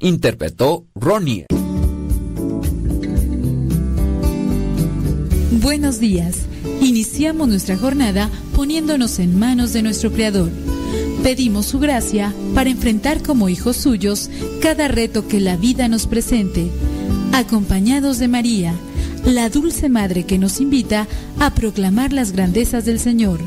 [0.00, 1.46] Interpretó Ronnie.
[5.62, 6.38] Buenos días.
[6.80, 10.50] Iniciamos nuestra jornada poniéndonos en manos de nuestro Creador.
[11.22, 14.28] Pedimos su gracia para enfrentar como hijos suyos
[14.60, 16.68] cada reto que la vida nos presente,
[17.32, 18.74] acompañados de María,
[19.24, 21.06] la dulce Madre que nos invita
[21.38, 23.38] a proclamar las grandezas del Señor.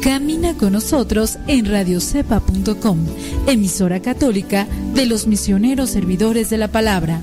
[0.00, 2.98] Camina con nosotros en radiocepa.com,
[3.46, 4.66] emisora católica
[5.00, 7.22] de los misioneros servidores de la palabra.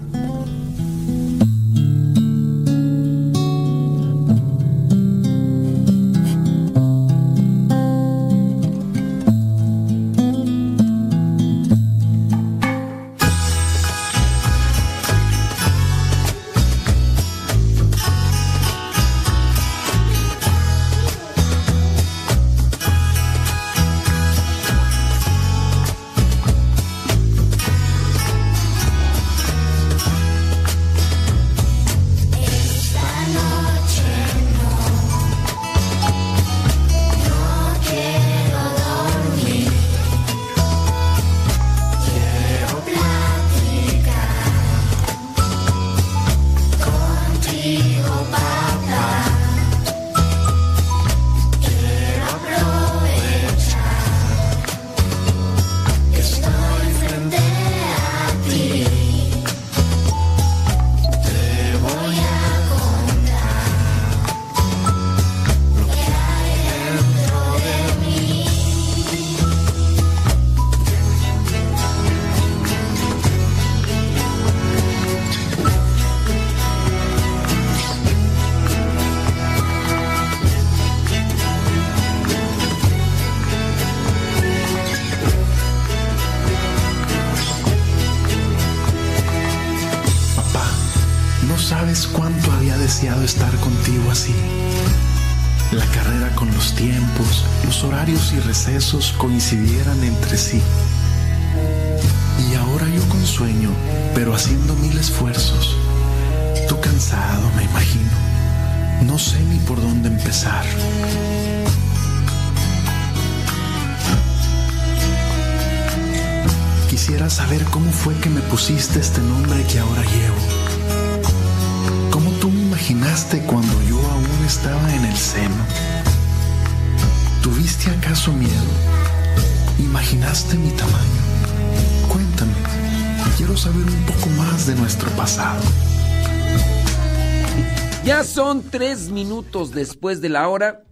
[139.73, 140.83] Después de la hora.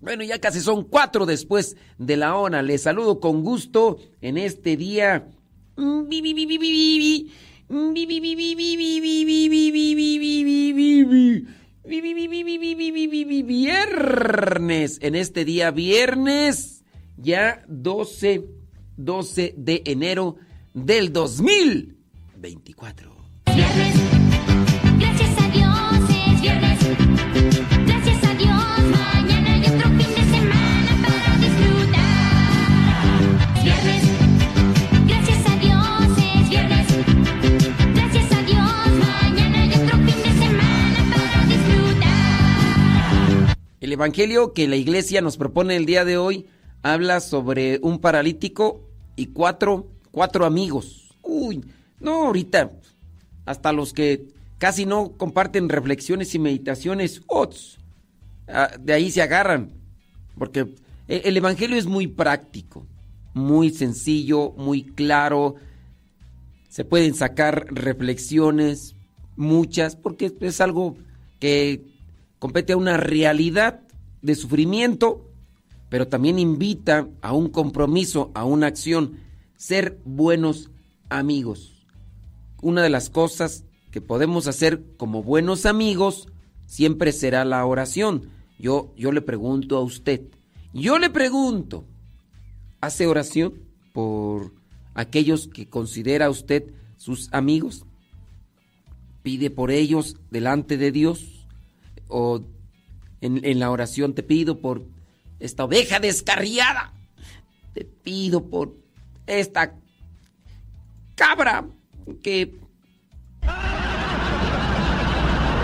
[0.00, 2.62] Bueno, ya casi son cuatro después de la hora.
[2.62, 5.28] Les saludo con gusto en este día.
[13.42, 14.98] Viernes.
[15.02, 16.84] En este día viernes,
[17.16, 18.44] ya 12,
[18.96, 20.36] 12 de enero
[20.74, 23.07] del 2024.
[43.88, 46.44] El evangelio que la iglesia nos propone el día de hoy
[46.82, 51.08] habla sobre un paralítico y cuatro, cuatro amigos.
[51.22, 51.64] Uy,
[51.98, 52.70] no, ahorita,
[53.46, 54.26] hasta los que
[54.58, 57.78] casi no comparten reflexiones y meditaciones, ¡ots!
[58.46, 59.72] Ah, de ahí se agarran.
[60.36, 60.68] Porque
[61.08, 62.86] el evangelio es muy práctico,
[63.32, 65.54] muy sencillo, muy claro.
[66.68, 68.96] Se pueden sacar reflexiones,
[69.34, 70.94] muchas, porque es algo
[71.40, 71.97] que
[72.38, 73.80] compete a una realidad
[74.22, 75.30] de sufrimiento,
[75.88, 79.20] pero también invita a un compromiso, a una acción,
[79.56, 80.70] ser buenos
[81.08, 81.86] amigos.
[82.60, 86.28] Una de las cosas que podemos hacer como buenos amigos
[86.66, 88.30] siempre será la oración.
[88.58, 90.22] Yo, yo le pregunto a usted,
[90.74, 91.84] yo le pregunto,
[92.80, 93.54] ¿hace oración
[93.92, 94.52] por
[94.94, 97.84] aquellos que considera usted sus amigos?
[99.22, 101.37] ¿Pide por ellos delante de Dios?
[102.08, 102.40] ¿O
[103.20, 104.86] en, la oración te pido por
[105.38, 106.92] esta oveja descarriada?
[107.74, 108.74] Te pido por
[109.26, 109.74] esta
[111.14, 111.66] cabra
[112.22, 112.58] que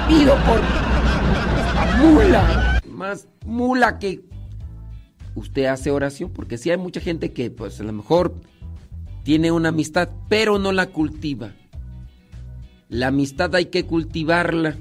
[0.08, 0.60] pido por
[1.58, 4.22] esta mula, más mula que
[5.34, 8.34] usted hace oración, porque si hay mucha gente que pues a lo mejor
[9.24, 11.52] tiene una amistad, pero no la cultiva.
[12.88, 14.76] La amistad hay que cultivarla.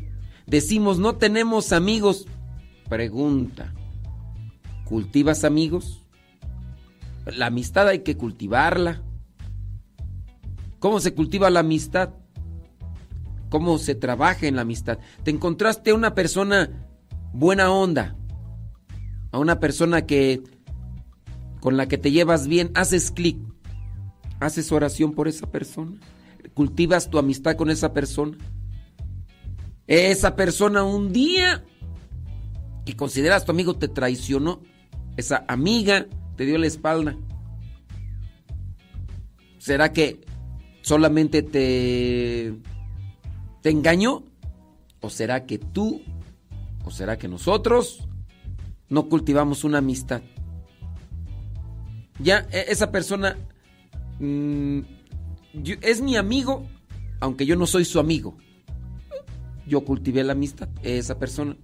[0.48, 2.28] Decimos, no tenemos amigos.
[2.90, 3.74] Pregunta,
[4.86, 6.02] ¿cultivas amigos?
[7.26, 9.02] La amistad hay que cultivarla.
[10.80, 12.10] ¿Cómo se cultiva la amistad?
[13.50, 15.00] ¿Cómo se trabaja en la amistad?
[15.24, 16.88] Te encontraste a una persona
[17.34, 18.16] buena onda,
[19.32, 20.44] a una persona que
[21.62, 23.38] con la que te llevas bien, haces clic,
[24.42, 25.98] haces oración por esa persona,
[26.54, 28.38] cultivas tu amistad con esa persona.
[29.88, 31.64] Esa persona un día
[32.86, 34.62] que consideras tu amigo te traicionó,
[35.18, 37.18] esa amiga te dio la espalda.
[39.58, 40.22] ¿Será que
[40.82, 42.54] solamente te
[43.64, 44.24] engañó?
[45.02, 46.02] ¿O será que tú
[46.86, 48.08] o será que nosotros
[48.90, 50.22] no cultivamos una amistad?
[52.20, 53.38] Ya e- esa persona
[54.20, 54.80] mm,
[55.82, 56.66] es mi amigo,
[57.20, 58.38] aunque yo no soy su amigo.
[59.68, 61.56] Yo cultivé la amistad, esa persona.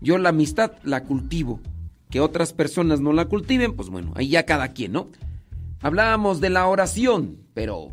[0.00, 1.60] Yo la amistad la cultivo.
[2.10, 5.08] Que otras personas no la cultiven, pues bueno, ahí ya cada quien, ¿no?
[5.80, 7.90] Hablábamos de la oración, pero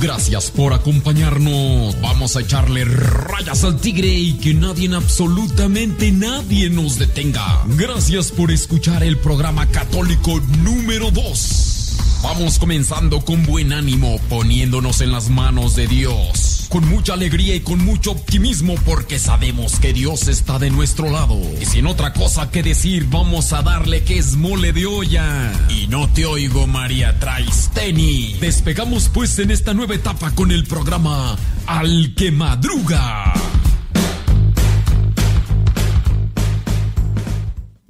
[0.00, 2.00] Gracias por acompañarnos.
[2.00, 7.64] Vamos a echarle rayas al tigre y que nadie, absolutamente nadie nos detenga.
[7.76, 11.77] Gracias por escuchar el programa católico número 2.
[12.22, 16.66] Vamos comenzando con buen ánimo, poniéndonos en las manos de Dios.
[16.68, 21.38] Con mucha alegría y con mucho optimismo porque sabemos que Dios está de nuestro lado.
[21.60, 25.52] Y sin otra cosa que decir, vamos a darle que es mole de olla.
[25.70, 28.34] Y no te oigo, María Traisteni.
[28.40, 33.32] Despegamos pues en esta nueva etapa con el programa Al que Madruga.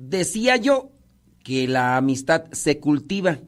[0.09, 0.91] decía yo
[1.45, 3.39] que la amistad se cultiva.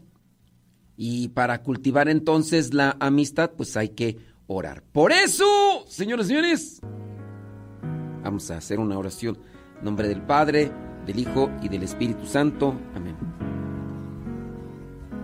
[1.02, 4.82] Y para cultivar entonces la amistad, pues hay que orar.
[4.92, 5.46] Por eso,
[5.88, 6.80] señores y señores,
[8.22, 9.38] vamos a hacer una oración.
[9.78, 10.70] En nombre del Padre,
[11.06, 12.78] del Hijo y del Espíritu Santo.
[12.94, 13.16] Amén.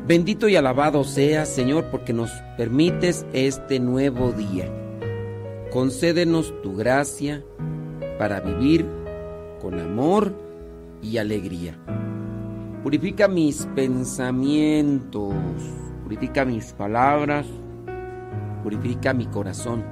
[0.06, 4.72] Bendito y alabado seas, Señor, porque nos permites este nuevo día.
[5.70, 7.44] Concédenos tu gracia
[8.18, 8.86] para vivir
[9.60, 10.34] con amor
[11.02, 11.78] y alegría.
[12.86, 15.34] Purifica mis pensamientos,
[16.04, 17.44] purifica mis palabras,
[18.62, 19.82] purifica mi corazón,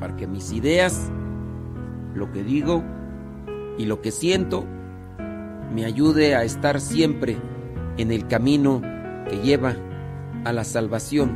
[0.00, 1.12] para que mis ideas,
[2.14, 2.82] lo que digo
[3.76, 4.64] y lo que siento,
[5.74, 7.36] me ayude a estar siempre
[7.98, 8.80] en el camino
[9.28, 9.76] que lleva
[10.46, 11.30] a la salvación,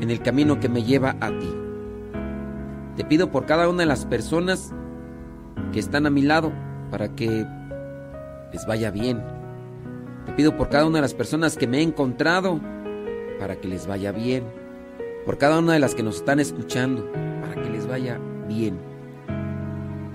[0.00, 1.54] en el camino que me lleva a ti.
[2.96, 4.72] Te pido por cada una de las personas
[5.70, 6.50] que están a mi lado
[6.90, 7.46] para que
[8.52, 9.22] les vaya bien.
[10.26, 12.60] Te pido por cada una de las personas que me he encontrado
[13.38, 14.44] para que les vaya bien.
[15.24, 18.18] Por cada una de las que nos están escuchando para que les vaya
[18.48, 18.78] bien.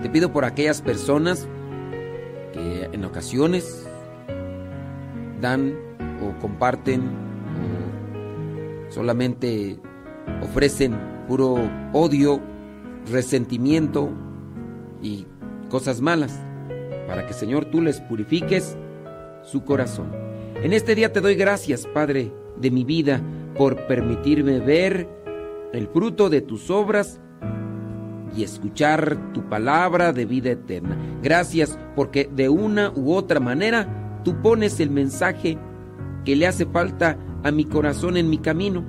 [0.02, 1.48] Te pido por aquellas personas
[2.52, 3.86] que en ocasiones
[5.40, 5.74] dan
[6.22, 7.02] o comparten
[8.88, 9.78] o solamente
[10.42, 11.56] ofrecen puro
[11.92, 12.40] odio,
[13.10, 14.10] resentimiento
[15.02, 15.26] y
[15.68, 16.40] cosas malas,
[17.08, 18.76] para que Señor tú les purifiques
[19.42, 20.12] su corazón.
[20.62, 23.22] En este día te doy gracias, Padre, de mi vida,
[23.56, 25.08] por permitirme ver
[25.72, 27.18] el fruto de tus obras
[28.36, 30.96] y escuchar tu palabra de vida eterna.
[31.22, 35.58] Gracias porque de una u otra manera tú pones el mensaje
[36.26, 38.84] que le hace falta a mi corazón en mi camino.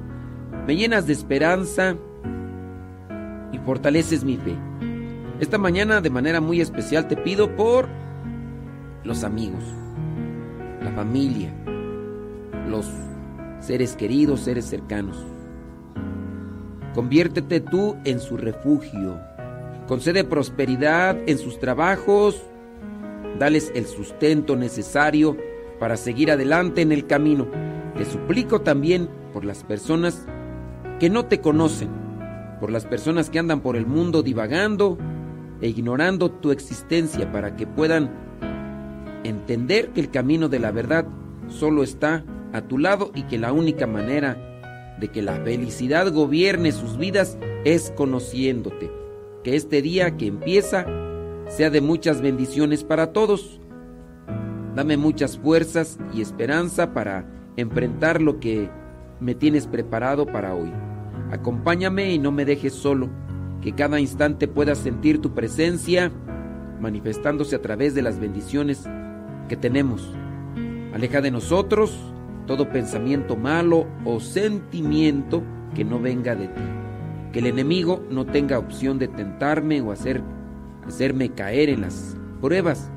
[0.67, 1.95] Me llenas de esperanza
[3.53, 4.57] y fortaleces mi fe.
[5.39, 7.87] Esta mañana de manera muy especial te pido por
[9.09, 9.63] los amigos,
[10.83, 11.51] la familia,
[12.69, 12.85] los
[13.59, 15.25] seres queridos, seres cercanos.
[16.93, 19.19] Conviértete tú en su refugio.
[19.87, 22.39] Concede prosperidad en sus trabajos.
[23.39, 25.35] Dales el sustento necesario
[25.79, 27.47] para seguir adelante en el camino.
[27.97, 30.27] Te suplico también por las personas
[30.99, 31.89] que no te conocen,
[32.59, 34.99] por las personas que andan por el mundo divagando
[35.61, 38.28] e ignorando tu existencia para que puedan
[39.23, 41.05] entender que el camino de la verdad
[41.47, 42.23] solo está
[42.53, 44.37] a tu lado y que la única manera
[44.99, 48.91] de que la felicidad gobierne sus vidas es conociéndote.
[49.43, 50.85] Que este día que empieza
[51.47, 53.59] sea de muchas bendiciones para todos.
[54.75, 57.25] Dame muchas fuerzas y esperanza para
[57.57, 58.69] enfrentar lo que
[59.19, 60.71] me tienes preparado para hoy.
[61.31, 63.09] Acompáñame y no me dejes solo,
[63.61, 66.11] que cada instante pueda sentir tu presencia
[66.79, 68.87] manifestándose a través de las bendiciones
[69.49, 70.09] que tenemos.
[70.93, 71.99] Aleja de nosotros
[72.49, 75.43] todo pensamiento malo o sentimiento
[75.75, 76.61] que no venga de ti.
[77.31, 80.23] Que el enemigo no tenga opción de tentarme o hacer,
[80.87, 82.89] hacerme caer en las pruebas.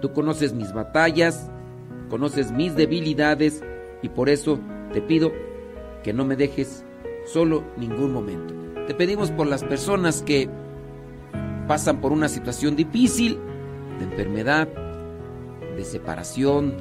[0.00, 1.50] Tú conoces mis batallas,
[2.08, 3.62] conoces mis debilidades
[4.00, 4.58] y por eso
[4.94, 5.32] te pido
[6.02, 6.82] que no me dejes
[7.26, 8.54] solo ningún momento.
[8.86, 10.48] Te pedimos por las personas que
[11.68, 13.38] pasan por una situación difícil,
[13.98, 14.66] de enfermedad,
[15.80, 16.74] de separación,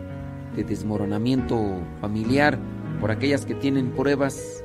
[0.58, 1.58] de desmoronamiento
[2.02, 2.60] familiar,
[3.00, 4.62] por aquellas que tienen pruebas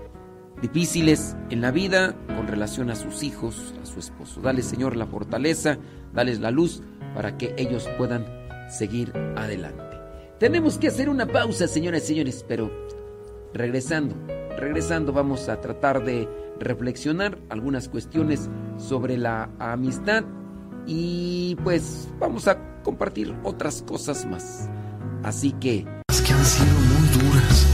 [0.60, 4.40] difíciles en la vida con relación a sus hijos, a su esposo.
[4.40, 5.78] Dale, Señor, la fortaleza,
[6.12, 6.82] dales la luz
[7.14, 8.26] para que ellos puedan
[8.68, 9.84] seguir adelante.
[10.40, 12.72] Tenemos que hacer una pausa, señoras y señores, pero
[13.52, 14.16] regresando,
[14.58, 20.24] regresando vamos a tratar de reflexionar algunas cuestiones sobre la amistad
[20.86, 24.68] y pues vamos a compartir otras cosas más.
[25.24, 25.84] Así que
[26.24, 27.66] que han sido muy duras.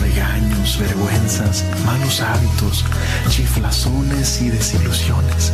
[0.00, 2.84] Regaños, vergüenzas, malos hábitos,
[3.28, 5.52] chiflazones y desilusiones.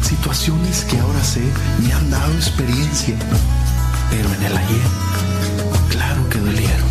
[0.00, 1.42] Situaciones que ahora sé
[1.82, 3.16] me han dado experiencia,
[4.10, 4.88] pero en el ayer,
[5.90, 6.88] claro que dolieron.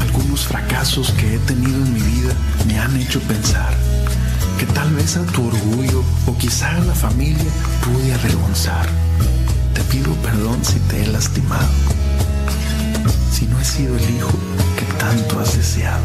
[0.00, 2.34] Algunos fracasos que he tenido en mi vida
[2.66, 3.89] me han hecho pensar
[4.60, 7.50] que tal vez a tu orgullo o quizá a la familia
[7.82, 8.86] pude avergonzar.
[9.72, 11.72] Te pido perdón si te he lastimado,
[13.32, 14.28] si no he sido el hijo
[14.76, 16.04] que tanto has deseado.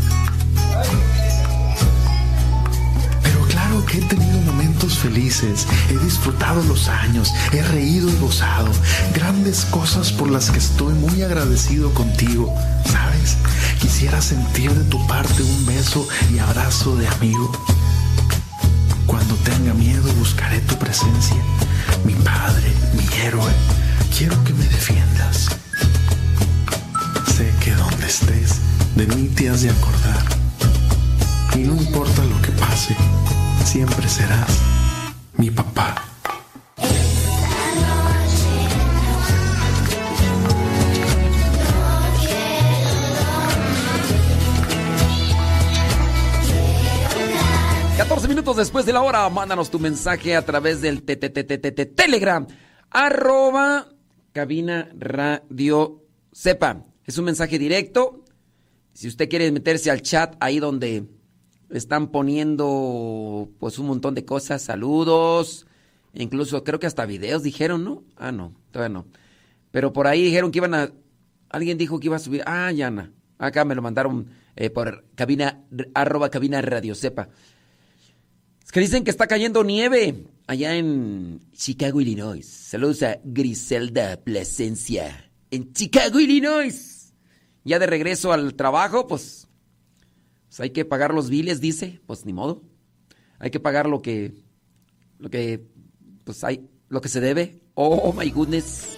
[3.23, 8.71] Pero claro que he tenido momentos felices, he disfrutado los años, he reído y gozado,
[9.13, 12.53] grandes cosas por las que estoy muy agradecido contigo,
[12.85, 13.37] ¿sabes?
[13.79, 17.51] Quisiera sentir de tu parte un beso y abrazo de amigo.
[19.05, 21.37] Cuando tenga miedo buscaré tu presencia,
[22.05, 23.51] mi padre, mi héroe.
[24.17, 25.49] Quiero que me defiendas.
[27.35, 28.59] Sé que donde estés,
[28.95, 30.20] de mí te has de acordar.
[31.55, 32.95] Y no importa lo que pase,
[33.65, 34.61] siempre serás
[35.37, 35.95] mi papá.
[47.91, 52.47] Te 14 minutos después de la hora, mándanos tu mensaje a través del Telegram,
[52.89, 53.89] arroba
[54.31, 56.85] cabina radio sepa.
[57.05, 58.23] Es un mensaje directo.
[58.93, 61.07] Si usted quiere meterse al chat ahí donde
[61.71, 65.67] están poniendo pues un montón de cosas, saludos,
[66.13, 68.03] incluso creo que hasta videos dijeron, ¿no?
[68.17, 69.05] Ah, no, todavía no.
[69.71, 70.91] Pero por ahí dijeron que iban a,
[71.49, 75.63] alguien dijo que iba a subir, ah, Yana, acá me lo mandaron eh, por cabina,
[75.93, 77.29] arroba cabina radio sepa.
[78.63, 82.45] Es que dicen que está cayendo nieve allá en Chicago, Illinois.
[82.45, 87.13] Saludos a Griselda Plasencia en Chicago, Illinois.
[87.63, 89.47] Ya de regreso al trabajo, pues,
[90.51, 92.01] pues hay que pagar los biles, dice.
[92.05, 92.61] Pues ni modo.
[93.39, 94.33] Hay que pagar lo que,
[95.17, 95.65] lo que,
[96.25, 97.61] pues hay, lo que se debe.
[97.73, 98.97] Oh my goodness.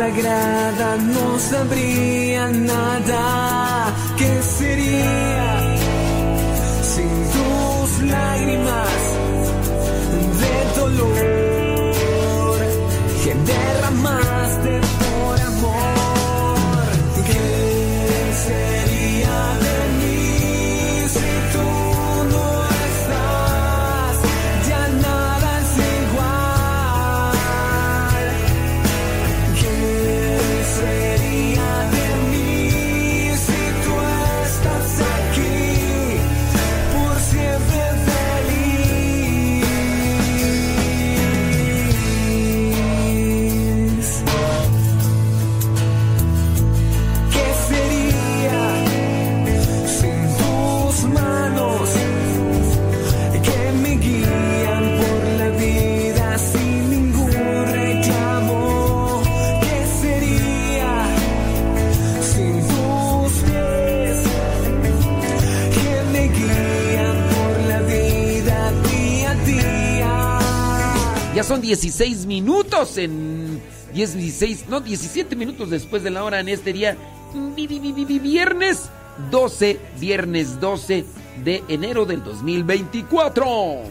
[0.00, 3.94] Sagrada, no sabría nada.
[4.16, 5.76] ¿Qué sería
[6.92, 9.00] sin tus lágrimas
[10.40, 11.39] de dolor
[71.50, 73.60] son 16 minutos en
[73.92, 76.96] 10, 16, no, 17 minutos después de la hora en este día.
[77.56, 78.82] vi- vi- vi- vi- Viernes
[79.32, 81.04] 12, viernes 12
[81.42, 83.82] de enero del 2024.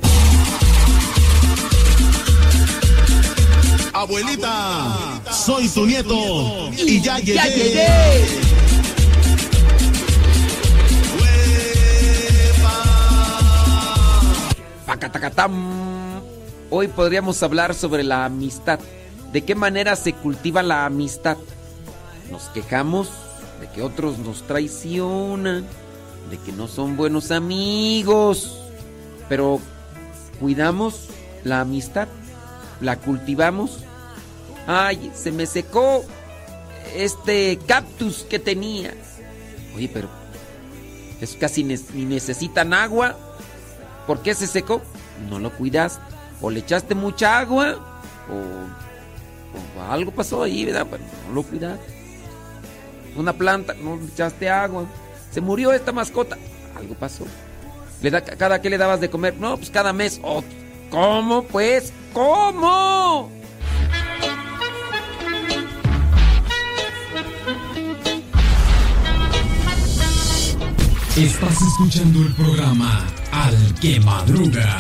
[3.91, 7.33] Abuelita, soy tu nieto y ya llegué.
[7.35, 8.39] ¡Ya llegué!
[14.85, 15.88] Pacatacatam.
[16.71, 18.79] Hoy podríamos hablar sobre la amistad.
[19.33, 21.37] ¿De qué manera se cultiva la amistad?
[22.31, 23.09] Nos quejamos
[23.59, 25.65] de que otros nos traicionan,
[26.29, 28.59] de que no son buenos amigos,
[29.27, 29.59] pero
[30.39, 31.07] cuidamos
[31.43, 32.07] la amistad,
[32.81, 33.79] la cultivamos.
[34.67, 36.03] Ay, se me secó
[36.95, 38.93] este cactus que tenía.
[39.75, 40.07] Oye, pero
[41.19, 43.17] es casi ni necesitan agua.
[44.05, 44.83] ¿Por qué se secó?
[45.31, 46.18] No lo cuidaste.
[46.41, 47.75] O le echaste mucha agua,
[48.29, 50.87] o, algo pasó ahí, ¿verdad?
[50.89, 51.99] Pero no lo cuidaste.
[53.15, 54.85] Una planta, no le echaste agua.
[55.31, 56.37] Se murió esta mascota.
[56.77, 57.25] Algo pasó.
[58.01, 59.35] Le da, ¿Cada qué le dabas de comer?
[59.37, 60.19] No, pues cada mes.
[60.23, 60.43] Oh,
[60.89, 61.91] ¿Cómo pues?
[62.13, 63.31] ¿Cómo?
[71.15, 74.77] Estás escuchando el programa Al que Madruga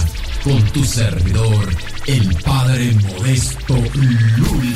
[0.49, 1.69] con tu servidor,
[2.07, 4.73] el Padre Modesto Lule.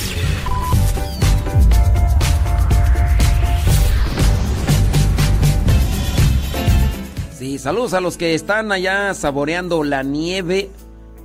[7.40, 10.70] Sí, saludos a los que están allá saboreando la nieve,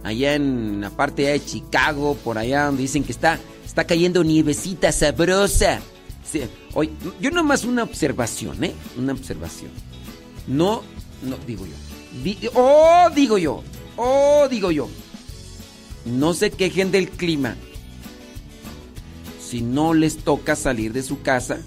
[0.02, 4.92] allá en la parte de Chicago, por allá donde dicen que está, está cayendo nievecita
[4.92, 5.80] sabrosa.
[6.24, 6.40] Sí,
[6.72, 8.72] oye, yo nomás una observación, ¿eh?
[8.96, 9.72] Una observación.
[10.46, 10.82] No,
[11.20, 12.50] no, digo yo.
[12.54, 13.62] Oh, digo yo.
[13.98, 14.88] Oh, digo yo.
[16.06, 17.56] No se quejen del clima.
[19.44, 21.58] Si no les toca salir de su casa,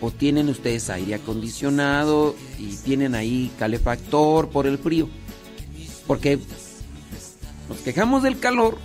[0.00, 5.08] o tienen ustedes aire acondicionado y tienen ahí calefactor por el frío.
[6.06, 6.38] Porque
[7.68, 8.78] nos quejamos del calor,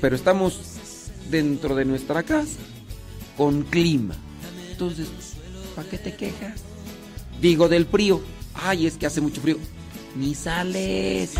[0.00, 0.58] pero estamos
[1.30, 2.58] dentro de nuestra casa
[3.36, 4.14] con clima.
[4.70, 5.08] Entonces,
[5.76, 6.60] ¿para qué te quejas?
[7.40, 8.22] Digo del frío.
[8.54, 9.58] Ay, es que hace mucho frío.
[10.16, 11.32] Ni sales.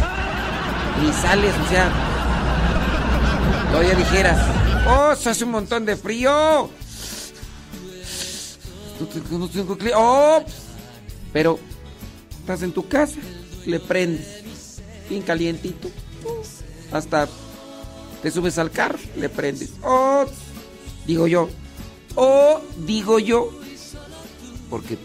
[1.02, 1.90] Ni sales, o sea.
[3.70, 4.38] Todavía dijeras,
[4.88, 6.68] oh, se hace un montón de frío.
[9.00, 10.44] No tengo- ¡Oh!
[11.32, 11.58] Pero
[12.40, 13.16] estás en tu casa,
[13.64, 15.88] le prendes, bien calientito,
[16.92, 17.28] hasta
[18.22, 19.70] te subes al carro, le prendes.
[19.82, 20.26] ¡Oh!
[21.06, 21.48] Digo yo,
[22.16, 22.60] ¡oh!
[22.78, 23.50] Digo yo,
[24.68, 24.98] porque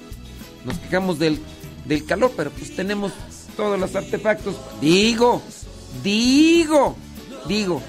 [0.66, 1.40] nos quejamos del,
[1.86, 3.14] del calor, pero pues tenemos
[3.56, 4.56] todos los artefactos.
[4.82, 5.42] Digo,
[6.04, 6.96] digo,
[7.48, 7.82] digo.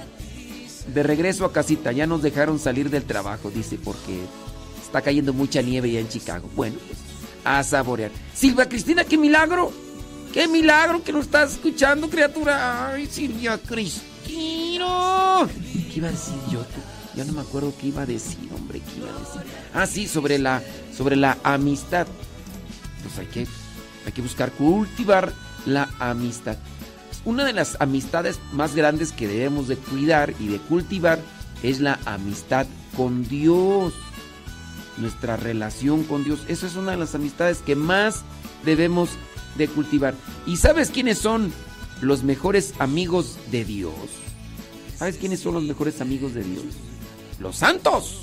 [0.92, 4.20] De regreso a casita, ya nos dejaron salir del trabajo, dice, porque
[4.80, 6.48] está cayendo mucha nieve ya en Chicago.
[6.54, 6.98] Bueno, pues
[7.44, 8.10] a saborear.
[8.34, 9.72] Silvia Cristina, qué milagro.
[10.32, 12.92] Qué milagro que nos estás escuchando, criatura.
[12.92, 14.06] Ay, Silvia Cristina.
[14.26, 16.64] ¿Qué iba a decir yo?
[17.14, 19.40] Ya no me acuerdo qué iba a decir, hombre, qué iba a decir.
[19.72, 20.62] Ah, sí, sobre la,
[20.94, 22.06] sobre la amistad.
[23.02, 23.46] Pues hay que,
[24.04, 25.32] hay que buscar cultivar
[25.66, 26.56] la amistad.
[27.24, 31.18] Una de las amistades más grandes que debemos de cuidar y de cultivar
[31.62, 33.92] es la amistad con Dios.
[34.96, 36.40] Nuestra relación con Dios.
[36.48, 38.22] Esa es una de las amistades que más
[38.64, 39.10] debemos
[39.58, 40.14] de cultivar.
[40.46, 41.52] ¿Y sabes quiénes son
[42.00, 43.94] los mejores amigos de Dios?
[44.96, 46.64] ¿Sabes quiénes son los mejores amigos de Dios?
[47.40, 48.22] Los santos.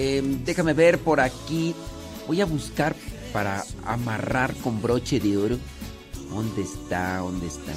[0.00, 1.74] Eh, déjame ver por aquí.
[2.28, 2.94] Voy a buscar
[3.32, 5.58] para amarrar con broche de oro.
[6.30, 7.16] ¿Dónde está?
[7.16, 7.72] ¿Dónde está?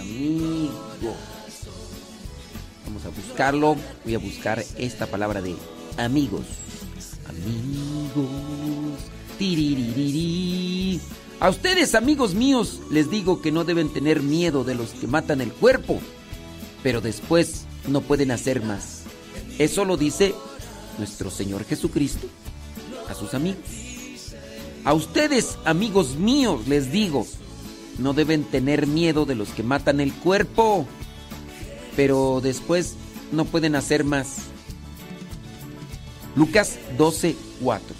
[0.00, 1.14] Amigo.
[2.86, 3.76] Vamos a buscarlo.
[4.04, 5.54] Voy a buscar esta palabra de
[5.96, 6.46] amigos.
[7.28, 8.26] Amigos.
[9.38, 11.00] Tiriririri.
[11.38, 15.40] A ustedes, amigos míos, les digo que no deben tener miedo de los que matan
[15.40, 16.00] el cuerpo
[16.82, 19.02] pero después no pueden hacer más.
[19.58, 20.34] Eso lo dice
[20.98, 22.26] nuestro Señor Jesucristo
[23.08, 23.60] a sus amigos.
[24.84, 27.26] A ustedes, amigos míos, les digo,
[27.98, 30.86] no deben tener miedo de los que matan el cuerpo,
[31.96, 32.94] pero después
[33.32, 34.38] no pueden hacer más.
[36.34, 37.96] Lucas 12, 4.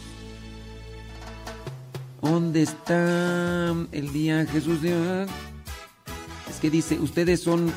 [2.23, 4.79] ¿Dónde está el día Jesús?
[6.49, 7.73] Es que dice, ustedes son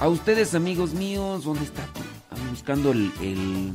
[0.00, 1.82] a ustedes, amigos míos, ¿dónde está?
[2.30, 3.74] Ando buscando el, el,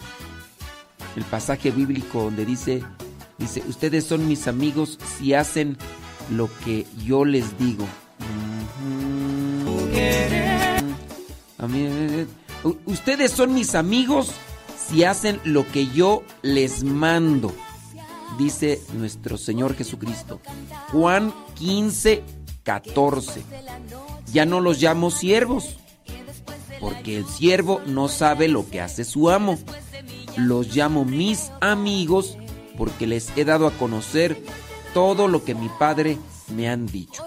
[1.30, 2.84] pasaje bíblico donde dice,
[3.38, 5.78] dice, ustedes son mis amigos si hacen
[6.32, 7.86] lo que yo les digo.
[12.86, 14.32] Ustedes son mis amigos
[14.90, 17.54] si hacen lo que yo les mando,
[18.38, 20.40] dice nuestro Señor Jesucristo.
[20.92, 22.24] Juan 15,
[22.64, 23.44] 14.
[24.32, 25.78] Ya no los llamo siervos
[26.84, 29.58] porque el siervo no sabe lo que hace su amo.
[30.36, 32.38] Los llamo mis amigos
[32.78, 34.38] porque les he dado a conocer
[34.94, 36.18] todo lo que mi padre
[36.54, 37.26] me han dicho.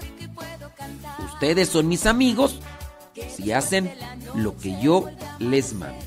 [1.32, 2.60] Ustedes son mis amigos
[3.34, 3.94] si hacen
[4.34, 6.04] lo que yo les mando.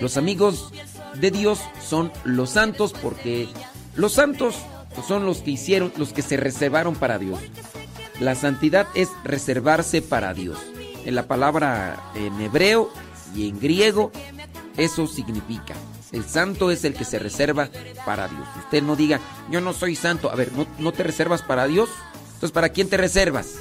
[0.00, 0.72] Los amigos
[1.20, 3.48] de Dios son los santos porque
[3.94, 4.56] los santos
[5.06, 7.38] son los que hicieron, los que se reservaron para Dios.
[8.18, 10.58] La santidad es reservarse para Dios.
[11.04, 12.90] En la palabra en hebreo
[13.34, 14.12] y en griego
[14.76, 15.74] eso significa.
[16.12, 17.68] El santo es el que se reserva
[18.04, 18.46] para Dios.
[18.64, 20.30] Usted no diga, yo no soy santo.
[20.30, 21.88] A ver, ¿no, no te reservas para Dios?
[22.26, 23.56] Entonces, ¿para quién te reservas?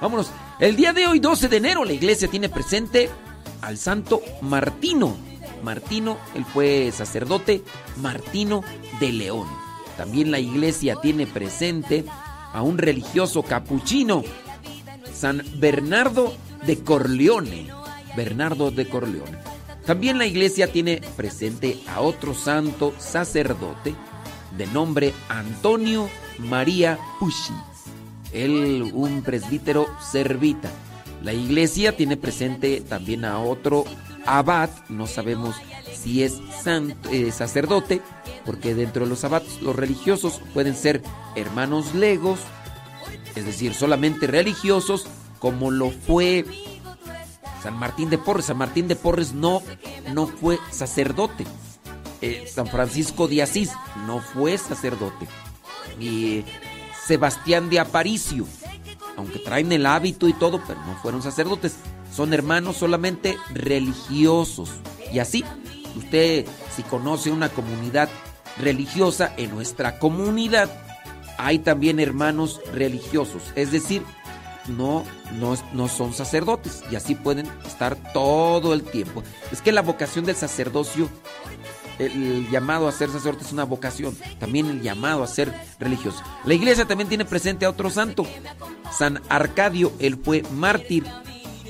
[0.00, 0.30] Vámonos.
[0.60, 3.10] El día de hoy, 12 de enero, la iglesia tiene presente
[3.62, 5.16] al santo Martino.
[5.62, 7.62] Martino, él fue sacerdote
[7.96, 8.62] Martino
[9.00, 9.46] de León.
[9.96, 12.04] También la iglesia tiene presente
[12.52, 14.24] a un religioso capuchino,
[15.12, 16.34] San Bernardo
[16.66, 17.68] de Corleone.
[18.16, 19.38] Bernardo de Corleone.
[19.86, 23.94] También la iglesia tiene presente a otro santo sacerdote
[24.56, 27.54] de nombre Antonio María Pucci.
[28.32, 30.70] Él, un presbítero servita.
[31.22, 33.84] La iglesia tiene presente también a otro
[34.26, 35.56] abad, no sabemos
[35.92, 38.00] si es santo, eh, sacerdote,
[38.44, 41.02] porque dentro de los abates los religiosos pueden ser
[41.36, 42.40] hermanos legos,
[43.34, 45.06] es decir, solamente religiosos,
[45.38, 46.44] como lo fue
[47.62, 48.46] San Martín de Porres.
[48.46, 49.62] San Martín de Porres no,
[50.12, 51.46] no fue sacerdote.
[52.20, 53.70] Eh, San Francisco de Asís
[54.06, 55.26] no fue sacerdote.
[55.98, 56.44] Y
[57.06, 58.46] Sebastián de Aparicio,
[59.16, 61.76] aunque traen el hábito y todo, pero no fueron sacerdotes.
[62.14, 64.70] Son hermanos solamente religiosos.
[65.12, 65.44] Y así,
[65.96, 68.08] usted si conoce una comunidad
[68.58, 70.70] religiosa, en nuestra comunidad
[71.38, 73.42] hay también hermanos religiosos.
[73.54, 74.02] Es decir,
[74.68, 75.04] no,
[75.38, 79.22] no, no son sacerdotes y así pueden estar todo el tiempo.
[79.50, 81.08] Es que la vocación del sacerdocio,
[81.98, 86.22] el llamado a ser sacerdote es una vocación, también el llamado a ser religioso.
[86.44, 88.26] La iglesia también tiene presente a otro santo,
[88.96, 91.04] San Arcadio, él fue mártir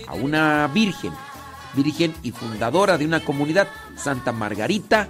[0.07, 1.13] a una virgen,
[1.75, 5.09] virgen y fundadora de una comunidad, Santa Margarita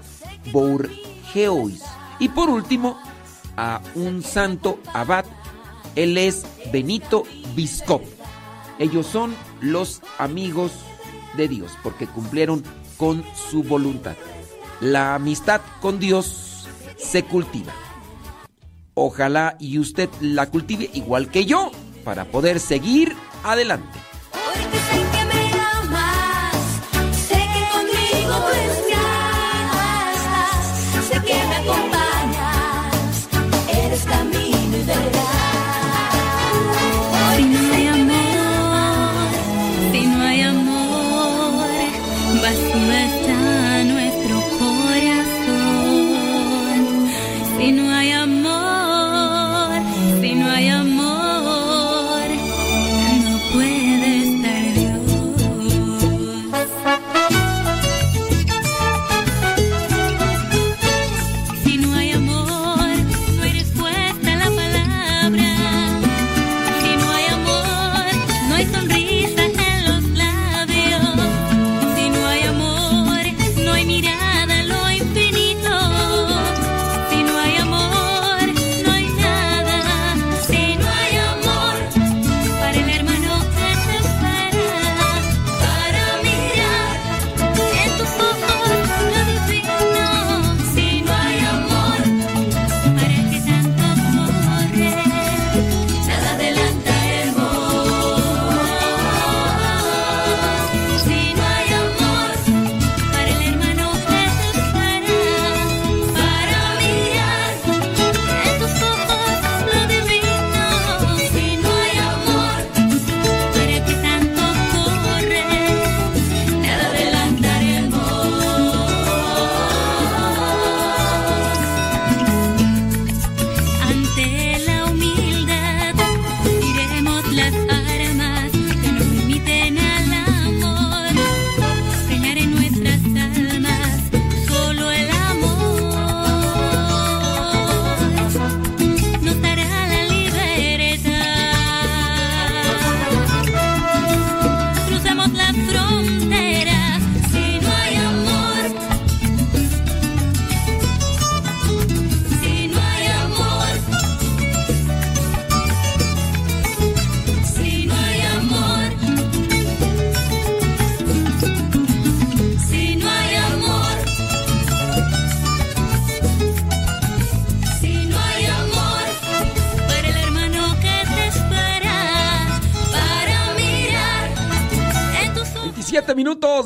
[0.52, 1.82] Bourgeois.
[2.18, 3.00] Y por último,
[3.56, 5.24] a un santo abad,
[5.96, 8.02] él es Benito Biscop.
[8.78, 10.72] Ellos son los amigos
[11.36, 12.62] de Dios porque cumplieron
[12.96, 14.16] con su voluntad.
[14.80, 17.72] La amistad con Dios se cultiva.
[18.94, 21.70] Ojalá y usted la cultive igual que yo
[22.04, 23.98] para poder seguir adelante.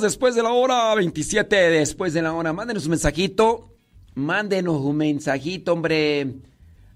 [0.07, 2.53] Después de la hora, 27 después de la hora.
[2.53, 3.73] Mándenos un mensajito.
[4.14, 6.35] Mándenos un mensajito, hombre.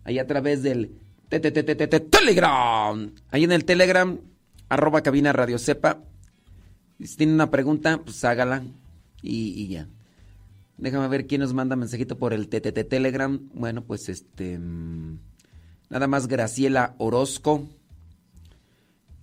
[0.05, 0.93] Ahí a través del
[1.29, 3.11] te- te- te- te- te- te- Telegram.
[3.31, 4.19] Ahí en el Telegram,
[4.69, 5.99] arroba cabina radio sepa.
[6.99, 8.63] Si tienen una pregunta, pues hágala.
[9.23, 9.87] Y, y ya.
[10.79, 13.39] Déjame ver quién nos manda mensajito por el TTT Telegram.
[13.53, 14.59] Bueno, pues este.
[14.59, 15.19] mm,
[15.91, 17.69] Nada más Graciela Orozco.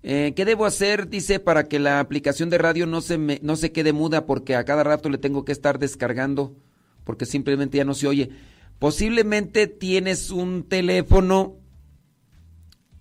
[0.10, 1.10] Eh, ¿Qué debo hacer?
[1.10, 4.64] Dice, para que la aplicación de radio no se, no se quede muda porque a
[4.64, 6.56] cada rato le tengo que estar descargando
[7.04, 8.30] porque simplemente ya no se oye.
[8.80, 11.58] Posiblemente tienes un teléfono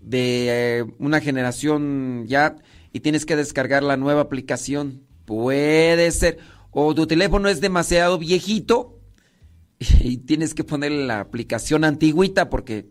[0.00, 2.56] de eh, una generación ya
[2.92, 5.04] y tienes que descargar la nueva aplicación.
[5.26, 6.38] Puede ser.
[6.72, 8.98] O tu teléfono es demasiado viejito
[10.00, 12.88] y tienes que ponerle la aplicación antigüita porque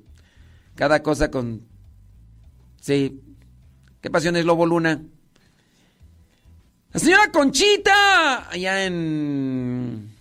[0.76, 1.64] cada cosa con...
[2.80, 3.20] Sí.
[4.06, 5.02] ¿Qué pasiones, Lobo Luna?
[6.94, 10.12] La señora Conchita, allá en...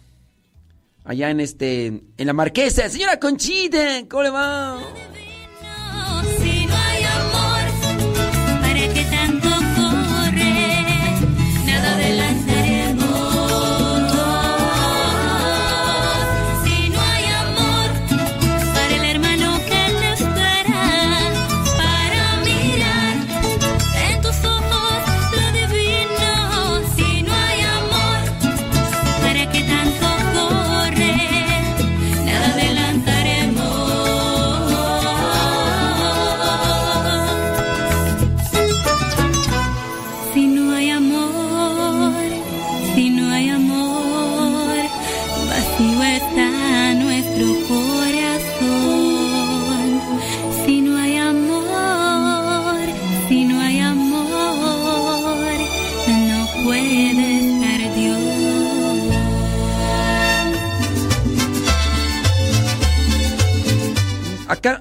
[1.04, 1.88] Allá en este...
[2.16, 2.88] En la Marquesa.
[2.88, 4.80] Señora Conchita, ¿cómo le va?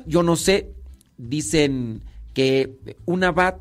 [0.06, 0.70] Yo no sé,
[1.18, 2.04] dicen
[2.34, 3.56] que un abad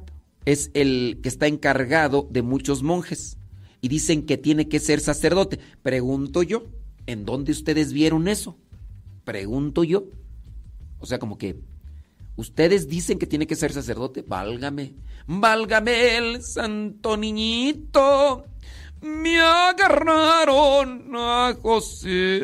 [0.44, 3.38] es el que está encargado de muchos monjes
[3.80, 5.58] y dicen que tiene que ser sacerdote.
[5.82, 6.64] Pregunto yo,
[7.06, 8.56] ¿en dónde ustedes vieron eso?
[9.24, 10.04] Pregunto yo.
[11.00, 11.56] O sea, como que
[12.36, 14.94] ustedes dicen que tiene que ser sacerdote, válgame,
[15.26, 18.44] válgame el santo niñito.
[19.00, 22.40] Me agarraron a José.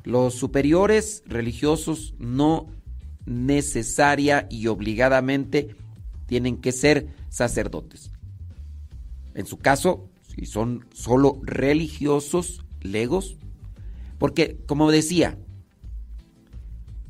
[0.05, 2.67] Los superiores religiosos no
[3.27, 5.75] necesaria y obligadamente
[6.27, 8.11] tienen que ser sacerdotes.
[9.35, 13.37] En su caso, si son solo religiosos, legos,
[14.19, 15.39] porque como decía,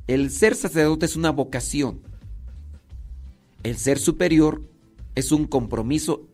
[0.07, 2.01] el ser sacerdote es una vocación.
[3.63, 4.63] El ser superior
[5.15, 6.29] es un compromiso,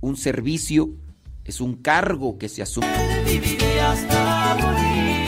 [0.00, 0.94] un servicio,
[1.44, 2.86] es un cargo que se asume.
[3.24, 5.24] viviré hasta morir.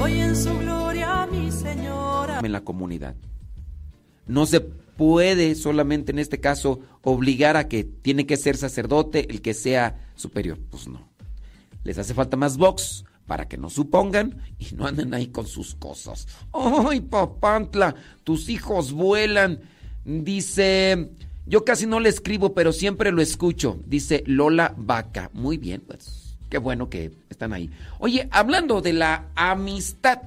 [0.00, 2.40] Hoy en su gloria, mi señora.
[2.42, 3.14] en la comunidad.
[4.26, 9.40] No se puede solamente en este caso obligar a que tiene que ser sacerdote el
[9.40, 10.58] que sea superior.
[10.70, 11.08] Pues no.
[11.84, 15.74] Les hace falta más box para que no supongan y no anden ahí con sus
[15.74, 16.26] cosas.
[16.52, 17.94] ¡Ay, papantla!
[18.24, 19.60] Tus hijos vuelan.
[20.04, 21.10] Dice,
[21.48, 23.80] yo casi no le escribo, pero siempre lo escucho.
[23.86, 25.30] Dice Lola Vaca.
[25.32, 27.70] Muy bien, pues qué bueno que están ahí.
[27.98, 30.20] Oye, hablando de la amistad,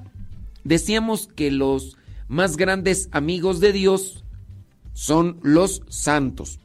[0.64, 1.96] decíamos que los
[2.28, 4.24] más grandes amigos de Dios
[4.94, 6.58] son los santos.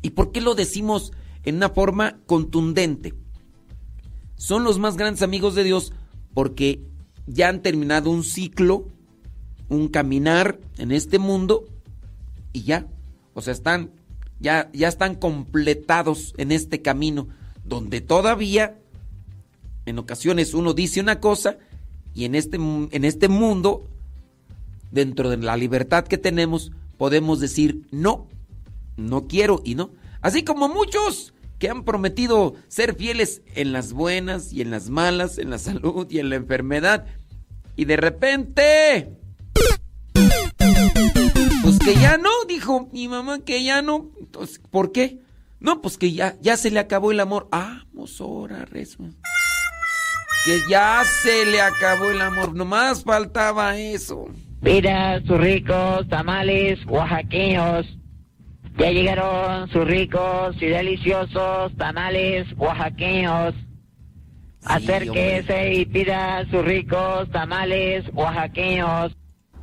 [0.00, 1.12] ¿Y por qué lo decimos
[1.44, 3.14] en una forma contundente?
[4.36, 5.92] Son los más grandes amigos de Dios
[6.34, 6.80] porque
[7.26, 8.88] ya han terminado un ciclo,
[9.68, 11.64] un caminar en este mundo
[12.52, 12.86] y ya,
[13.34, 13.90] o sea, están
[14.40, 17.28] ya ya están completados en este camino
[17.64, 18.78] donde todavía
[19.86, 21.58] en ocasiones uno dice una cosa
[22.14, 23.88] y en este en este mundo
[24.90, 28.28] dentro de la libertad que tenemos podemos decir no,
[28.96, 29.90] no quiero y no.
[30.20, 35.38] Así como muchos que han prometido ser fieles en las buenas y en las malas,
[35.38, 37.06] en la salud y en la enfermedad.
[37.76, 39.21] Y de repente...
[41.84, 44.10] Que ya no, dijo mi mamá que ya no.
[44.20, 45.18] Entonces, ¿por qué?
[45.58, 47.48] No, pues que ya, ya se le acabó el amor.
[47.50, 49.04] Vamos, ahora, rezo.
[50.44, 52.54] Que ya se le acabó el amor.
[52.54, 54.26] Nomás faltaba eso.
[54.60, 57.86] Mira sus ricos tamales oaxaqueños.
[58.78, 63.54] Ya llegaron sus ricos y deliciosos tamales oaxaqueños.
[64.64, 69.16] Acérquese y pida sus ricos tamales oaxaqueños.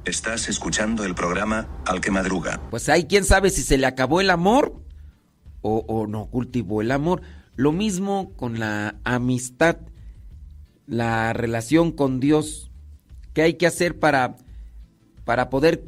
[0.10, 2.60] Estás escuchando el programa Al que Madruga.
[2.72, 4.82] Pues hay quien sabe si se le acabó el amor
[5.62, 7.22] o, o no cultivó el amor.
[7.56, 9.78] Lo mismo con la amistad,
[10.88, 12.72] la relación con Dios.
[13.36, 14.36] ¿Qué hay que hacer para,
[15.26, 15.86] para poder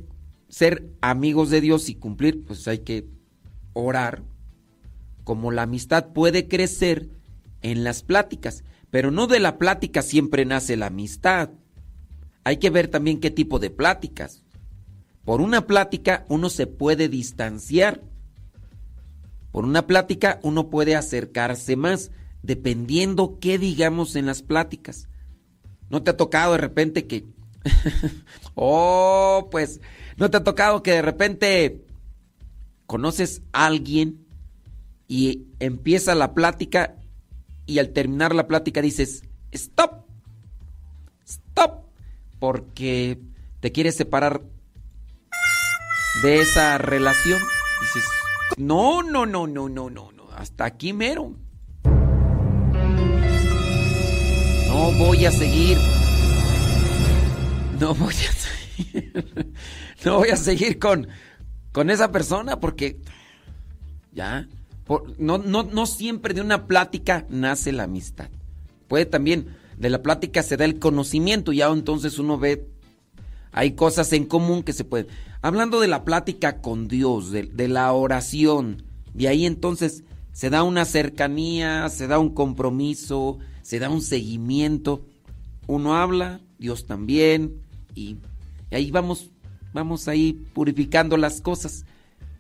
[0.49, 2.45] ser amigos de Dios y cumplir?
[2.45, 3.07] Pues hay que
[3.73, 4.21] orar.
[5.23, 7.09] Como la amistad puede crecer
[7.63, 11.49] en las pláticas, pero no de la plática siempre nace la amistad.
[12.43, 14.43] Hay que ver también qué tipo de pláticas.
[15.23, 18.01] Por una plática uno se puede distanciar.
[19.51, 22.11] Por una plática uno puede acercarse más,
[22.41, 25.07] dependiendo qué digamos en las pláticas.
[25.89, 27.25] ¿No te ha tocado de repente que...
[28.55, 29.81] oh, pues,
[30.17, 31.85] ¿no te ha tocado que de repente
[32.87, 34.25] conoces a alguien
[35.07, 36.95] y empieza la plática
[37.65, 40.05] y al terminar la plática dices, stop,
[41.25, 41.85] stop,
[42.41, 43.19] porque
[43.59, 44.41] te quieres separar
[46.23, 47.39] de esa relación.
[47.79, 48.03] Dices,
[48.57, 51.35] no, no, no, no, no, no, no, hasta aquí mero.
[54.67, 55.77] No voy a seguir.
[57.79, 59.53] No voy a seguir.
[60.03, 61.07] No voy a seguir con,
[61.71, 62.99] con esa persona porque
[64.11, 64.47] ya
[65.19, 68.31] no, no, no siempre de una plática nace la amistad.
[68.87, 72.67] Puede también de la plática se da el conocimiento, ya entonces uno ve
[73.51, 75.07] hay cosas en común que se pueden.
[75.41, 80.85] Hablando de la plática con Dios, de, la oración, de ahí entonces se da una
[80.85, 85.03] cercanía, se da un compromiso, se da un seguimiento.
[85.67, 87.55] Uno habla, Dios también,
[87.93, 88.17] y,
[88.69, 89.31] y ahí vamos,
[89.73, 91.85] vamos ahí purificando las cosas.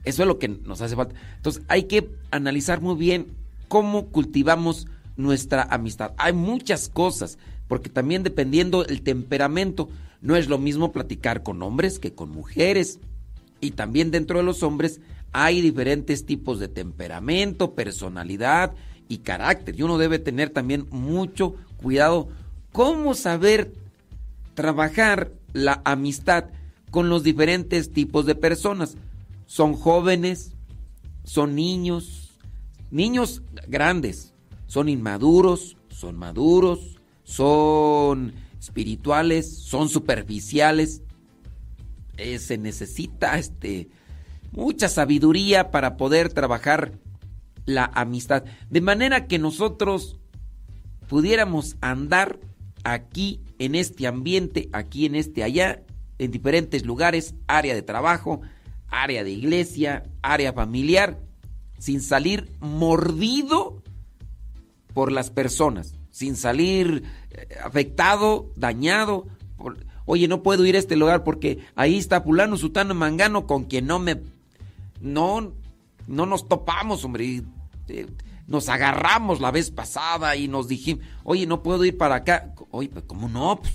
[0.05, 1.15] Eso es lo que nos hace falta.
[1.35, 3.27] Entonces hay que analizar muy bien
[3.67, 6.13] cómo cultivamos nuestra amistad.
[6.17, 7.37] Hay muchas cosas,
[7.67, 9.89] porque también dependiendo el temperamento,
[10.21, 12.99] no es lo mismo platicar con hombres que con mujeres.
[13.59, 15.01] Y también dentro de los hombres
[15.31, 18.73] hay diferentes tipos de temperamento, personalidad
[19.07, 19.79] y carácter.
[19.79, 22.29] Y uno debe tener también mucho cuidado
[22.71, 23.73] cómo saber
[24.53, 26.45] trabajar la amistad
[26.91, 28.97] con los diferentes tipos de personas.
[29.45, 30.53] Son jóvenes,
[31.23, 32.31] son niños,
[32.89, 34.30] niños grandes,
[34.71, 41.01] son inmaduros, son maduros, son espirituales, son superficiales.
[42.15, 43.89] Eh, se necesita este
[44.53, 46.93] mucha sabiduría para poder trabajar
[47.65, 50.21] la amistad, de manera que nosotros
[51.09, 52.39] pudiéramos andar
[52.85, 55.83] aquí en este ambiente, aquí en este allá,
[56.17, 58.39] en diferentes lugares, área de trabajo,
[58.87, 61.19] área de iglesia, área familiar,
[61.77, 63.81] sin salir mordido
[64.93, 69.27] por las personas, sin salir eh, afectado, dañado.
[70.05, 73.87] Oye, no puedo ir a este lugar porque ahí está fulano, sutano, mangano con quien
[73.87, 74.21] no me...
[74.99, 75.53] No,
[76.07, 77.43] no nos topamos, hombre.
[77.87, 78.07] eh,
[78.47, 82.53] nos agarramos la vez pasada y nos dijimos, oye, no puedo ir para acá.
[82.69, 83.59] Oye, ¿cómo no?
[83.61, 83.73] Pues,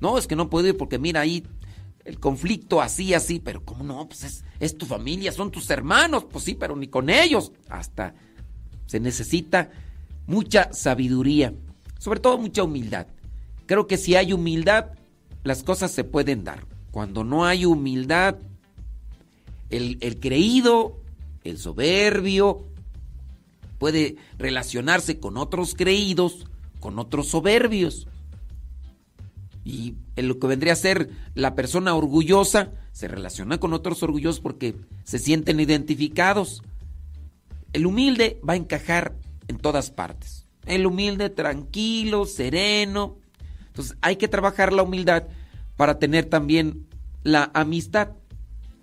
[0.00, 1.44] no, es que no puedo ir porque mira ahí
[2.04, 4.06] el conflicto así, así, pero ¿cómo no?
[4.06, 7.52] Pues es, es tu familia, son tus hermanos, pues sí, pero ni con ellos.
[7.68, 8.14] Hasta
[8.86, 9.70] se necesita
[10.26, 11.54] mucha sabiduría,
[11.98, 13.06] sobre todo mucha humildad.
[13.66, 14.86] Creo que si hay humildad,
[15.44, 16.64] las cosas se pueden dar.
[16.90, 18.36] Cuando no hay humildad,
[19.70, 21.00] el, creído,
[21.44, 22.66] el soberbio,
[23.78, 26.46] puede relacionarse con otros creídos,
[26.80, 28.06] con otros soberbios.
[29.64, 34.76] Y lo que vendría a ser la persona orgullosa se relaciona con otros orgullosos porque
[35.04, 36.62] se sienten identificados.
[37.72, 39.16] El humilde va a encajar
[39.48, 40.46] en todas partes.
[40.66, 43.16] El humilde tranquilo, sereno.
[43.68, 45.24] Entonces hay que trabajar la humildad
[45.76, 46.86] para tener también
[47.22, 48.10] la amistad.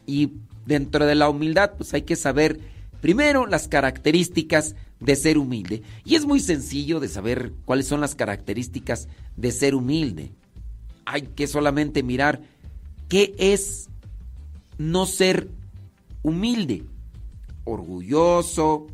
[0.05, 0.34] Y
[0.66, 2.59] dentro de la humildad pues hay que saber
[3.01, 5.84] primero las características de ser humilde.
[6.05, 10.32] Y es muy sencillo de saber cuáles son las características de ser humilde.
[11.05, 12.41] Hay que solamente mirar
[13.09, 13.89] qué es
[14.78, 15.49] no ser
[16.22, 16.86] humilde.
[17.66, 18.88] Orgulloso,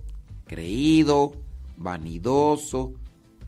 [0.48, 1.34] creído,
[1.80, 2.94] vanidoso,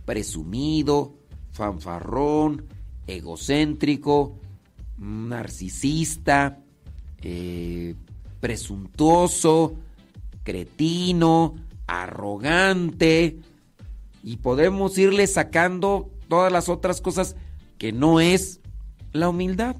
[0.05, 1.13] presumido,
[1.51, 2.65] fanfarrón,
[3.05, 4.39] egocéntrico,
[4.97, 6.59] narcisista,
[7.21, 7.95] eh,
[8.39, 9.75] presuntuoso,
[10.43, 11.55] cretino,
[11.85, 13.37] arrogante,
[14.23, 17.35] y podemos irle sacando todas las otras cosas
[17.77, 18.61] que no es
[19.11, 19.75] la humildad.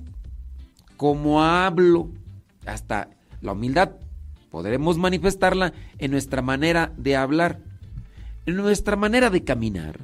[0.97, 2.09] Como hablo,
[2.65, 3.09] hasta
[3.41, 3.91] la humildad
[4.49, 7.59] podremos manifestarla en nuestra manera de hablar,
[8.45, 9.99] en nuestra manera de caminar,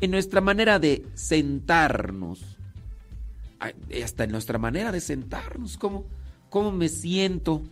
[0.00, 2.56] en nuestra manera de sentarnos,
[3.58, 6.04] hasta en nuestra manera de sentarnos, cómo,
[6.48, 7.62] cómo me siento,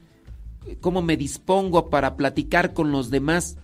[0.80, 3.56] cómo me dispongo para platicar con los demás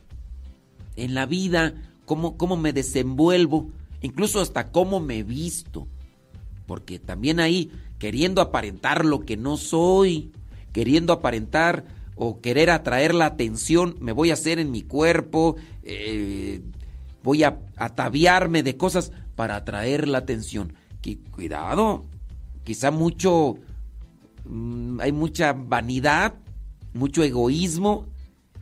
[0.96, 1.74] en la vida,
[2.04, 3.70] cómo, cómo me desenvuelvo,
[4.00, 5.86] incluso hasta cómo me visto.
[6.66, 10.32] Porque también ahí, queriendo aparentar lo que no soy,
[10.72, 11.84] queriendo aparentar
[12.16, 16.62] o querer atraer la atención, me voy a hacer en mi cuerpo, eh,
[17.22, 20.74] voy a ataviarme de cosas para atraer la atención.
[21.02, 22.04] Que, cuidado,
[22.62, 23.56] quizá mucho,
[24.44, 26.34] mm, hay mucha vanidad,
[26.92, 28.06] mucho egoísmo,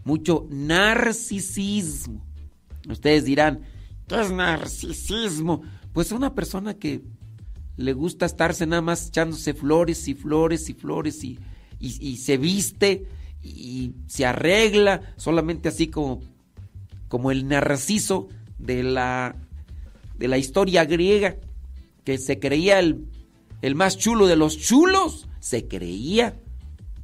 [0.05, 2.25] mucho narcisismo.
[2.89, 3.61] Ustedes dirán,
[4.09, 5.63] ¿qué es narcisismo?
[5.93, 7.03] Pues una persona que
[7.77, 11.39] le gusta estarse nada más echándose flores y flores y flores y,
[11.79, 13.07] y, y se viste
[13.43, 16.21] y se arregla solamente así como,
[17.09, 18.29] como el narciso
[18.59, 19.37] de la,
[20.19, 21.37] de la historia griega,
[22.05, 23.07] que se creía el,
[23.63, 26.37] el más chulo de los chulos, se creía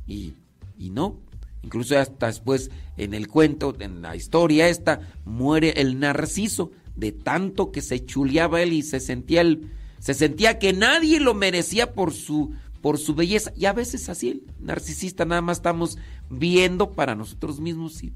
[0.07, 0.35] y,
[0.79, 1.17] y no.
[1.63, 7.71] Incluso hasta después en el cuento, en la historia esta, muere el narciso de tanto
[7.73, 12.13] que se chuleaba él y se sentía el, se sentía que nadie lo merecía por
[12.13, 13.53] su por su belleza.
[13.57, 15.99] Y a veces así, el narcisista nada más estamos
[16.31, 18.13] viendo para nosotros mismos y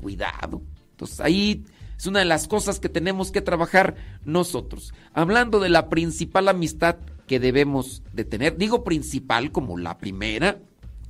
[0.00, 0.62] cuidado.
[0.92, 1.64] Entonces ahí
[1.96, 4.92] es una de las cosas que tenemos que trabajar nosotros.
[5.12, 10.60] Hablando de la principal amistad que debemos de tener, digo principal como la primera,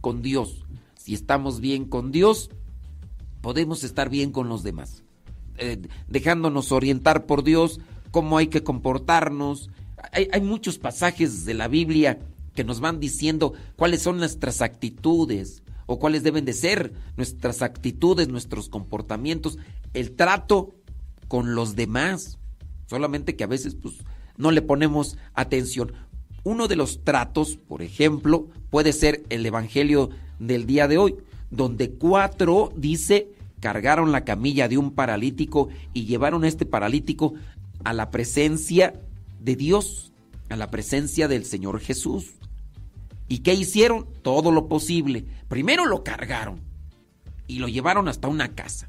[0.01, 0.65] con Dios.
[0.97, 2.51] Si estamos bien con Dios,
[3.41, 5.03] podemos estar bien con los demás.
[5.59, 9.71] Eh, dejándonos orientar por Dios, cómo hay que comportarnos.
[10.13, 12.21] Hay, hay muchos pasajes de la Biblia
[12.57, 18.29] que nos van diciendo cuáles son nuestras actitudes o cuáles deben de ser nuestras actitudes,
[18.29, 19.59] nuestros comportamientos,
[19.95, 20.75] el trato
[21.29, 22.39] con los demás.
[22.87, 23.95] Solamente que a veces pues
[24.37, 25.93] no le ponemos atención.
[26.43, 31.17] Uno de los tratos, por ejemplo, puede ser el evangelio del día de hoy,
[31.51, 33.29] donde cuatro dice
[33.61, 37.35] cargaron la camilla de un paralítico y llevaron a este paralítico
[37.85, 38.95] a la presencia
[39.41, 40.13] de Dios,
[40.51, 42.35] a la presencia del Señor Jesús.
[43.29, 44.07] ¿Y qué hicieron?
[44.23, 45.25] Todo lo posible.
[45.49, 46.61] Primero lo cargaron
[47.47, 48.89] y lo llevaron hasta una casa.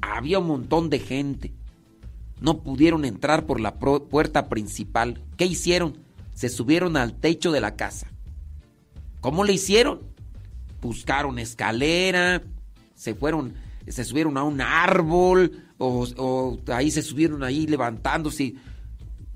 [0.00, 1.52] Había un montón de gente.
[2.40, 5.22] No pudieron entrar por la puerta principal.
[5.36, 5.98] ¿Qué hicieron?
[6.34, 8.08] Se subieron al techo de la casa.
[9.20, 10.00] ¿Cómo le hicieron?
[10.82, 12.42] Buscaron escalera,
[12.94, 13.54] se fueron,
[13.88, 18.54] se subieron a un árbol o, ahí se subieron ahí levantándose.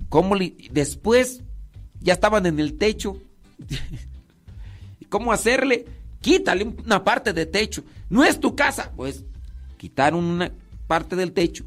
[0.09, 0.35] ¿Cómo
[0.71, 1.41] después
[2.01, 3.17] ya estaban en el techo.
[5.11, 5.83] ¿Cómo hacerle?
[6.21, 7.83] Quítale una parte de techo.
[8.09, 8.93] No es tu casa.
[8.95, 9.25] Pues
[9.75, 10.53] quitaron una
[10.87, 11.65] parte del techo.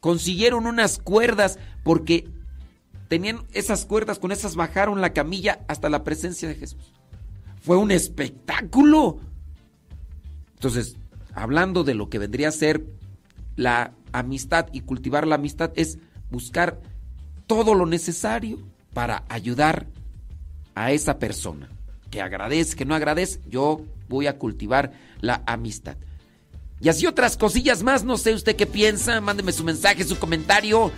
[0.00, 2.26] Consiguieron unas cuerdas porque
[3.08, 6.94] tenían esas cuerdas, con esas bajaron la camilla hasta la presencia de Jesús.
[7.60, 9.18] Fue un espectáculo.
[10.54, 10.96] Entonces,
[11.34, 12.82] hablando de lo que vendría a ser
[13.56, 15.98] la amistad y cultivar la amistad, es
[16.30, 16.80] buscar
[17.46, 18.58] todo lo necesario
[18.94, 19.86] para ayudar
[20.74, 21.68] a esa persona
[22.10, 25.96] que agradece, que no agradece, yo voy a cultivar la amistad.
[26.80, 30.92] Y así otras cosillas más, no sé usted qué piensa, mándeme su mensaje, su comentario.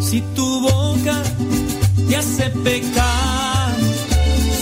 [0.00, 1.22] Si tu boca
[2.08, 3.76] te hace pecar,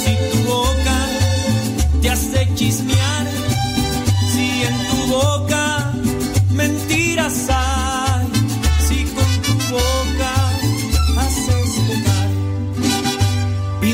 [0.04, 1.06] si tu boca
[2.02, 3.07] te hace chismear,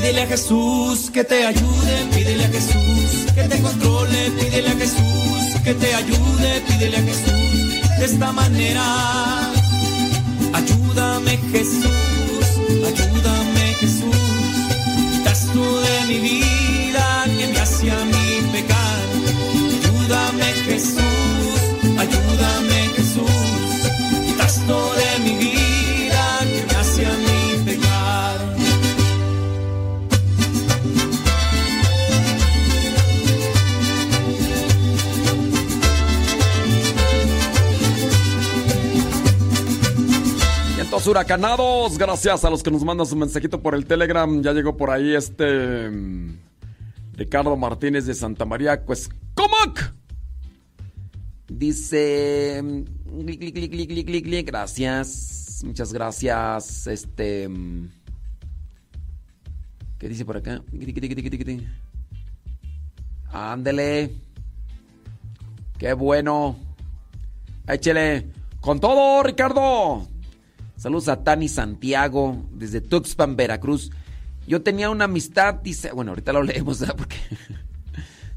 [0.04, 5.62] Pídele a Jesús que te ayude, pídele a Jesús que te controle, pídele a Jesús
[5.64, 8.84] que te ayude, pídele a Jesús de esta manera.
[10.52, 12.46] Ayúdame Jesús,
[12.90, 14.16] ayúdame Jesús,
[15.10, 19.00] quitas tú de mi vida que me hace a mí pecar.
[19.72, 21.60] Ayúdame Jesús,
[21.96, 25.03] ayúdame Jesús, quitas tú de
[41.04, 41.98] los huracanados.
[41.98, 44.42] Gracias a los que nos mandan su mensajito por el Telegram.
[44.42, 45.90] Ya llegó por ahí este.
[45.90, 46.38] mm,
[47.14, 49.92] Ricardo Martínez de Santa María Cuescomac.
[51.46, 52.62] Dice.
[52.62, 55.62] mm, Gracias.
[55.64, 56.86] Muchas gracias.
[56.86, 57.48] Este.
[57.50, 57.88] mm,
[59.98, 60.62] ¿Qué dice por acá?
[63.30, 64.10] Ándele.
[65.78, 66.56] Qué bueno.
[67.68, 68.26] Échele.
[68.60, 70.08] Con todo, Ricardo.
[70.76, 73.90] Saludos a Tani Santiago desde Tuxpan, Veracruz.
[74.46, 75.92] Yo tenía una amistad, dice.
[75.92, 76.96] Bueno, ahorita lo leemos, ¿verdad?
[76.96, 77.16] Porque.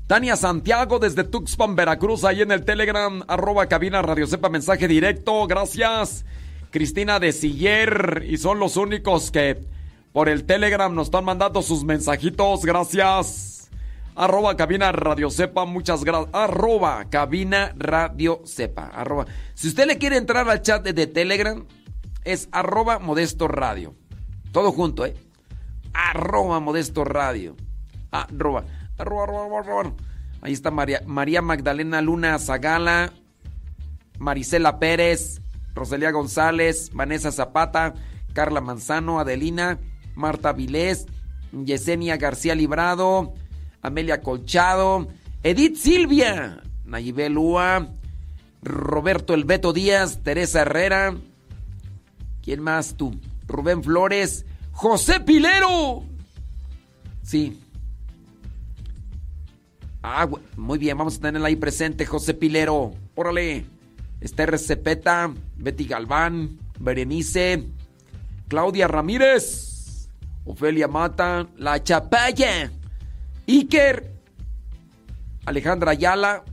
[0.07, 5.45] Tania Santiago desde Tuxpan, Veracruz, ahí en el Telegram, arroba cabina Radio Sepa, mensaje directo,
[5.47, 6.23] gracias.
[6.71, 9.59] Cristina de Siller, y son los únicos que
[10.13, 13.69] por el Telegram nos están mandando sus mensajitos, gracias.
[14.15, 16.33] Arroba cabina Radio Sepa, muchas gracias.
[16.33, 19.25] Arroba cabina Radio Sepa, arroba.
[19.55, 21.65] Si usted le quiere entrar al chat de, de Telegram,
[22.27, 23.95] es arroba modesto radio.
[24.51, 25.15] Todo junto, ¿eh?
[25.93, 27.55] Arroba modesto radio.
[28.11, 28.65] Arroba.
[28.97, 29.93] Arroba, arroba, arroba.
[30.41, 33.13] Ahí está María, María Magdalena Luna Zagala,
[34.19, 35.41] Marisela Pérez,
[35.73, 37.93] Rosalía González, Vanessa Zapata,
[38.33, 39.79] Carla Manzano, Adelina,
[40.15, 41.05] Marta Vilés,
[41.51, 43.33] Yesenia García Librado,
[43.81, 45.07] Amelia Colchado,
[45.43, 47.87] Edith Silvia, Nayibel Lua,
[48.61, 51.15] Roberto El Beto Díaz, Teresa Herrera,
[52.47, 53.13] ¿quién más tú?
[53.45, 56.05] Rubén Flores, José Pilero.
[57.21, 57.59] Sí,
[60.01, 60.25] Ah,
[60.55, 62.93] muy bien, vamos a tenerla ahí presente, José Pilero.
[63.15, 63.65] Órale.
[64.21, 67.65] Esther Cepeta, Betty Galván, Berenice,
[68.47, 70.07] Claudia Ramírez,
[70.45, 72.71] Ofelia Mata, La Chapaya,
[73.45, 74.13] Iker,
[75.45, 76.45] Alejandra Ayala,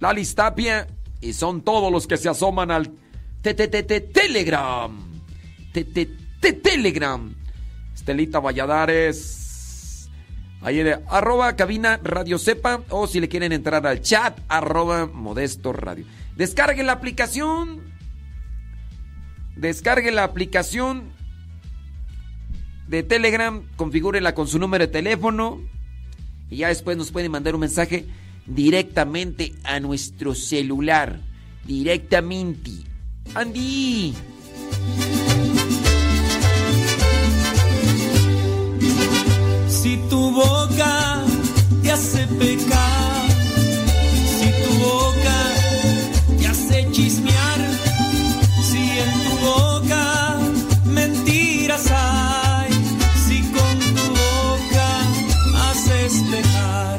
[0.00, 0.88] Lalis Tapia,
[1.20, 2.90] y son todos los que se asoman al
[3.42, 4.92] Telegram.
[6.62, 7.34] Telegram.
[7.94, 10.08] Estelita Valladares.
[10.60, 16.04] Ahí arroba cabina radio sepa o si le quieren entrar al chat arroba modesto radio.
[16.36, 17.82] Descarguen la aplicación.
[19.54, 21.12] Descarguen la aplicación
[22.88, 25.60] de Telegram, configúrenla con su número de teléfono
[26.50, 28.06] y ya después nos pueden mandar un mensaje
[28.46, 31.20] directamente a nuestro celular.
[31.64, 32.87] Directamente.
[33.34, 34.14] Andy.
[39.68, 41.24] Si tu boca
[41.82, 43.28] te hace pecar,
[44.38, 45.38] si tu boca
[46.38, 47.60] te hace chismear,
[48.68, 50.38] si en tu boca
[50.84, 52.70] mentiras hay,
[53.26, 54.88] si con tu boca
[55.70, 56.98] haces pecar.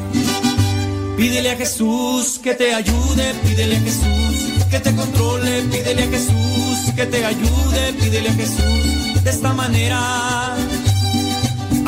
[1.18, 6.94] Pídele a Jesús que te ayude, pídele a Jesús que te controle, pídele a Jesús
[6.96, 10.56] que te ayude, pídele a Jesús de esta manera.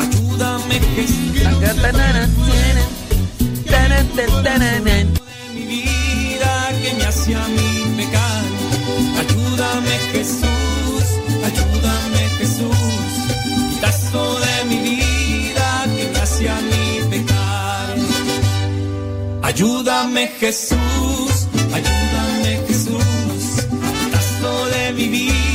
[0.00, 1.32] Ayúdame Jesús.
[1.60, 1.66] De
[5.54, 8.44] mi vida que me hace a mí pecar.
[9.22, 11.04] Ayúdame Jesús,
[11.48, 13.12] ayúdame Jesús.
[13.70, 17.96] Quitazo de mi vida que me hace a mí pecar.
[19.42, 22.01] Ayúdame Jesús, ayúdame
[25.02, 25.51] Quitazo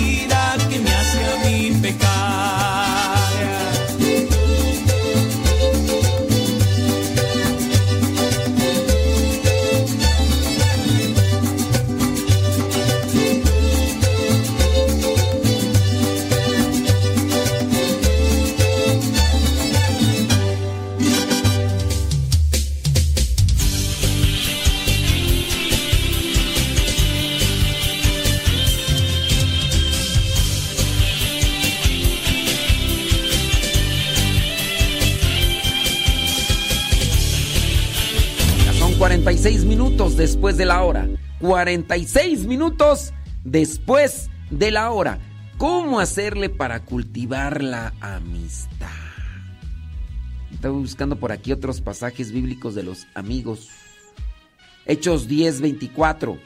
[39.97, 41.09] después de la hora.
[41.39, 45.17] 46 minutos después de la hora.
[45.57, 48.87] ¿Cómo hacerle para cultivar la amistad?
[50.53, 53.69] Estaba buscando por aquí otros pasajes bíblicos de los amigos.
[54.85, 56.37] Hechos 10, 24.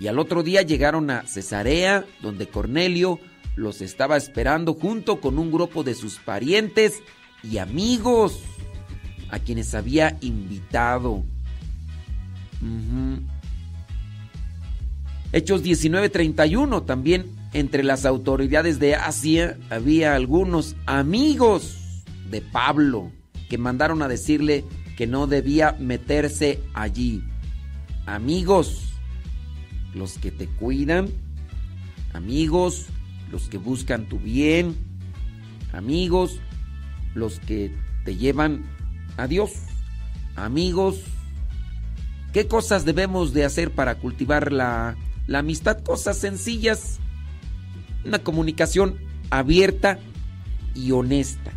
[0.00, 3.20] Y al otro día llegaron a Cesarea, donde Cornelio
[3.54, 7.02] los estaba esperando junto con un grupo de sus parientes
[7.42, 8.40] y amigos
[9.30, 11.22] a quienes había invitado.
[15.32, 23.10] Hechos 19:31 también entre las autoridades de Asia había algunos amigos de Pablo
[23.48, 24.64] que mandaron a decirle
[24.96, 27.22] que no debía meterse allí.
[28.06, 28.92] Amigos,
[29.94, 31.08] los que te cuidan,
[32.12, 32.86] amigos,
[33.30, 34.76] los que buscan tu bien,
[35.72, 36.40] amigos,
[37.14, 38.64] los que te llevan
[39.16, 39.52] a Dios,
[40.36, 41.02] amigos.
[42.38, 44.94] ¿Qué cosas debemos de hacer para cultivar la,
[45.34, 45.80] amistad?
[45.80, 47.00] Cosas sencillas,
[48.04, 48.96] una comunicación
[49.28, 49.98] abierta
[50.72, 51.50] y honesta.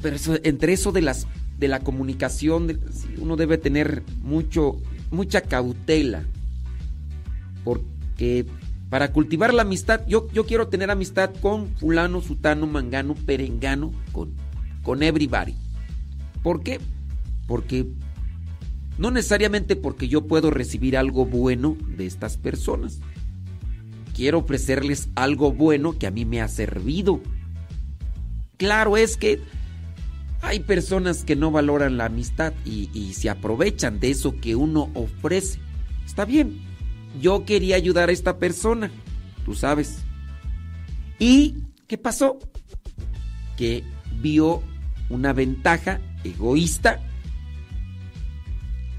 [0.00, 1.26] Pero entre eso de las
[1.58, 2.80] de la comunicación,
[3.18, 4.80] uno debe tener mucho,
[5.10, 6.24] mucha cautela.
[7.62, 8.46] Porque
[8.88, 14.32] para cultivar la amistad, yo, yo quiero tener amistad con fulano, sutano, mangano, perengano, con,
[14.82, 15.56] con everybody.
[16.42, 16.80] ¿Por qué?
[17.46, 17.86] Porque
[18.98, 23.00] no necesariamente porque yo puedo recibir algo bueno de estas personas.
[24.14, 27.20] Quiero ofrecerles algo bueno que a mí me ha servido.
[28.56, 29.40] Claro es que
[30.40, 34.90] hay personas que no valoran la amistad y, y se aprovechan de eso que uno
[34.94, 35.58] ofrece.
[36.06, 36.60] Está bien.
[37.20, 38.90] Yo quería ayudar a esta persona,
[39.44, 39.98] tú sabes.
[41.18, 42.38] ¿Y qué pasó?
[43.56, 43.84] Que
[44.20, 44.62] vio
[45.08, 47.00] una ventaja egoísta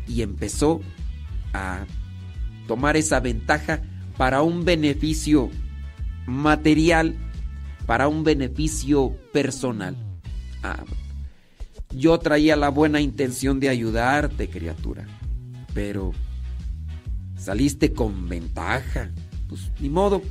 [0.07, 0.81] y empezó
[1.53, 1.85] a
[2.67, 3.81] tomar esa ventaja
[4.17, 5.49] para un beneficio
[6.25, 7.15] material,
[7.85, 9.95] para un beneficio personal.
[10.63, 10.83] Ah,
[11.91, 15.05] yo traía la buena intención de ayudarte, criatura,
[15.73, 16.11] pero
[17.37, 19.11] saliste con ventaja.
[19.47, 20.21] Pues ni modo,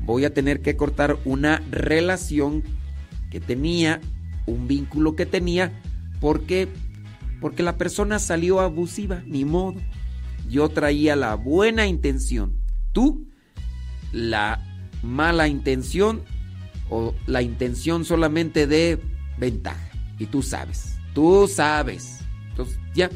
[0.00, 2.62] voy a tener que cortar una relación
[3.30, 4.00] que tenía,
[4.46, 5.72] un vínculo que tenía,
[6.20, 6.68] porque
[7.40, 9.80] porque la persona salió abusiva, ni modo.
[10.48, 12.54] Yo traía la buena intención.
[12.92, 13.26] Tú
[14.12, 14.64] la
[15.02, 16.22] mala intención
[16.88, 19.00] o la intención solamente de
[19.38, 19.90] ventaja.
[20.18, 22.18] Y tú sabes, tú sabes.
[22.50, 23.10] Entonces, ya.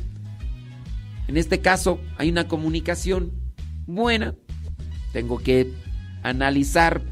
[1.26, 3.32] En este caso hay una comunicación
[3.86, 4.34] buena.
[5.12, 5.72] Tengo que
[6.22, 7.02] analizar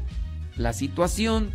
[0.55, 1.51] la situación.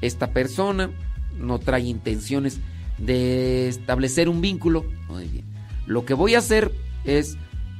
[0.00, 0.90] Esta persona
[1.38, 2.60] no trae intenciones
[3.00, 4.84] de establecer un vínculo.
[5.08, 5.44] Muy bien.
[5.86, 6.72] Lo que voy a hacer
[7.04, 7.36] es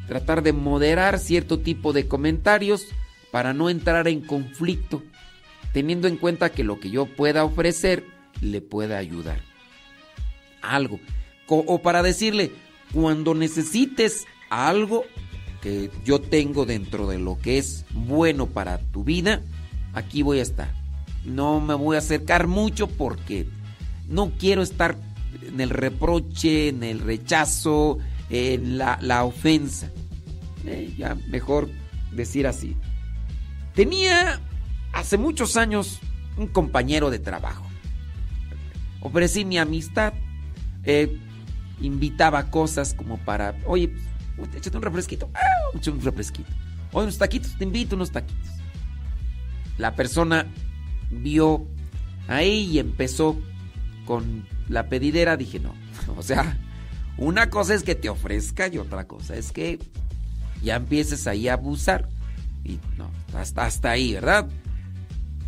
[0.08, 2.86] tratar de moderar cierto tipo de comentarios
[3.30, 5.02] para no entrar en conflicto,
[5.72, 8.04] teniendo en cuenta que lo que yo pueda ofrecer
[8.40, 9.40] le pueda ayudar.
[10.62, 10.98] Algo.
[11.46, 12.52] O para decirle,
[12.92, 15.04] cuando necesites algo
[15.60, 19.42] que yo tengo dentro de lo que es bueno para tu vida,
[19.92, 20.72] aquí voy a estar.
[21.24, 23.46] No me voy a acercar mucho porque
[24.08, 24.96] no quiero estar
[25.46, 29.90] en el reproche, en el rechazo, en la, la ofensa.
[30.66, 31.68] Eh, ya mejor
[32.12, 32.76] decir así.
[33.74, 34.40] Tenía
[34.92, 36.00] hace muchos años
[36.36, 37.64] un compañero de trabajo.
[39.00, 40.12] Ofrecí mi amistad,
[40.84, 41.18] eh,
[41.80, 43.92] invitaba cosas como para, oye,
[44.36, 45.40] pues, échate un refresquito, ah,
[45.74, 46.50] un refresquito.
[46.92, 48.50] Oye, unos taquitos, te invito unos taquitos.
[49.78, 50.46] La persona
[51.10, 51.66] vio
[52.28, 53.40] ahí y empezó
[54.04, 55.74] con la pedidera, dije, no,
[56.16, 56.58] o sea,
[57.18, 59.78] una cosa es que te ofrezca y otra cosa es que
[60.62, 62.08] ya empieces ahí a abusar.
[62.64, 64.48] Y no, hasta, hasta ahí, ¿verdad?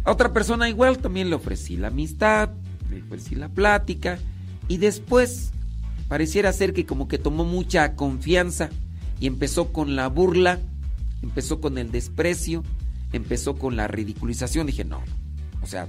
[0.04, 2.50] A otra persona igual también le ofrecí la amistad,
[2.90, 4.18] le ofrecí la plática
[4.68, 5.52] y después
[6.08, 8.70] pareciera ser que como que tomó mucha confianza
[9.20, 10.58] y empezó con la burla,
[11.22, 12.64] empezó con el desprecio,
[13.12, 14.66] empezó con la ridiculización.
[14.66, 15.00] Dije, no,
[15.62, 15.86] o sea,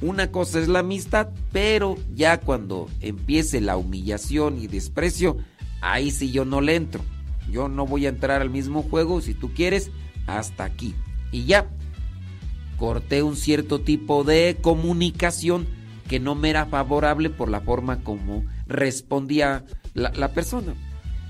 [0.00, 5.36] una cosa es la amistad, pero ya cuando empiece la humillación y desprecio,
[5.80, 7.02] ahí sí yo no le entro.
[7.50, 9.90] Yo no voy a entrar al mismo juego, si tú quieres,
[10.26, 10.94] hasta aquí.
[11.32, 11.68] Y ya,
[12.76, 15.66] corté un cierto tipo de comunicación
[16.08, 20.74] que no me era favorable por la forma como respondía la, la persona.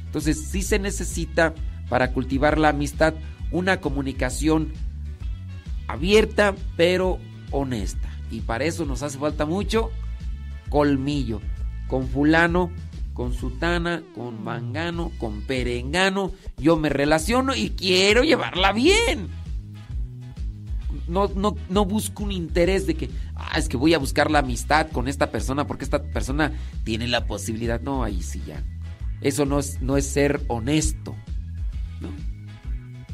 [0.04, 1.54] Entonces sí se necesita
[1.88, 3.14] para cultivar la amistad
[3.50, 4.72] una comunicación
[5.86, 7.18] abierta pero
[7.50, 8.07] honesta.
[8.30, 9.90] Y para eso nos hace falta mucho
[10.68, 11.40] colmillo.
[11.88, 12.70] Con fulano,
[13.14, 19.28] con sutana, con mangano, con perengano, yo me relaciono y quiero llevarla bien.
[21.08, 24.40] No, no, no busco un interés de que, ah, es que voy a buscar la
[24.40, 26.52] amistad con esta persona porque esta persona
[26.84, 27.80] tiene la posibilidad.
[27.80, 28.62] No, ahí sí ya.
[29.20, 31.16] Eso no es, no es ser honesto.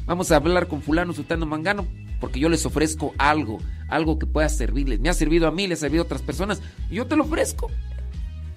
[0.05, 1.87] Vamos a hablar con fulano, sutano, mangano,
[2.19, 4.99] porque yo les ofrezco algo, algo que pueda servirles.
[4.99, 7.23] Me ha servido a mí, le ha servido a otras personas, y yo te lo
[7.23, 7.69] ofrezco.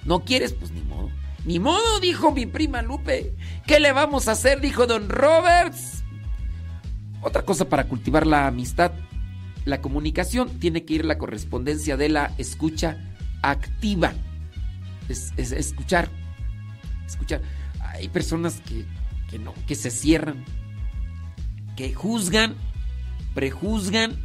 [0.04, 0.52] ¿No quieres?
[0.52, 1.10] Pues ni modo.
[1.44, 3.34] Ni modo, dijo mi prima Lupe.
[3.66, 4.60] ¿Qué le vamos a hacer?
[4.60, 6.04] Dijo don Roberts.
[7.22, 8.92] Otra cosa para cultivar la amistad,
[9.64, 12.98] la comunicación, tiene que ir la correspondencia de la escucha
[13.42, 14.12] activa.
[15.08, 16.08] Es, es escuchar.
[17.06, 17.42] Escuchar.
[17.80, 18.84] Hay personas que,
[19.30, 20.44] que no, que se cierran,
[21.76, 22.54] que juzgan,
[23.38, 24.18] prejuzgan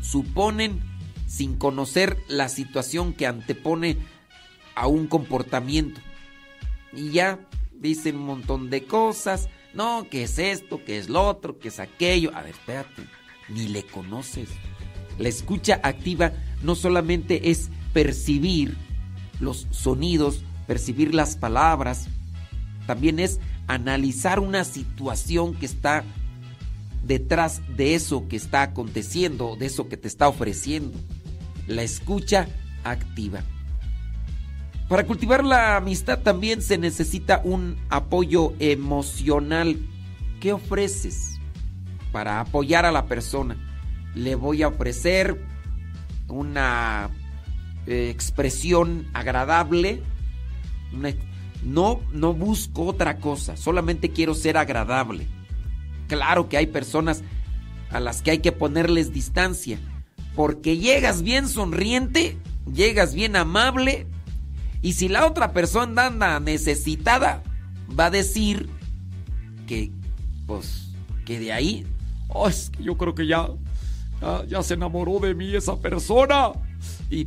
[0.00, 0.78] suponen
[1.26, 3.96] sin conocer la situación que antepone
[4.76, 6.00] a un comportamiento.
[6.92, 7.40] Y ya
[7.72, 9.48] dicen un montón de cosas.
[9.74, 12.30] No, que es esto, que es lo otro, que es aquello.
[12.36, 13.02] A ver, espérate,
[13.48, 14.48] ni le conoces.
[15.18, 16.30] La escucha activa
[16.62, 18.76] no solamente es percibir
[19.40, 22.06] los sonidos, percibir las palabras,
[22.86, 26.04] también es analizar una situación que está
[27.02, 30.98] detrás de eso que está aconteciendo, de eso que te está ofreciendo.
[31.66, 32.48] La escucha
[32.84, 33.42] activa.
[34.88, 39.78] Para cultivar la amistad también se necesita un apoyo emocional.
[40.40, 41.40] ¿Qué ofreces
[42.12, 43.56] para apoyar a la persona?
[44.14, 45.40] Le voy a ofrecer
[46.28, 47.10] una
[47.86, 50.02] eh, expresión agradable.
[51.64, 55.26] No, no busco otra cosa, solamente quiero ser agradable.
[56.12, 57.22] Claro que hay personas
[57.88, 59.78] a las que hay que ponerles distancia,
[60.36, 62.36] porque llegas bien sonriente,
[62.70, 64.06] llegas bien amable,
[64.82, 67.42] y si la otra persona anda necesitada,
[67.98, 68.68] va a decir
[69.66, 69.90] que,
[70.46, 70.90] pues,
[71.24, 71.86] que de ahí,
[72.28, 73.48] Oh, es que yo creo que ya,
[74.46, 76.52] ya, se enamoró de mí esa persona.
[77.08, 77.24] y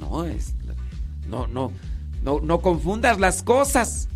[0.00, 0.54] no, no es,
[1.26, 1.72] no, no,
[2.22, 4.10] no, no confundas las cosas.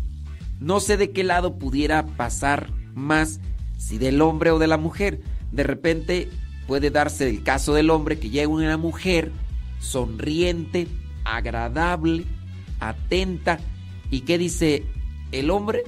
[0.59, 3.39] No sé de qué lado pudiera pasar más,
[3.77, 5.21] si del hombre o de la mujer.
[5.51, 6.29] De repente
[6.67, 9.31] puede darse el caso del hombre que llega una mujer
[9.79, 10.87] sonriente,
[11.23, 12.25] agradable,
[12.79, 13.59] atenta.
[14.11, 14.85] ¿Y qué dice
[15.31, 15.83] el hombre?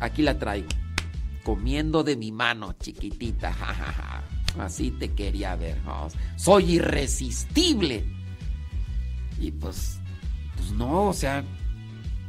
[0.00, 0.68] Aquí la traigo.
[1.44, 3.54] Comiendo de mi mano, chiquitita.
[4.58, 5.78] Así te quería ver.
[6.36, 8.04] Soy irresistible.
[9.40, 10.00] Y pues,
[10.56, 11.44] pues no, o sea,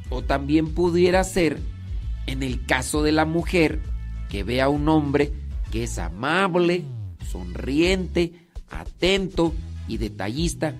[0.10, 1.60] o también pudiera ser
[2.30, 3.80] en el caso de la mujer
[4.30, 5.34] que ve a un hombre
[5.72, 6.84] que es amable,
[7.28, 8.34] sonriente,
[8.70, 9.52] atento
[9.88, 10.76] y detallista,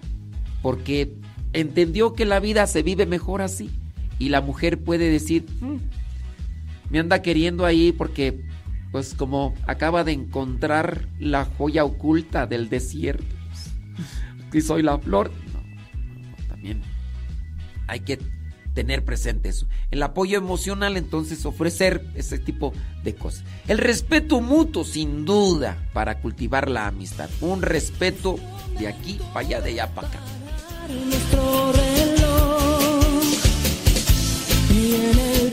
[0.62, 1.12] porque
[1.54, 3.72] entendió que la vida se vive mejor así.
[4.20, 5.78] Y la mujer puede decir, "Mm,
[6.92, 8.46] me anda queriendo ahí porque,
[8.92, 13.26] pues como acaba de encontrar la joya oculta del desierto.
[14.54, 15.32] Y soy la flor.
[15.52, 16.82] No, no, también
[17.88, 18.20] hay que
[18.80, 19.68] tener presente eso.
[19.92, 22.72] El apoyo emocional, entonces, ofrecer ese tipo
[23.04, 23.44] de cosas.
[23.68, 27.30] El respeto mutuo, sin duda, para cultivar la amistad.
[27.42, 28.38] Un respeto
[28.80, 30.20] de aquí para allá, de allá para acá.
[34.72, 35.52] y en el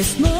[0.00, 0.39] Es momento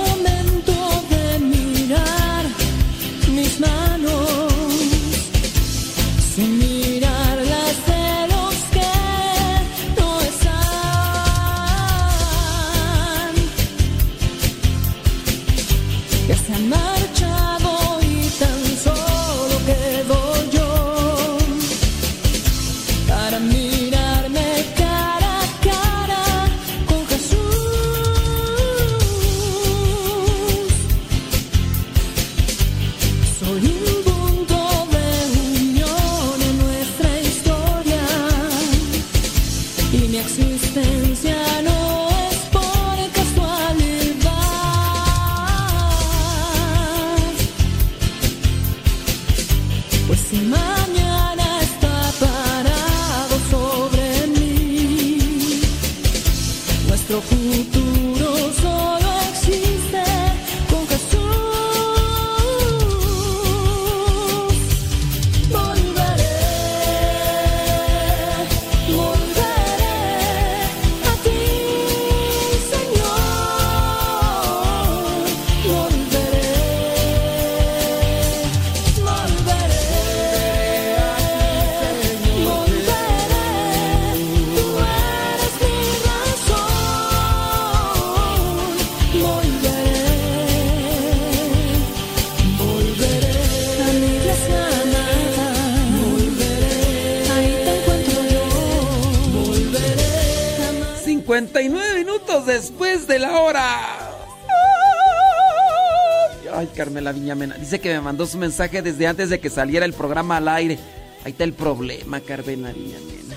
[107.70, 110.76] Dice que me mandó su mensaje desde antes de que saliera el programa al aire.
[111.24, 113.36] Ahí está el problema, Carmela Viñamena.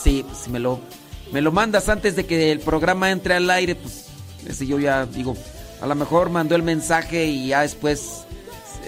[0.00, 0.78] Sí, pues si me lo,
[1.32, 4.04] me lo mandas antes de que el programa entre al aire, pues
[4.46, 5.36] ese yo ya digo,
[5.80, 8.26] a lo mejor mandó el mensaje y ya después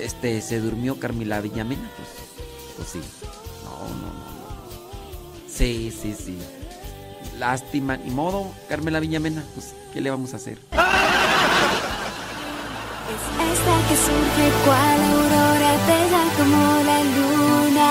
[0.01, 1.91] este, se durmió Carmela Viñamena.
[1.97, 2.09] Pues,
[2.77, 3.01] pues sí.
[3.65, 5.53] No, no, no, no.
[5.53, 6.39] Sí, sí, sí.
[7.41, 10.59] Lástima, ni modo, Carmela Viñamena, pues, ¿qué le vamos a hacer?
[13.11, 17.89] Esta que surge cual aurora, bella como la luna,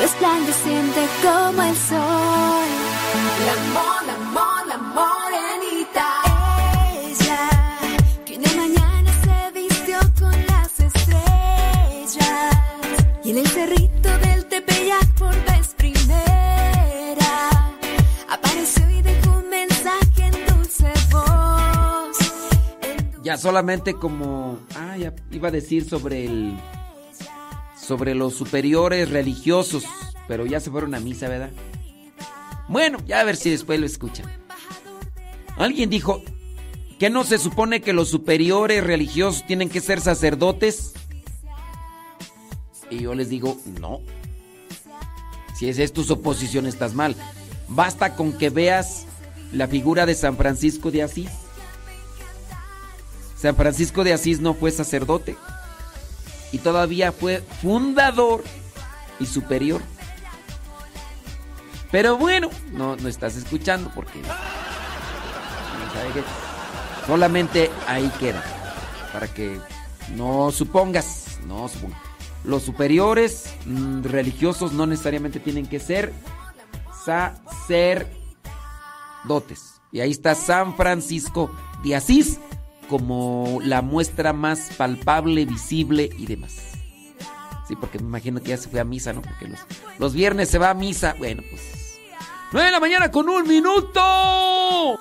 [0.00, 2.50] resplandeciente como el sol.
[23.36, 24.58] Solamente como.
[24.74, 24.96] Ah,
[25.30, 26.58] iba a decir sobre el.
[27.76, 29.84] Sobre los superiores religiosos.
[30.28, 31.50] Pero ya se fueron a misa, ¿verdad?
[32.68, 34.30] Bueno, ya a ver si después lo escuchan.
[35.56, 36.22] Alguien dijo
[37.00, 40.92] que no se supone que los superiores religiosos tienen que ser sacerdotes.
[42.90, 44.00] Y yo les digo, no.
[45.58, 47.16] Si es tu suposición, estás mal.
[47.68, 49.06] Basta con que veas
[49.52, 51.30] la figura de San Francisco de Asís.
[53.40, 55.34] San Francisco de Asís no fue sacerdote
[56.52, 58.44] y todavía fue fundador
[59.18, 59.80] y superior.
[61.90, 64.20] Pero bueno, no, no estás escuchando porque
[67.06, 68.44] solamente ahí queda.
[69.10, 69.58] Para que
[70.14, 71.98] no supongas, no supongas.
[72.44, 76.12] Los superiores mm, religiosos no necesariamente tienen que ser
[77.04, 78.10] sacerdotes.
[79.92, 81.50] Y ahí está San Francisco
[81.82, 82.38] de Asís
[82.90, 86.72] como la muestra más palpable, visible y demás.
[87.68, 89.22] Sí, porque me imagino que ya se fue a misa, ¿no?
[89.22, 89.48] Porque
[89.98, 91.14] los, viernes se va a misa.
[91.16, 91.98] Bueno, pues.
[92.52, 94.98] 9 de la mañana con un minuto.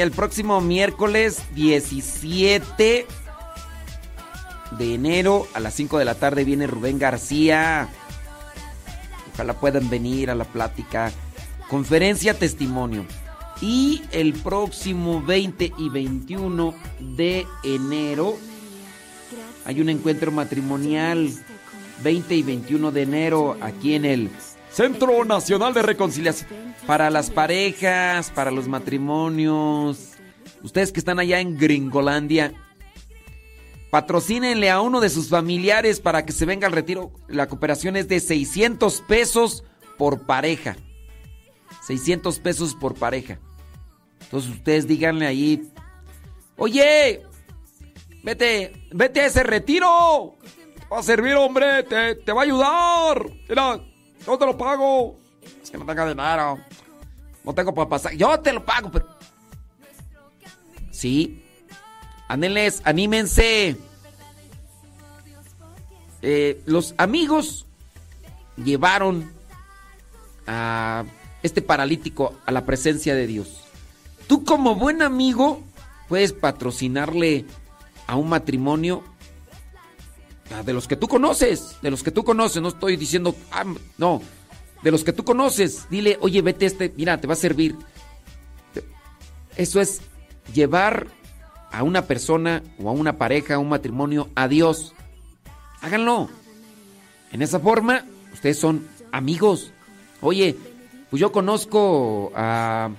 [0.00, 3.06] El próximo miércoles 17
[4.78, 7.88] de enero a las 5 de la tarde viene Rubén García.
[9.32, 11.10] Ojalá puedan venir a la plática.
[11.70, 13.06] Conferencia testimonio.
[13.62, 16.74] Y el próximo 20 y 21
[17.16, 18.36] de enero
[19.64, 21.32] hay un encuentro matrimonial.
[22.04, 24.30] 20 y 21 de enero aquí en el
[24.70, 26.75] Centro Nacional de Reconciliación.
[26.86, 30.12] Para las parejas, para los matrimonios.
[30.62, 32.52] Ustedes que están allá en Gringolandia,
[33.90, 37.12] patrocínenle a uno de sus familiares para que se venga al retiro.
[37.28, 39.64] La cooperación es de 600 pesos
[39.98, 40.76] por pareja.
[41.86, 43.38] 600 pesos por pareja.
[44.20, 45.70] Entonces ustedes díganle ahí,
[46.56, 47.22] oye,
[48.22, 50.36] vete, vete a ese retiro.
[50.92, 53.26] Va a servir, hombre, te, te va a ayudar.
[53.48, 53.80] Mira,
[54.26, 55.16] yo te lo pago.
[55.62, 56.58] Es que no tengo dinero.
[57.46, 58.12] No tengo para pasar.
[58.14, 59.06] Yo te lo pago, pero...
[60.90, 61.44] Sí.
[62.28, 63.76] Ándenles, anímense.
[66.22, 67.66] Eh, los amigos
[68.56, 69.30] llevaron
[70.48, 71.04] a
[71.42, 73.60] este paralítico a la presencia de Dios.
[74.26, 75.62] Tú como buen amigo
[76.08, 77.44] puedes patrocinarle
[78.08, 79.04] a un matrimonio
[80.52, 83.64] ah, de los que tú conoces, de los que tú conoces, no estoy diciendo, ah,
[83.98, 84.20] no,
[84.82, 87.76] de los que tú conoces, dile, oye, vete este, mira, te va a servir.
[89.56, 90.00] Eso es
[90.52, 91.06] llevar
[91.72, 94.94] a una persona o a una pareja, a un matrimonio, a Dios.
[95.80, 96.28] Háganlo.
[97.32, 99.72] En esa forma, ustedes son amigos.
[100.20, 100.56] Oye,
[101.10, 102.90] pues yo conozco a,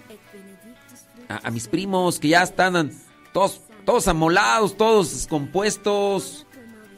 [1.30, 2.92] a, mis primos que ya están
[3.34, 6.46] todos, todos amolados, todos descompuestos.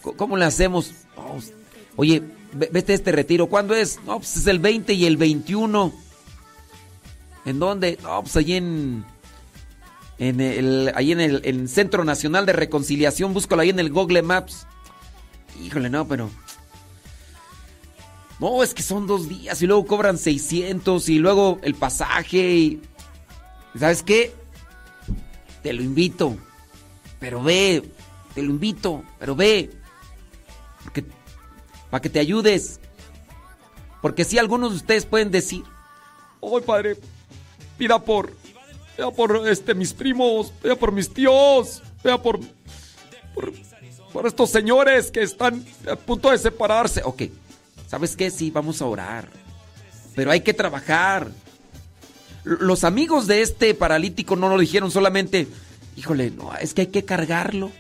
[0.02, 0.92] Co- ¿Cómo le hacemos?
[1.16, 1.38] Oh,
[1.98, 2.24] oye,
[2.54, 3.48] vete a este retiro.
[3.48, 4.00] ¿Cuándo es?
[4.06, 5.94] No, pues es el 20 y el 21.
[7.46, 7.98] ¿En dónde?
[8.04, 9.06] No, pues allí en.
[10.18, 13.34] En el, ahí en el, en el Centro Nacional de Reconciliación.
[13.34, 14.68] Búscalo ahí en el Google Maps.
[15.64, 16.30] Híjole, no, pero.
[18.40, 22.82] No, es que son dos días y luego cobran 600 y luego el pasaje y...
[23.78, 24.34] ¿Sabes qué?
[25.62, 26.38] Te lo invito.
[27.20, 27.84] Pero ve.
[28.34, 29.04] Te lo invito.
[29.20, 29.70] Pero ve.
[30.84, 31.04] Porque,
[31.90, 32.80] para que te ayudes.
[34.02, 35.64] Porque si algunos de ustedes pueden decir...
[36.42, 36.98] Ay, padre,
[37.78, 38.32] pida por,
[38.96, 42.40] pida por este, mis primos, pida por mis tíos, pida por,
[43.34, 43.52] por,
[44.14, 47.02] por estos señores que están a punto de separarse.
[47.04, 47.24] Ok,
[47.88, 48.32] ¿sabes qué?
[48.32, 49.30] Sí, vamos a orar.
[50.16, 51.30] Pero hay que trabajar.
[52.44, 55.48] Los amigos de este paralítico no lo dijeron solamente,
[55.98, 57.72] híjole, no, es que hay que cargarlo.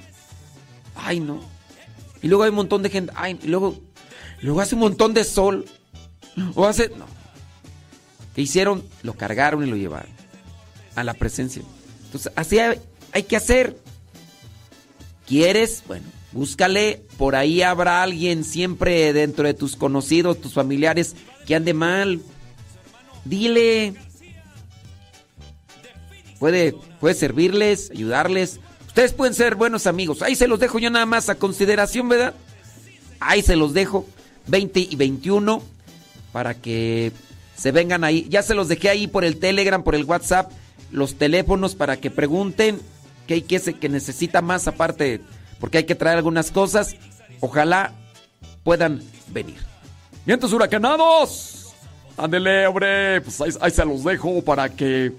[0.96, 1.40] Ay, no.
[2.22, 3.80] Y luego hay un montón de gente, ay, y luego,
[4.42, 5.66] luego hace un montón de sol.
[6.56, 7.06] O hace, no.
[8.36, 8.84] ¿Qué hicieron?
[9.04, 10.12] Lo cargaron y lo llevaron
[10.96, 11.62] a la presencia.
[12.06, 12.80] Entonces, así hay,
[13.12, 13.78] hay que hacer.
[15.28, 15.84] ¿Quieres?
[15.88, 17.04] Bueno, búscale.
[17.18, 22.22] Por ahí habrá alguien siempre dentro de tus conocidos, tus familiares, que ande mal.
[23.26, 23.94] Dile.
[26.40, 28.60] Puede, puede servirles, ayudarles.
[28.88, 30.22] Ustedes pueden ser buenos amigos.
[30.22, 32.34] Ahí se los dejo yo nada más a consideración, ¿verdad?
[33.20, 34.08] Ahí se los dejo.
[34.50, 35.62] 20 y 21
[36.32, 37.12] para que
[37.56, 38.28] se vengan ahí.
[38.30, 40.52] Ya se los dejé ahí por el Telegram, por el WhatsApp,
[40.92, 42.80] los teléfonos para que pregunten
[43.28, 45.22] qué hay que, se- que necesita más aparte,
[45.60, 46.96] porque hay que traer algunas cosas.
[47.42, 47.94] Ojalá
[48.64, 49.58] puedan venir.
[50.26, 51.56] ¡Vientos huracanados!
[52.18, 55.14] Ándele, hombre, pues ahí, ahí se los dejo para que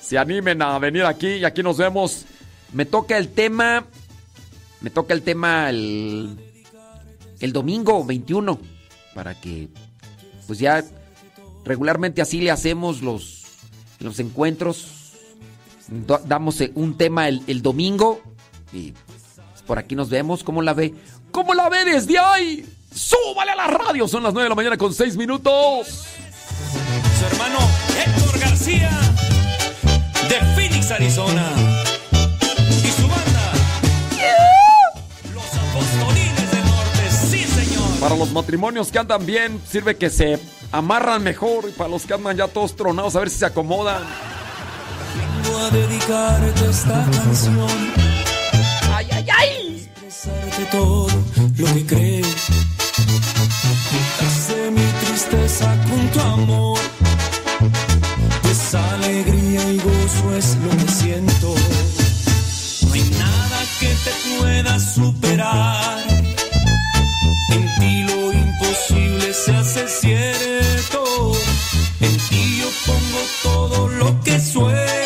[0.00, 2.24] se animen a venir aquí y aquí nos vemos.
[2.72, 3.84] Me toca el tema,
[4.80, 6.36] me toca el tema el,
[7.40, 8.58] el domingo 21,
[9.14, 9.68] para que
[10.46, 10.84] pues ya
[11.64, 13.44] regularmente así le hacemos los,
[14.00, 14.88] los encuentros.
[16.26, 18.20] Damos eh, un tema el, el domingo
[18.72, 20.42] y pues, por aquí nos vemos.
[20.44, 20.94] ¿Cómo la ve?
[21.30, 22.64] ¿Cómo la ve desde ahí?
[22.94, 24.06] ¡Súbale a la radio!
[24.06, 26.06] Son las 9 de la mañana con 6 minutos.
[27.18, 27.58] Su hermano
[28.06, 28.90] Héctor García
[30.28, 31.83] de Phoenix, Arizona.
[38.04, 40.38] Para los matrimonios que andan bien, sirve que se
[40.70, 41.64] amarran mejor.
[41.66, 44.02] Y para los que andan ya todos tronados, a ver si se acomodan.
[45.42, 47.66] Vengo a dedicarte esta canción.
[48.92, 49.90] ¡Ay, ay, ay!
[50.04, 51.08] Expresarte todo
[51.56, 52.26] lo que crees.
[53.88, 56.78] Quitaste mi tristeza con tu amor.
[58.42, 61.54] Pues alegría y gozo es lo que siento.
[62.86, 66.13] No hay nada que te pueda superar.
[69.44, 71.32] Se hace cierto.
[72.00, 75.03] En ti yo pongo todo lo que sueño.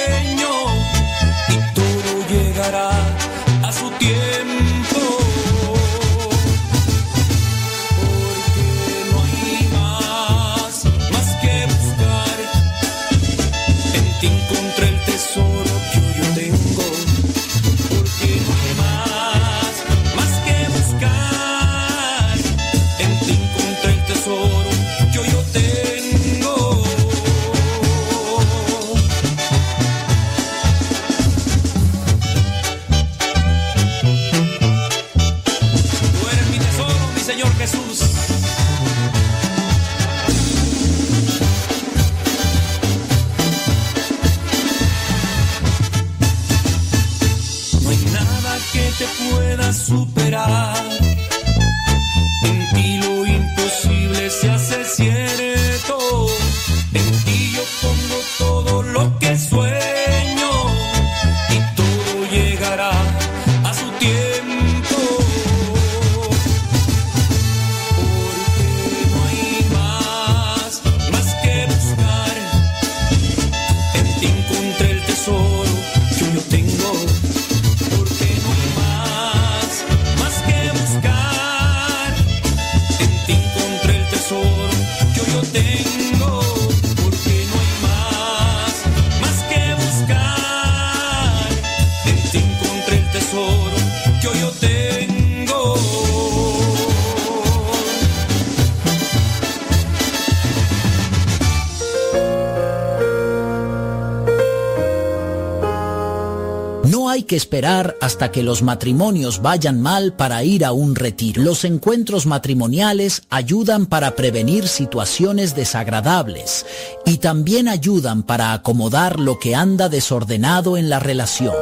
[107.66, 111.42] Hasta que los matrimonios vayan mal para ir a un retiro.
[111.42, 116.64] Los encuentros matrimoniales ayudan para prevenir situaciones desagradables
[117.04, 121.54] y también ayudan para acomodar lo que anda desordenado en la relación.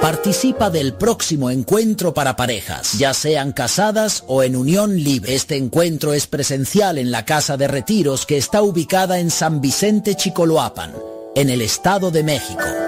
[0.00, 5.34] Participa del próximo encuentro para parejas, ya sean casadas o en unión libre.
[5.34, 10.14] Este encuentro es presencial en la Casa de Retiros que está ubicada en San Vicente
[10.14, 10.94] Chicoloapan,
[11.34, 12.87] en el Estado de México.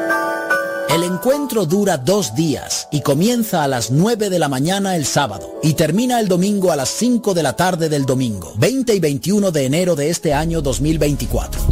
[0.93, 5.61] El encuentro dura dos días y comienza a las 9 de la mañana el sábado
[5.63, 9.53] y termina el domingo a las 5 de la tarde del domingo, 20 y 21
[9.53, 11.63] de enero de este año 2024.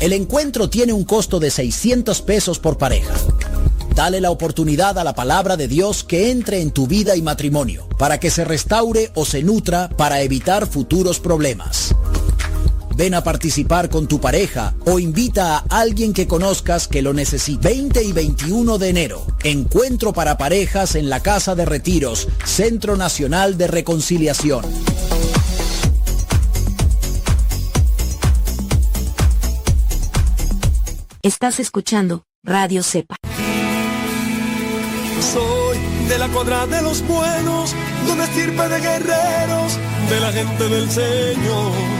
[0.00, 3.14] El encuentro tiene un costo de 600 pesos por pareja.
[3.94, 7.86] Dale la oportunidad a la palabra de Dios que entre en tu vida y matrimonio,
[7.98, 11.94] para que se restaure o se nutra para evitar futuros problemas.
[13.00, 17.66] Ven a participar con tu pareja o invita a alguien que conozcas que lo necesite.
[17.66, 23.56] 20 y 21 de enero, encuentro para parejas en la Casa de Retiros, Centro Nacional
[23.56, 24.66] de Reconciliación.
[31.22, 33.16] Estás escuchando Radio Cepa.
[35.32, 37.74] Soy de la cuadra de los buenos,
[38.04, 39.78] de una estirpe de guerreros,
[40.10, 41.99] de la gente del Señor.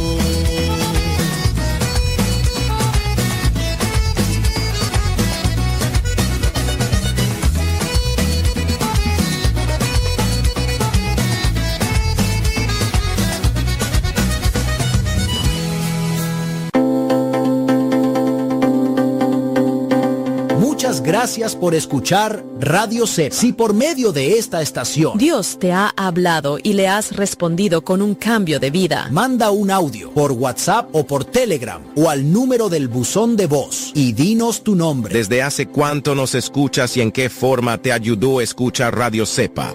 [21.11, 23.31] Gracias por escuchar Radio C.
[23.31, 28.01] Si por medio de esta estación Dios te ha hablado y le has respondido con
[28.01, 29.09] un cambio de vida.
[29.11, 33.91] manda un audio por WhatsApp o por Telegram o al número del buzón de voz
[33.93, 35.13] y dinos tu nombre.
[35.13, 39.73] ¿Desde hace cuánto nos escuchas y en qué forma te ayudó a escuchar Radio Cepa?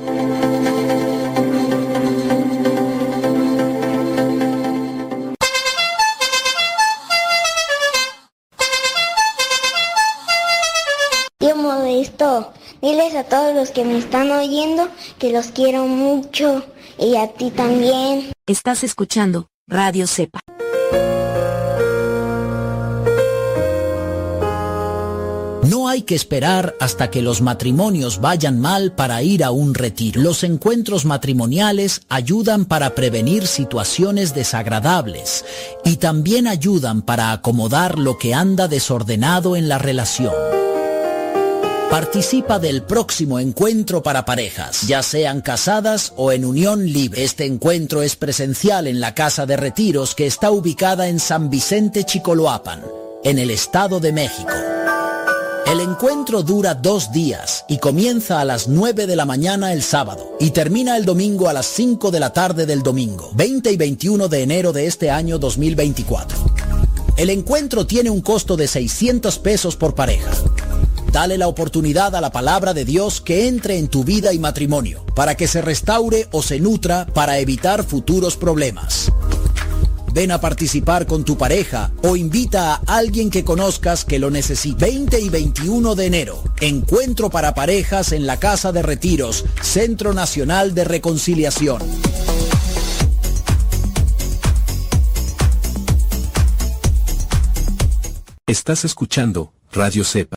[12.83, 14.89] Diles a todos los que me están oyendo
[15.19, 16.65] que los quiero mucho
[16.99, 18.33] y a ti también.
[18.47, 20.41] Estás escuchando Radio Cepa.
[25.69, 30.23] No hay que esperar hasta que los matrimonios vayan mal para ir a un retiro.
[30.23, 35.45] Los encuentros matrimoniales ayudan para prevenir situaciones desagradables
[35.85, 40.33] y también ayudan para acomodar lo que anda desordenado en la relación.
[41.91, 47.23] Participa del próximo encuentro para parejas, ya sean casadas o en unión libre.
[47.25, 52.05] Este encuentro es presencial en la Casa de Retiros que está ubicada en San Vicente
[52.05, 52.83] Chicoloapan,
[53.23, 54.53] en el Estado de México.
[55.67, 60.37] El encuentro dura dos días y comienza a las 9 de la mañana el sábado
[60.39, 64.29] y termina el domingo a las 5 de la tarde del domingo, 20 y 21
[64.29, 66.39] de enero de este año 2024.
[67.17, 70.31] El encuentro tiene un costo de 600 pesos por pareja.
[71.13, 75.05] Dale la oportunidad a la palabra de Dios que entre en tu vida y matrimonio,
[75.15, 79.11] para que se restaure o se nutra para evitar futuros problemas.
[80.17, 84.87] Ven a participar con tu pareja o invita a alguien que conozcas que lo necesite.
[84.87, 90.75] 20 y 21 de enero, encuentro para parejas en la Casa de Retiros, Centro Nacional
[90.75, 91.83] de Reconciliación.
[98.47, 100.37] Estás escuchando Radio Cepa.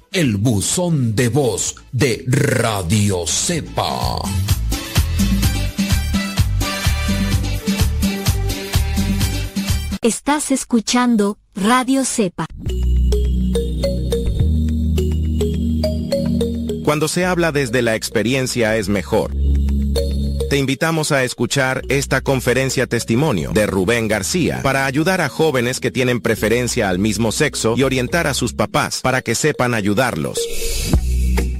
[0.11, 4.17] el buzón de voz de Radio Cepa.
[10.01, 12.45] Estás escuchando Radio Cepa.
[16.83, 19.40] Cuando se habla desde la experiencia es mejor.
[20.51, 25.91] Te invitamos a escuchar esta conferencia testimonio de Rubén García para ayudar a jóvenes que
[25.91, 30.41] tienen preferencia al mismo sexo y orientar a sus papás para que sepan ayudarlos.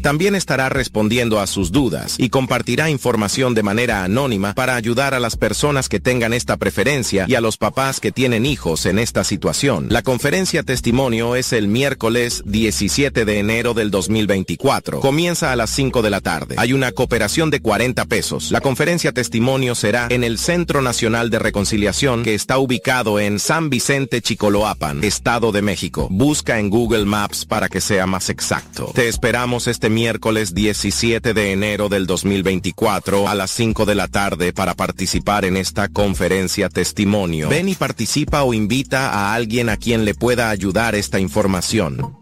[0.02, 5.20] También estará respondiendo a sus dudas y compartirá información de manera anónima para ayudar a
[5.20, 9.24] las personas que tengan esta preferencia y a los papás que tienen hijos en esta
[9.24, 9.88] situación.
[9.90, 15.02] La conferencia testimonio es el miércoles 17 de enero del 2024.
[15.02, 16.56] Comienza a las 5 de la tarde.
[16.58, 18.52] Hay una cooperación de 40 pesos.
[18.52, 23.70] La conferencia testimonio será en el Centro Nacional de Reconciliación que está ubicado en San
[23.70, 26.08] Vicente Chicoloapan, Estado de México.
[26.10, 28.92] Busca en Google Maps para que sea más exacto.
[28.96, 34.54] Te esperamos este miércoles 17 de enero del 2024 a las 5 de la tarde
[34.54, 37.50] para participar en esta conferencia testimonio.
[37.50, 42.18] Ven y participa o invita a alguien a quien le pueda ayudar esta información.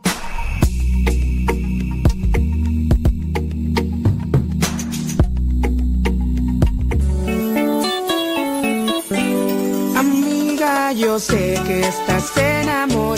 [9.95, 13.09] Amiga, yo sé que estás enamorada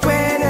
[0.00, 0.43] puede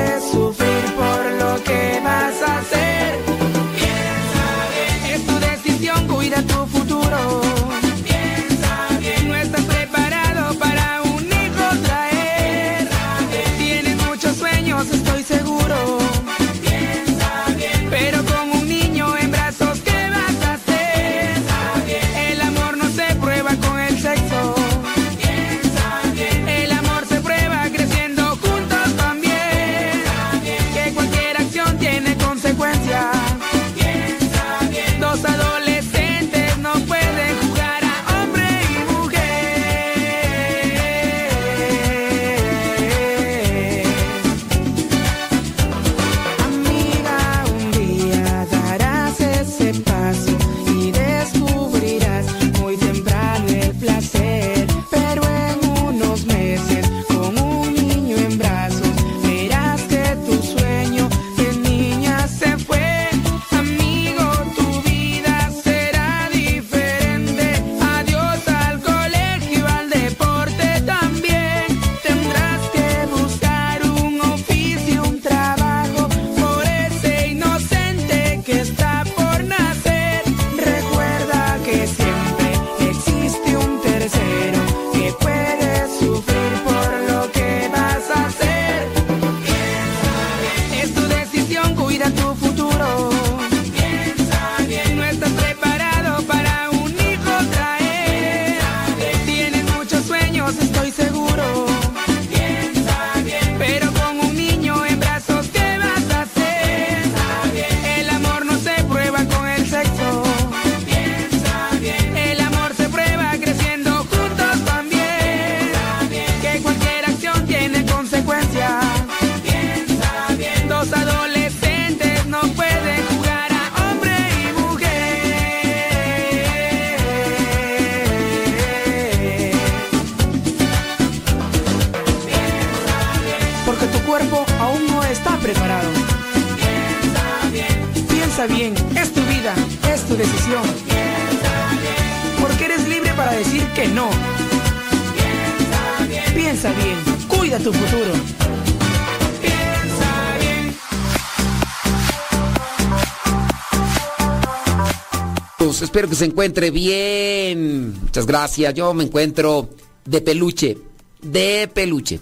[155.95, 157.95] espero que se encuentre bien.
[158.01, 158.75] Muchas gracias.
[158.75, 159.71] Yo me encuentro
[160.05, 160.77] de peluche.
[161.23, 162.19] De peluche.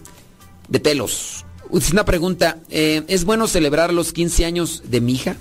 [0.68, 1.46] De pelos.
[1.70, 2.58] Una pregunta.
[2.68, 5.38] eh, ¿Es bueno celebrar los 15 años de mi hija?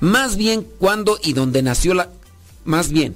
[0.00, 2.10] Más bien, ¿cuándo y dónde nació la...
[2.64, 3.14] Más bien,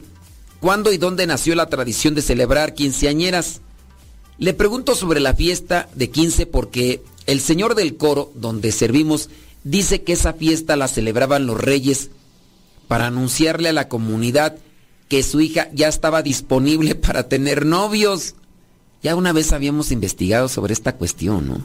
[0.61, 3.63] ¿cuándo y dónde nació la tradición de celebrar quinceañeras?
[4.37, 9.31] Le pregunto sobre la fiesta de 15 porque el señor del coro donde servimos
[9.63, 12.11] dice que esa fiesta la celebraban los reyes
[12.89, 14.57] para anunciarle a la comunidad
[15.09, 18.35] que su hija ya estaba disponible para tener novios.
[19.03, 21.61] Ya una vez habíamos investigado sobre esta cuestión, ¿no?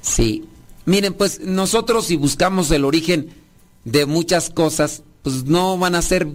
[0.00, 0.44] Sí.
[0.84, 3.34] Miren, pues nosotros si buscamos el origen
[3.84, 6.28] de muchas cosas, pues no van a ser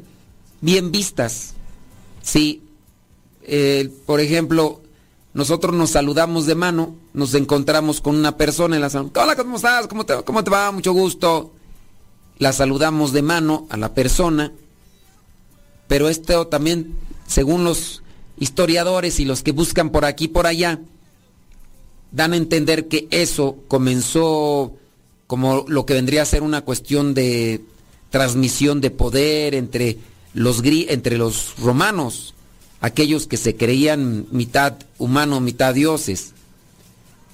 [0.62, 1.54] bien vistas.
[2.22, 2.64] Sí.
[3.44, 4.82] Eh, por ejemplo,
[5.34, 9.12] nosotros nos saludamos de mano, nos encontramos con una persona en la salud.
[9.16, 9.88] Hola, ¿cómo estás?
[9.88, 10.72] ¿Cómo te, ¿Cómo te va?
[10.72, 11.52] Mucho gusto.
[12.40, 14.52] La saludamos de mano a la persona.
[15.88, 16.96] Pero esto también,
[17.28, 18.04] según los
[18.38, 20.80] historiadores y los que buscan por aquí y por allá,
[22.12, 24.74] dan a entender que eso comenzó
[25.28, 27.62] como lo que vendría a ser una cuestión de
[28.10, 29.98] transmisión de poder entre
[30.34, 32.34] los, entre los romanos,
[32.80, 36.34] aquellos que se creían mitad humano, mitad dioses,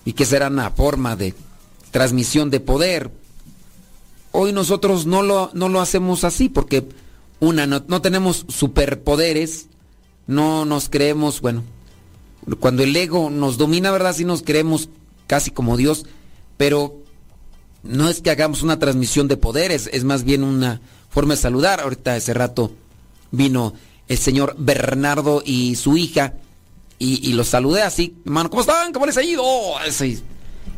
[0.05, 1.34] y que será una forma de
[1.91, 3.11] transmisión de poder.
[4.35, 6.89] Hoy nosotros no lo, no lo hacemos así porque,
[7.39, 9.68] una, no, no tenemos superpoderes,
[10.26, 11.64] no nos creemos, bueno,
[12.60, 14.15] cuando el ego nos domina, ¿verdad?
[14.15, 14.89] Sí nos creemos
[15.27, 16.07] casi como Dios,
[16.57, 16.97] pero
[17.84, 21.80] no es que hagamos una transmisión de poderes, es más bien una forma de saludar.
[21.80, 22.72] Ahorita ese rato
[23.30, 23.76] vino
[24.07, 26.34] el señor Bernardo y su hija
[26.97, 28.93] y, y los saludé así, hermano, ¿cómo están?
[28.93, 29.43] ¿Cómo les ha ido?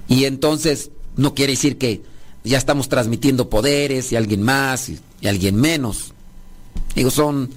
[0.10, 2.03] Y entonces no quiere decir que
[2.45, 6.13] ya estamos transmitiendo poderes y alguien más y, alguien menos.
[6.95, 7.49] Digo, son,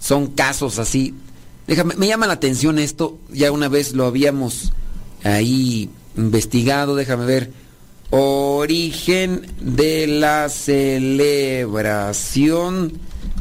[0.00, 1.14] son casos así.
[1.66, 4.72] Déjame, me llama la atención esto, ya una vez lo habíamos
[5.22, 7.52] ahí investigado, déjame ver.
[8.10, 11.60] Origen de la celebración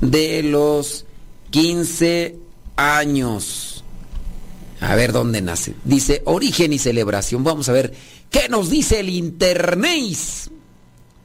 [0.02, 1.06] de los
[1.50, 2.38] 15
[2.76, 3.84] años.
[4.82, 5.74] A ver dónde nace.
[5.84, 7.44] Dice origen y celebración.
[7.44, 7.94] Vamos a ver
[8.30, 10.18] qué nos dice el internet.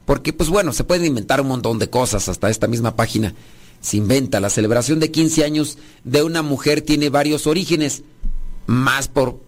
[0.05, 2.29] Porque pues bueno, se pueden inventar un montón de cosas.
[2.29, 3.33] Hasta esta misma página
[3.81, 4.39] se inventa.
[4.39, 8.03] La celebración de 15 años de una mujer tiene varios orígenes.
[8.67, 9.39] Más por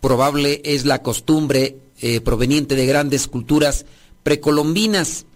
[0.00, 3.86] probable es la costumbre eh, proveniente de grandes culturas
[4.22, 5.26] precolombinas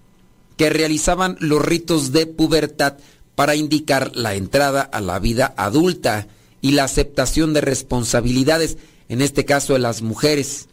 [0.57, 2.97] que realizaban los ritos de pubertad
[3.35, 6.27] para indicar la entrada a la vida adulta
[6.61, 8.77] y la aceptación de responsabilidades,
[9.09, 10.69] en este caso de las mujeres.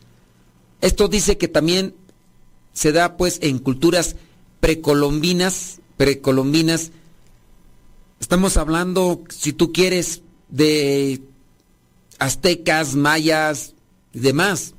[0.81, 1.93] Esto dice que también
[2.75, 4.17] se da pues en culturas
[4.59, 6.91] precolombinas, precolombinas.
[8.19, 11.21] Estamos hablando, si tú quieres, de
[12.19, 13.73] aztecas, mayas
[14.13, 14.73] y demás.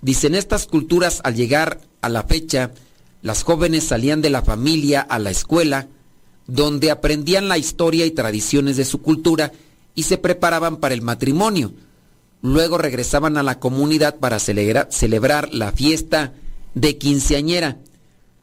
[0.00, 2.70] Dicen estas culturas al llegar a la fecha,
[3.22, 5.88] las jóvenes salían de la familia a la escuela,
[6.46, 9.50] donde aprendían la historia y tradiciones de su cultura
[9.96, 11.72] y se preparaban para el matrimonio.
[12.40, 16.34] Luego regresaban a la comunidad para celebra- celebrar la fiesta
[16.76, 17.78] de quinceañera.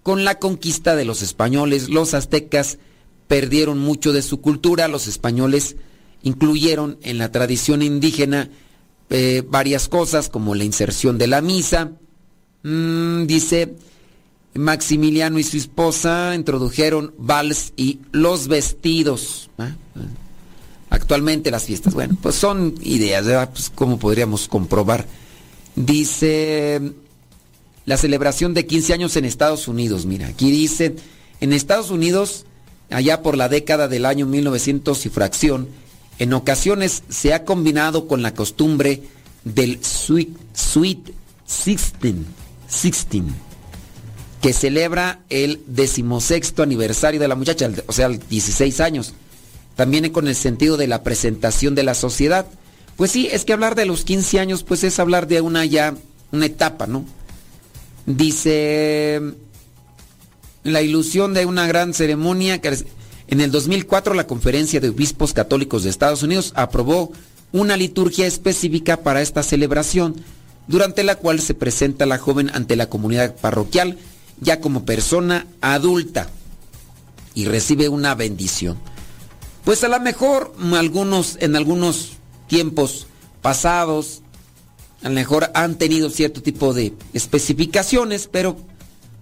[0.01, 2.77] Con la conquista de los españoles, los aztecas
[3.29, 4.89] perdieron mucho de su cultura.
[4.89, 5.77] Los españoles
[6.23, 8.49] incluyeron en la tradición indígena
[9.09, 11.91] eh, varias cosas como la inserción de la misa.
[12.63, 13.75] Mm, dice,
[14.55, 19.49] Maximiliano y su esposa introdujeron vals y los vestidos.
[20.89, 23.51] Actualmente las fiestas, bueno, pues son ideas, ¿verdad?
[23.51, 25.07] Pues, ¿Cómo podríamos comprobar?
[25.75, 26.93] Dice
[27.85, 30.05] la celebración de 15 años en Estados Unidos.
[30.05, 30.95] Mira, aquí dice,
[31.41, 32.45] en Estados Unidos,
[32.89, 35.67] allá por la década del año 1900 y fracción,
[36.19, 39.03] en ocasiones se ha combinado con la costumbre
[39.43, 41.09] del Sweet, sweet
[41.45, 42.25] Sixteen,
[42.67, 43.27] Sixteen,
[44.41, 49.13] que celebra el decimosexto aniversario de la muchacha, o sea, 16 años.
[49.75, 52.45] También con el sentido de la presentación de la sociedad.
[52.95, 55.95] Pues sí, es que hablar de los 15 años, pues es hablar de una ya,
[56.31, 57.05] una etapa, ¿no?
[58.05, 59.21] Dice
[60.63, 62.85] la ilusión de una gran ceremonia que
[63.27, 67.11] en el 2004 la Conferencia de Obispos Católicos de Estados Unidos aprobó
[67.51, 70.15] una liturgia específica para esta celebración,
[70.67, 73.97] durante la cual se presenta la joven ante la comunidad parroquial
[74.41, 76.29] ya como persona adulta
[77.35, 78.77] y recibe una bendición.
[79.63, 82.13] Pues a lo mejor algunos en algunos
[82.47, 83.07] tiempos
[83.41, 84.22] pasados
[85.03, 88.55] a lo mejor han tenido cierto tipo de especificaciones, pero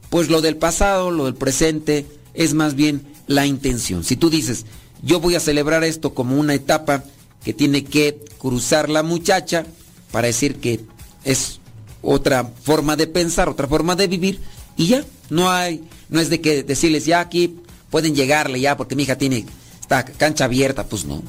[0.10, 4.04] pues lo del pasado, lo del presente, es más bien la intención.
[4.04, 4.66] Si tú dices,
[5.02, 7.04] yo voy a celebrar esto como una etapa
[7.44, 9.66] que tiene que cruzar la muchacha
[10.12, 10.82] para decir que
[11.24, 11.60] es
[12.04, 14.40] otra forma de pensar, otra forma de vivir,
[14.78, 17.56] y ya, no hay, no es de que decirles, ya aquí
[17.90, 19.46] pueden llegarle ya porque mi hija tiene
[19.80, 21.24] esta cancha abierta, pues no.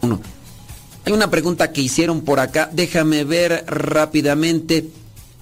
[0.00, 0.20] Uno.
[1.08, 4.90] Hay una pregunta que hicieron por acá, déjame ver rápidamente.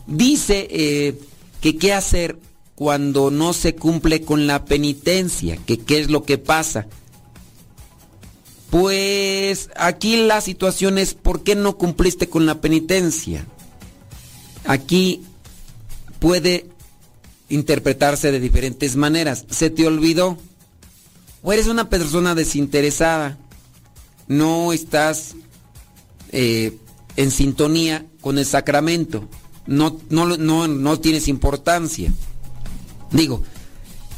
[0.07, 1.19] Dice eh,
[1.61, 2.39] que qué hacer
[2.77, 6.87] cuando no se cumple con la penitencia, que qué es lo que pasa.
[8.71, 13.45] Pues aquí la situación es ¿por qué no cumpliste con la penitencia?
[14.67, 15.25] Aquí
[16.21, 16.71] puede
[17.49, 19.47] interpretarse de diferentes maneras.
[19.51, 20.39] ¿Se te olvidó?
[21.43, 23.37] ¿O eres una persona desinteresada?
[24.29, 25.35] No estás
[26.39, 26.77] eh,
[27.17, 29.27] en sintonía con el sacramento.
[29.67, 32.13] No, no, no, no tienes importancia.
[33.11, 33.43] Digo,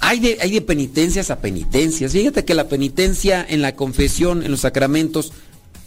[0.00, 2.10] hay de, hay de penitencias a penitencias.
[2.10, 5.32] Fíjate que la penitencia en la confesión, en los sacramentos,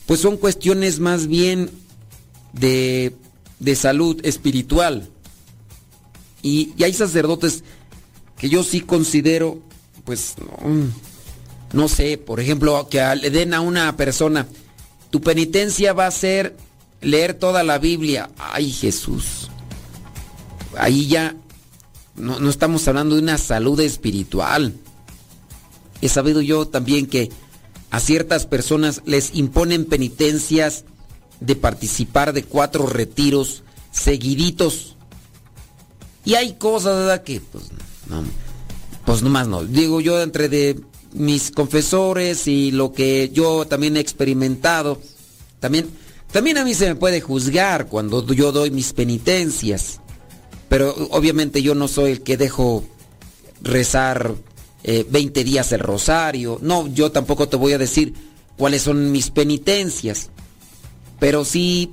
[0.06, 1.70] pues son cuestiones más bien
[2.54, 3.14] de,
[3.60, 5.10] de salud espiritual.
[6.42, 7.66] Y, hay sacerdotes
[8.38, 9.60] que yo sí considero,
[10.06, 10.88] pues, no,
[11.74, 14.48] no sé, por ejemplo, que le den a una persona,
[15.12, 16.58] tu penitencia va a ser
[17.02, 18.32] leer toda la Biblia.
[18.38, 19.50] Ay Jesús.
[20.78, 21.36] Ahí ya
[22.16, 24.74] no, estamos hablando de una salud espiritual.
[26.02, 27.30] He sabido yo también que
[27.92, 30.86] a ciertas personas les imponen penitencias
[31.40, 34.96] de participar de cuatro retiros seguiditos.
[36.24, 37.24] Y hay cosas, ¿verdad?
[37.24, 37.66] Que pues
[38.08, 38.24] no,
[39.06, 39.64] pues nomás no.
[39.64, 40.80] Digo yo entre de
[41.14, 45.02] mis confesores y lo que yo también he experimentado,
[45.60, 45.90] también,
[46.32, 50.00] también a mí se me puede juzgar cuando yo doy mis penitencias.
[50.70, 52.84] Pero obviamente yo no soy el que dejo
[53.62, 54.36] rezar
[54.84, 56.60] eh, 20 días el rosario.
[56.62, 58.14] No, yo tampoco te voy a decir
[58.58, 60.30] cuáles son mis penitencias.
[61.20, 61.92] Pero sí,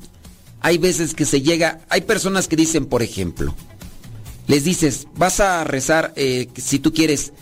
[0.60, 3.54] hay veces que se llega, hay personas que dicen, por ejemplo,
[4.46, 7.32] les dices, vas a rezar, eh, si tú quieres,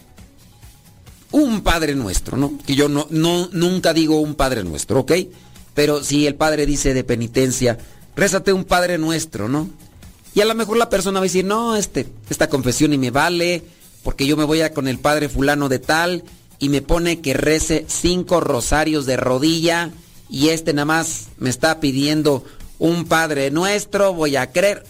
[1.33, 2.59] un Padre Nuestro, ¿no?
[2.67, 5.13] Que yo no, no, nunca digo un Padre Nuestro, ¿ok?
[5.75, 7.79] Pero si el Padre dice de penitencia,
[8.15, 9.69] rézate un Padre Nuestro, ¿no?
[10.35, 13.11] Y a lo mejor la persona va a decir, no, este, esta confesión y me
[13.11, 13.63] vale,
[14.03, 16.25] porque yo me voy a con el Padre fulano de tal
[16.59, 19.91] y me pone que rece cinco rosarios de rodilla
[20.29, 22.45] y este nada más me está pidiendo
[22.79, 24.85] un Padre Nuestro, voy a creer.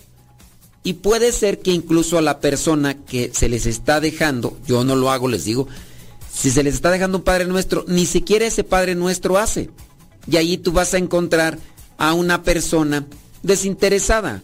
[0.82, 4.94] Y puede ser que incluso a la persona que se les está dejando, yo no
[4.94, 5.66] lo hago, les digo,
[6.36, 9.70] si se les está dejando un Padre Nuestro, ni siquiera ese Padre Nuestro hace.
[10.30, 11.58] Y allí tú vas a encontrar
[11.96, 13.06] a una persona
[13.42, 14.42] desinteresada.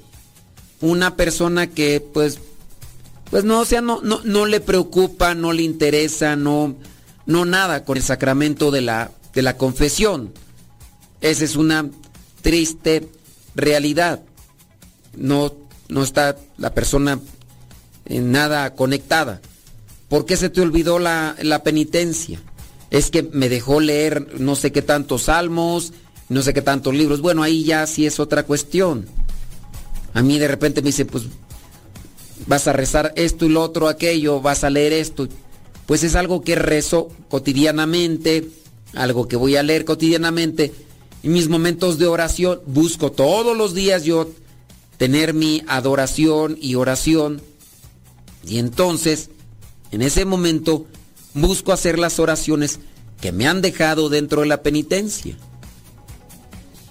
[0.81, 2.41] Una persona que pues
[3.31, 6.77] pues no, o sea, no, no, no le preocupa, no le interesa, no,
[7.25, 10.33] no nada con el sacramento de la, de la confesión.
[11.23, 11.89] Esa es una
[12.43, 13.09] triste
[13.55, 14.23] realidad.
[15.17, 15.55] No,
[15.89, 17.21] no está la persona
[18.05, 19.41] en nada conectada.
[20.13, 22.39] ¿Por qué se te olvidó la, la penitencia?
[22.91, 25.95] Es que me dejó leer no sé qué tantos salmos,
[26.29, 27.23] no sé qué tantos libros.
[27.23, 29.07] Bueno, ahí ya sí es otra cuestión.
[30.13, 31.25] A mí de repente me dice, pues
[32.47, 35.29] vas a rezar esto y lo otro, aquello, vas a leer esto.
[35.87, 38.51] Pues es algo que rezo cotidianamente,
[38.93, 40.75] algo que voy a leer cotidianamente.
[41.23, 44.29] En mis momentos de oración busco todos los días yo
[44.99, 47.41] tener mi adoración y oración.
[48.47, 49.31] Y entonces,
[49.93, 50.87] en ese momento,
[51.35, 52.81] busco hacer las oraciones
[53.21, 55.37] que me han dejado dentro de la penitencia.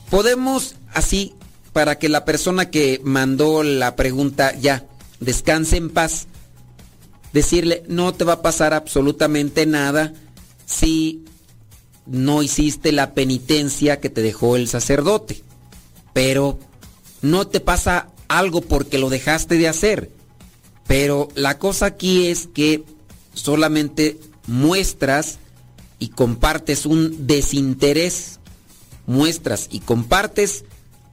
[0.09, 1.33] Podemos así,
[1.73, 4.85] para que la persona que mandó la pregunta ya
[5.19, 6.27] descanse en paz,
[7.33, 10.13] decirle, no te va a pasar absolutamente nada
[10.65, 11.23] si
[12.05, 15.43] no hiciste la penitencia que te dejó el sacerdote.
[16.13, 16.59] Pero
[17.21, 20.11] no te pasa algo porque lo dejaste de hacer.
[20.87, 22.83] Pero la cosa aquí es que
[23.33, 25.39] solamente muestras
[25.99, 28.39] y compartes un desinterés.
[29.07, 30.63] Muestras y compartes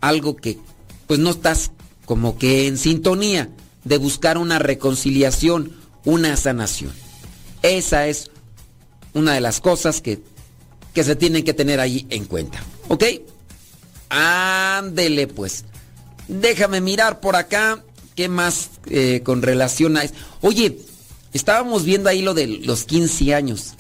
[0.01, 0.59] algo que
[1.07, 1.73] pues no estás
[2.05, 3.51] como que en sintonía
[3.85, 5.73] de buscar una reconciliación,
[6.05, 6.93] una sanación.
[7.63, 8.31] Esa es
[9.15, 10.21] una de las cosas que,
[10.95, 12.63] que se tienen que tener ahí en cuenta.
[12.89, 13.05] ¿Ok?
[14.11, 15.65] Ándele pues.
[16.29, 17.83] Déjame mirar por acá.
[18.19, 20.13] ¿Qué más eh, con relación a eso?
[20.41, 20.81] Oye,
[21.33, 23.75] estábamos viendo ahí lo de los 15 años.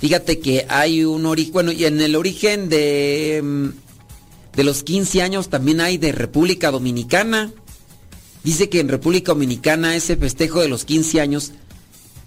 [0.00, 3.68] Fíjate que hay un origen, bueno, y en el origen de, mm,
[4.56, 7.52] de los 15 años también hay de República Dominicana.
[8.42, 11.52] Dice que en República Dominicana ese festejo de los 15 años,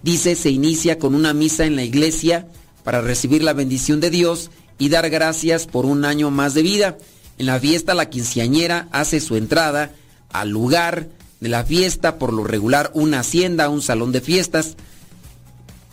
[0.02, 2.48] dice, se inicia con una misa en la iglesia
[2.86, 4.50] para recibir la bendición de Dios
[4.80, 6.98] y dar gracias por un año más de vida.
[7.38, 9.94] En la fiesta la quinceañera hace su entrada
[10.30, 11.10] al lugar
[11.44, 14.78] de la fiesta, por lo regular una hacienda, un salón de fiestas.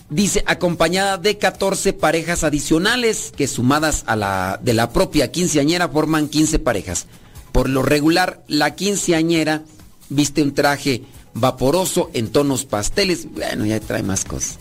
[0.09, 6.28] Dice, acompañada de 14 parejas adicionales que sumadas a la de la propia quinceañera forman
[6.28, 7.06] 15 parejas.
[7.51, 9.64] Por lo regular, la quinceañera
[10.09, 11.02] viste un traje
[11.35, 13.27] vaporoso en tonos pasteles.
[13.32, 14.59] Bueno, ya trae más cosas.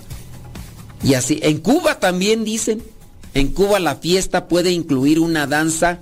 [1.04, 2.82] Y así, en Cuba también dicen,
[3.36, 6.00] en Cuba la fiesta puede incluir una danza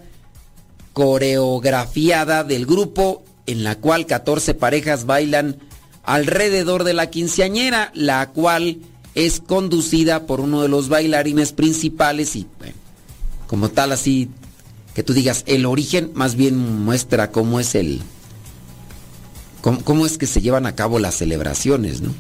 [0.93, 5.57] coreografiada del grupo en la cual 14 parejas bailan
[6.03, 8.78] alrededor de la quinceañera, la cual
[9.15, 12.45] es conducida por uno de los bailarines principales y
[13.48, 14.30] como tal así
[14.94, 18.02] que tú digas el origen más bien muestra cómo es el
[19.61, 22.14] cómo, es que se llevan a cabo las celebraciones, ¿no?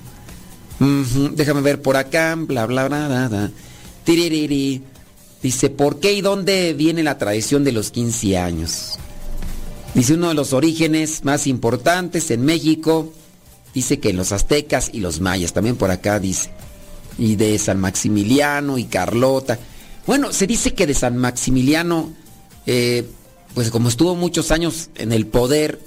[1.33, 3.27] Déjame ver por acá, bla bla bla bla.
[3.29, 3.51] bla.
[5.41, 8.97] Dice, ¿por qué y dónde viene la tradición de los 15 años?
[9.97, 13.11] Dice uno de los orígenes más importantes en México,
[13.73, 16.51] dice que los aztecas y los mayas, también por acá dice,
[17.17, 19.57] y de San Maximiliano y Carlota.
[20.05, 22.13] Bueno, se dice que de San Maximiliano,
[22.67, 23.09] eh,
[23.55, 25.81] pues como estuvo muchos años en el poder,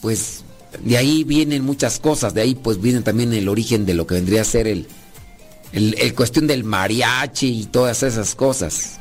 [0.00, 0.42] pues
[0.82, 4.14] de ahí vienen muchas cosas, de ahí pues viene también el origen de lo que
[4.14, 4.86] vendría a ser el,
[5.74, 8.98] el, el cuestión del mariachi y todas esas cosas.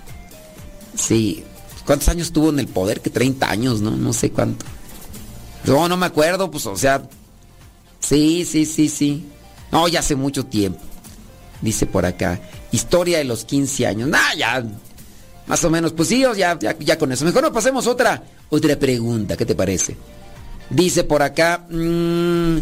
[0.98, 1.46] Sí.
[1.88, 3.00] ¿Cuántos años tuvo en el poder?
[3.00, 3.92] Que 30 años, ¿no?
[3.92, 4.66] No sé cuánto.
[5.64, 7.02] No, no me acuerdo, pues, o sea.
[8.02, 9.26] Sí, sí, sí, sí.
[9.72, 10.82] No, ya hace mucho tiempo.
[11.62, 12.42] Dice por acá.
[12.74, 14.10] Historia de los 15 años.
[14.10, 14.66] Nah, ya.
[15.48, 15.94] Más o menos.
[15.94, 17.24] Pues sí, ya, ya, con eso.
[17.24, 19.38] Mejor nos pasemos otra, otra pregunta.
[19.38, 19.96] ¿Qué te parece?
[20.70, 21.66] Dice por acá.
[21.70, 22.58] mm,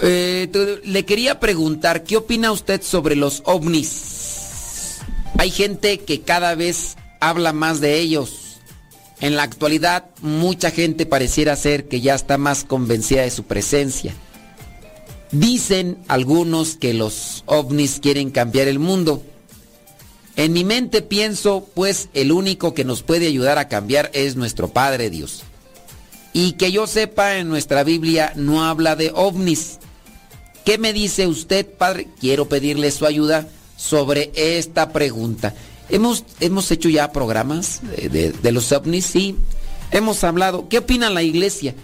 [0.00, 5.00] eh, le quería preguntar, ¿qué opina usted sobre los ovnis?
[5.36, 8.60] Hay gente que cada vez habla más de ellos.
[9.20, 14.14] En la actualidad, mucha gente pareciera ser que ya está más convencida de su presencia.
[15.32, 19.22] Dicen algunos que los ovnis quieren cambiar el mundo.
[20.36, 24.68] En mi mente pienso, pues el único que nos puede ayudar a cambiar es nuestro
[24.68, 25.42] Padre Dios.
[26.34, 29.78] Y que yo sepa, en nuestra Biblia no habla de ovnis.
[30.66, 32.08] ¿Qué me dice usted, Padre?
[32.20, 35.54] Quiero pedirle su ayuda sobre esta pregunta.
[35.88, 39.36] Hemos, hemos hecho ya programas de, los ovnis, sí.
[39.92, 40.68] Hemos hablado.
[40.68, 41.74] ¿Qué opina la iglesia?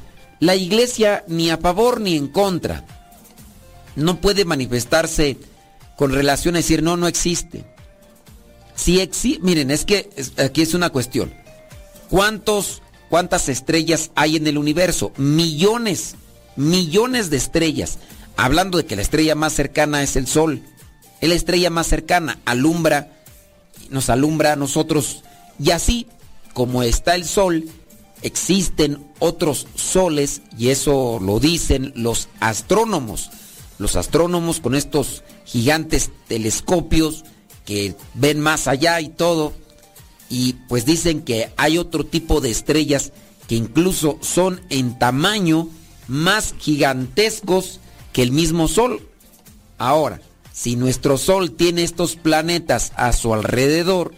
[0.40, 2.84] La iglesia ni a favor ni en contra.
[3.94, 5.36] No puede manifestarse
[5.96, 7.64] con relación a decir no, no existe.
[8.74, 11.32] Si existe, miren, es que es- aquí es una cuestión.
[12.08, 15.12] ¿Cuántos, cuántas estrellas hay en el universo?
[15.16, 16.16] Millones,
[16.56, 17.98] millones de estrellas.
[18.36, 20.62] Hablando de que la estrella más cercana es el Sol.
[21.20, 23.21] Es la estrella más cercana, alumbra,
[23.92, 25.22] nos alumbra a nosotros.
[25.62, 26.06] Y así,
[26.54, 27.68] como está el Sol,
[28.22, 33.30] existen otros soles, y eso lo dicen los astrónomos.
[33.78, 37.24] Los astrónomos con estos gigantes telescopios
[37.64, 39.52] que ven más allá y todo,
[40.28, 43.12] y pues dicen que hay otro tipo de estrellas
[43.48, 45.68] que incluso son en tamaño
[46.08, 47.80] más gigantescos
[48.12, 49.08] que el mismo Sol.
[49.78, 50.20] Ahora,
[50.52, 54.14] si nuestro Sol tiene estos planetas a su alrededor,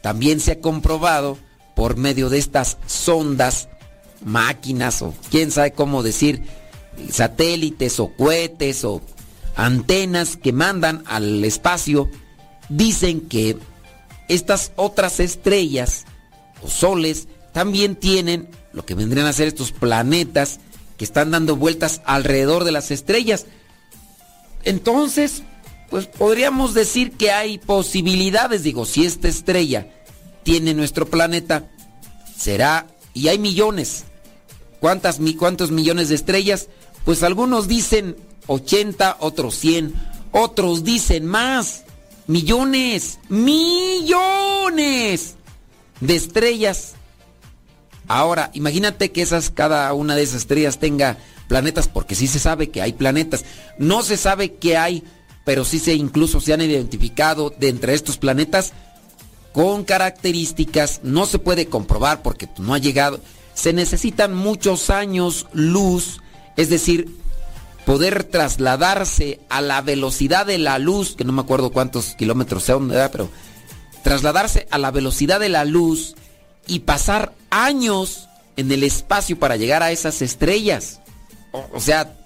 [0.00, 1.38] también se ha comprobado
[1.74, 3.68] por medio de estas sondas,
[4.24, 6.42] máquinas o quién sabe cómo decir,
[7.10, 9.00] satélites o cohetes o
[9.56, 12.08] antenas que mandan al espacio,
[12.68, 13.56] dicen que
[14.28, 16.04] estas otras estrellas
[16.62, 20.60] o soles también tienen lo que vendrían a ser estos planetas
[20.96, 23.46] que están dando vueltas alrededor de las estrellas.
[24.64, 25.42] Entonces,
[25.90, 29.88] pues podríamos decir que hay posibilidades, digo, si esta estrella
[30.42, 31.70] tiene nuestro planeta,
[32.36, 34.04] será, y hay millones.
[34.80, 36.68] ¿Cuántas, ¿Cuántos millones de estrellas?
[37.04, 38.16] Pues algunos dicen
[38.46, 39.94] 80, otros 100,
[40.32, 41.84] otros dicen más.
[42.26, 44.14] Millones, millones
[46.00, 46.94] de estrellas.
[48.08, 52.70] Ahora, imagínate que esas, cada una de esas estrellas tenga planetas, porque sí se sabe
[52.70, 53.44] que hay planetas.
[53.78, 55.04] No se sabe qué hay,
[55.44, 58.72] pero sí se incluso se han identificado de entre estos planetas
[59.52, 63.20] con características, no se puede comprobar porque no ha llegado.
[63.54, 66.20] Se necesitan muchos años luz,
[66.56, 67.14] es decir,
[67.84, 72.88] poder trasladarse a la velocidad de la luz, que no me acuerdo cuántos kilómetros son,
[72.88, 73.10] ¿verdad?
[73.12, 73.28] pero
[74.02, 76.14] trasladarse a la velocidad de la luz
[76.66, 81.01] y pasar años en el espacio para llegar a esas estrellas.
[81.52, 82.16] O, sea,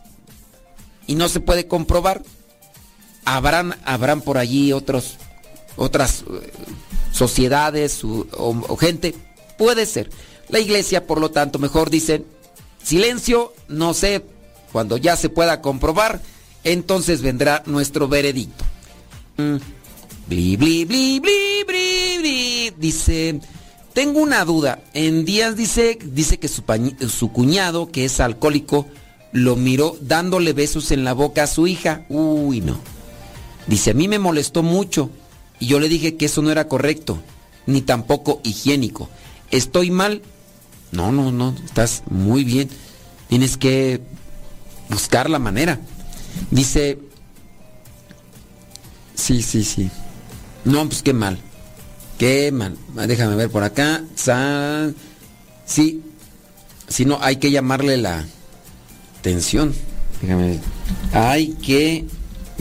[1.07, 2.23] y no se puede comprobar.
[3.25, 5.17] Habrán, habrán por allí otros,
[5.77, 6.53] otras eh,
[7.13, 9.15] sociedades o, gente.
[9.59, 10.11] Puede ser.
[10.49, 12.25] La iglesia, por lo tanto, mejor dicen,
[12.83, 14.25] silencio, no sé,
[14.71, 16.21] cuando ya se pueda comprobar,
[16.63, 18.65] entonces vendrá nuestro veredicto.
[19.39, 19.57] Mm.
[20.29, 22.73] Bli, bli, bli, bli.
[22.77, 23.41] Dice,
[23.93, 24.83] tengo una duda.
[24.93, 26.63] En días dice, dice que su,
[27.09, 28.87] su cuñado, que es alcohólico,
[29.33, 32.05] lo miró dándole besos en la boca a su hija.
[32.09, 32.79] Uy, no.
[33.67, 35.11] Dice, a mí me molestó mucho
[35.59, 37.19] y yo le dije que eso no era correcto,
[37.67, 39.09] ni tampoco higiénico.
[39.51, 40.23] ¿Estoy mal?
[40.93, 42.69] No, no, no, estás muy bien.
[43.29, 44.01] Tienes que
[44.89, 45.81] buscar la manera.
[46.51, 46.99] Dice,
[49.15, 49.91] sí, sí, sí.
[50.65, 51.39] No, pues qué mal.
[52.19, 52.77] Qué mal.
[53.07, 54.05] Déjame ver por acá.
[55.65, 56.03] Sí.
[56.89, 58.25] Si no, hay que llamarle la
[59.27, 59.75] atención.
[60.23, 60.61] Déjame.
[61.13, 62.05] Hay que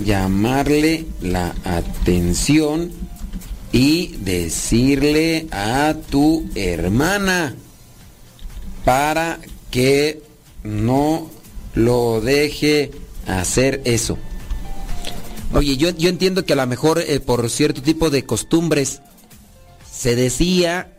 [0.03, 2.91] llamarle la atención
[3.71, 7.55] y decirle a tu hermana
[8.83, 9.39] para
[9.69, 10.23] que
[10.63, 11.29] no
[11.75, 12.91] lo deje
[13.27, 14.17] hacer eso.
[15.53, 19.01] Oye, yo, yo entiendo que a lo mejor eh, por cierto tipo de costumbres
[19.91, 20.91] se decía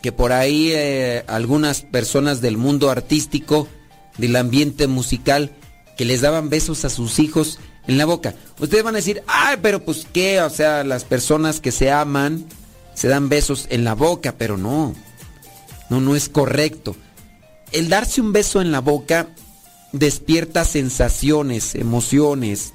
[0.00, 3.68] que por ahí eh, algunas personas del mundo artístico,
[4.18, 5.52] del ambiente musical,
[5.96, 8.34] que les daban besos a sus hijos en la boca.
[8.58, 12.46] Ustedes van a decir, ay, pero pues qué, o sea, las personas que se aman
[12.94, 14.94] se dan besos en la boca, pero no,
[15.88, 16.96] no, no es correcto.
[17.72, 19.28] El darse un beso en la boca
[19.92, 22.72] despierta sensaciones, emociones,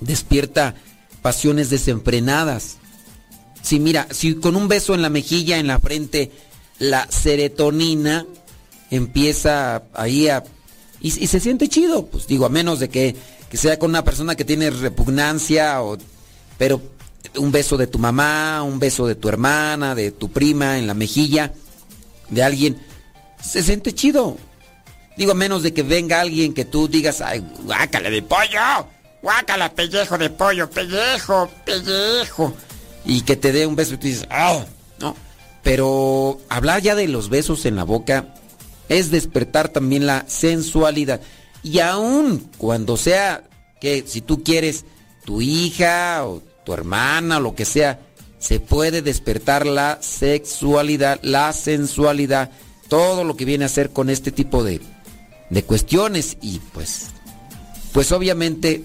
[0.00, 0.74] despierta
[1.22, 2.76] pasiones desenfrenadas.
[3.62, 6.30] Si mira, si con un beso en la mejilla, en la frente,
[6.78, 8.26] la serotonina
[8.90, 10.44] empieza ahí a...
[11.00, 13.16] Y, se siente chido, pues digo, a menos de que,
[13.48, 15.96] que sea con una persona que tiene repugnancia, o,
[16.58, 16.82] pero
[17.36, 20.92] un beso de tu mamá, un beso de tu hermana, de tu prima en la
[20.92, 21.54] mejilla,
[22.28, 22.78] de alguien,
[23.42, 24.36] se siente chido.
[25.16, 28.86] Digo, a menos de que venga alguien que tú digas, ay, guácala de pollo,
[29.22, 32.54] guácala, pellejo de pollo, pellejo, pellejo.
[33.06, 34.64] Y que te dé un beso y tú dices, ah,
[34.98, 35.16] no.
[35.62, 38.34] Pero hablar ya de los besos en la boca
[38.90, 41.22] es despertar también la sensualidad.
[41.62, 43.44] Y aún cuando sea
[43.80, 44.84] que si tú quieres
[45.24, 48.00] tu hija o tu hermana o lo que sea,
[48.38, 52.50] se puede despertar la sexualidad, la sensualidad,
[52.88, 54.80] todo lo que viene a ser con este tipo de,
[55.50, 57.06] de cuestiones y pues
[57.92, 58.84] pues obviamente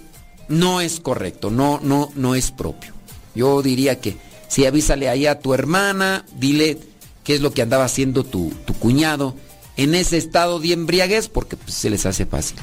[0.49, 2.94] no es correcto, no no no es propio.
[3.34, 4.18] Yo diría que
[4.49, 6.77] si avísale ahí a tu hermana, dile
[7.23, 9.36] qué es lo que andaba haciendo tu, tu cuñado
[9.77, 12.57] en ese estado de embriaguez porque pues, se les hace fácil.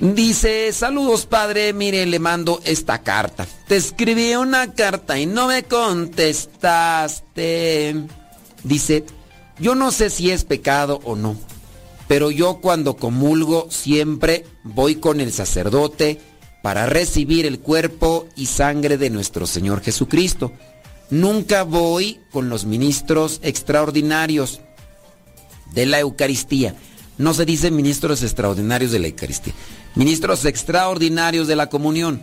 [0.00, 3.46] Dice, saludos padre, mire, le mando esta carta.
[3.68, 7.94] Te escribí una carta y no me contestaste.
[8.64, 9.04] Dice,
[9.60, 11.36] yo no sé si es pecado o no,
[12.08, 16.20] pero yo cuando comulgo siempre voy con el sacerdote
[16.62, 20.50] para recibir el cuerpo y sangre de nuestro Señor Jesucristo.
[21.10, 24.62] Nunca voy con los ministros extraordinarios
[25.72, 26.74] de la Eucaristía.
[27.18, 29.52] No se dice ministros extraordinarios de la Eucaristía.
[29.94, 32.22] Ministros extraordinarios de la comunión.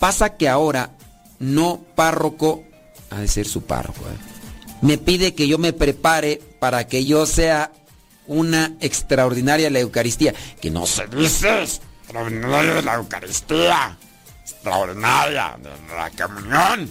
[0.00, 0.92] Pasa que ahora
[1.38, 2.64] no párroco,
[3.10, 4.36] ha de ser su párroco, ¿eh?
[4.82, 7.72] me pide que yo me prepare para que yo sea
[8.26, 10.34] una extraordinaria de la Eucaristía.
[10.60, 13.98] Que no se dice extraordinaria de la Eucaristía,
[14.42, 16.90] extraordinaria de la comunión.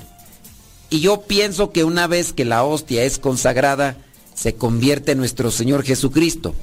[0.89, 3.97] Y yo pienso que una vez que la hostia es consagrada,
[4.35, 6.53] se convierte en nuestro Señor Jesucristo.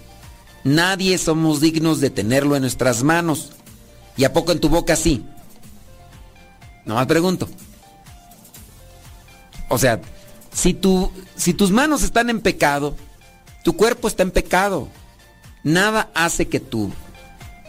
[0.63, 3.51] Nadie somos dignos de tenerlo en nuestras manos.
[4.17, 5.25] ¿Y a poco en tu boca sí?
[6.85, 7.49] Nomás pregunto.
[9.69, 10.01] O sea,
[10.53, 12.95] si, tu, si tus manos están en pecado,
[13.65, 14.89] tu cuerpo está en pecado.
[15.65, 16.93] Nada hace que tu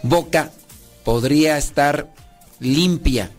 [0.03, 0.51] boca
[1.05, 2.13] podría estar
[2.59, 3.31] limpia.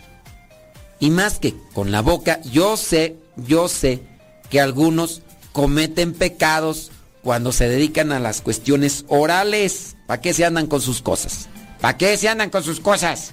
[0.99, 4.03] Y más que con la boca, yo sé, yo sé
[4.49, 5.23] que algunos
[5.55, 6.91] cometen pecados
[7.23, 9.95] cuando se dedican a las cuestiones orales.
[10.07, 11.49] ¿Para qué se andan con sus cosas?
[11.81, 13.31] ¿Para qué se andan con sus cosas?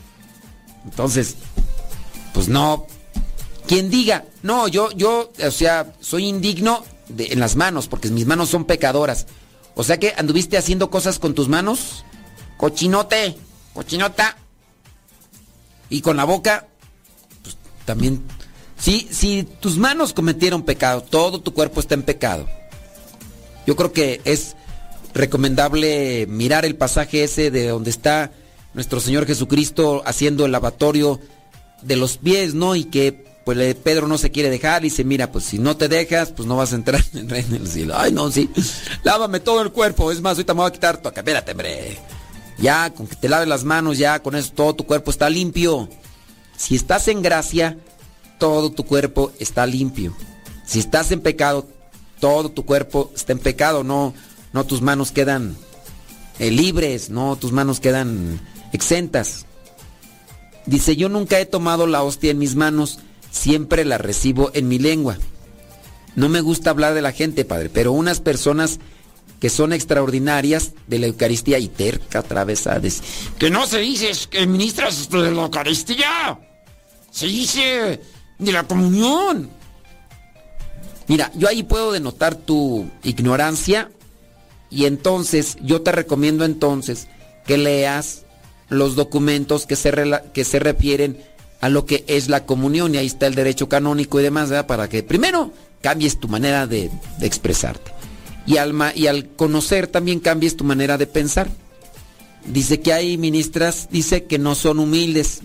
[0.86, 1.36] Entonces,
[2.34, 2.86] pues no.
[3.68, 8.28] Quien diga, no, yo, yo, o sea, soy indigno de- en las manos, porque mis
[8.28, 9.26] manos son pecadoras.
[9.74, 12.06] O sea que anduviste haciendo cosas con tus manos,
[12.58, 13.36] cochinote,
[13.74, 14.38] cochinota.
[15.90, 16.68] Y con la boca,
[17.42, 18.24] pues también.
[18.82, 22.48] Si, si tus manos cometieron pecado, todo tu cuerpo está en pecado.
[23.68, 24.56] Yo creo que es
[25.14, 28.32] recomendable mirar el pasaje ese de donde está
[28.74, 31.20] nuestro Señor Jesucristo haciendo el lavatorio
[31.84, 32.76] de los pies, ¿no?
[32.76, 35.88] Y que pues Pedro no se quiere dejar y dice, mira, pues si no te
[35.88, 37.94] dejas, pues no vas a entrar en el reino cielo.
[37.98, 38.50] Ay, no, sí.
[39.04, 40.12] Lávame todo el cuerpo.
[40.12, 41.10] Es más, ahorita me voy a quitar tu...
[41.10, 42.00] Espérate, hombre.
[42.58, 45.90] Ya, con que te laves las manos, ya con eso todo tu cuerpo está limpio.
[46.56, 47.78] Si estás en gracia,
[48.42, 50.18] todo tu cuerpo está limpio.
[50.66, 51.70] Si estás en pecado,
[52.20, 54.16] todo tu cuerpo está en pecado, no,
[54.52, 55.56] no tus manos quedan
[56.40, 58.42] eh, libres, no tus manos quedan
[58.74, 59.46] exentas.
[60.66, 62.98] Dice, yo nunca he tomado la hostia en mis manos,
[63.30, 65.20] siempre la recibo en mi lengua.
[66.16, 68.80] No me gusta hablar de la gente, padre, pero unas personas
[69.40, 73.04] que son extraordinarias de la Eucaristía y terca otra vez a decir,
[73.38, 76.40] Que no se dice que ministras de la Eucaristía.
[77.12, 78.00] Se dice
[78.46, 79.50] de la comunión.
[81.08, 83.92] Mira, yo ahí puedo denotar tu ignorancia
[84.70, 87.08] y entonces yo te recomiendo entonces
[87.46, 88.24] que leas
[88.70, 89.94] los documentos que se,
[90.34, 91.18] que se refieren
[91.60, 94.68] a lo que es la comunión y ahí está el derecho canónico y demás, ¿verdad?
[94.68, 95.52] Para que primero
[95.82, 96.90] cambies tu manera de,
[97.20, 97.92] de expresarte
[98.46, 101.48] y al, y al conocer también cambies tu manera de pensar.
[102.46, 105.42] Dice que hay ministras, dice que no son humildes.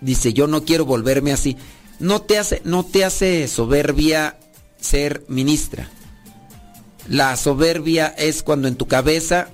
[0.00, 1.56] Dice, yo no quiero volverme así.
[1.98, 4.38] No te hace, no te hace soberbia
[4.80, 5.88] ser ministra.
[7.08, 9.48] La soberbia es cuando en tu cabeza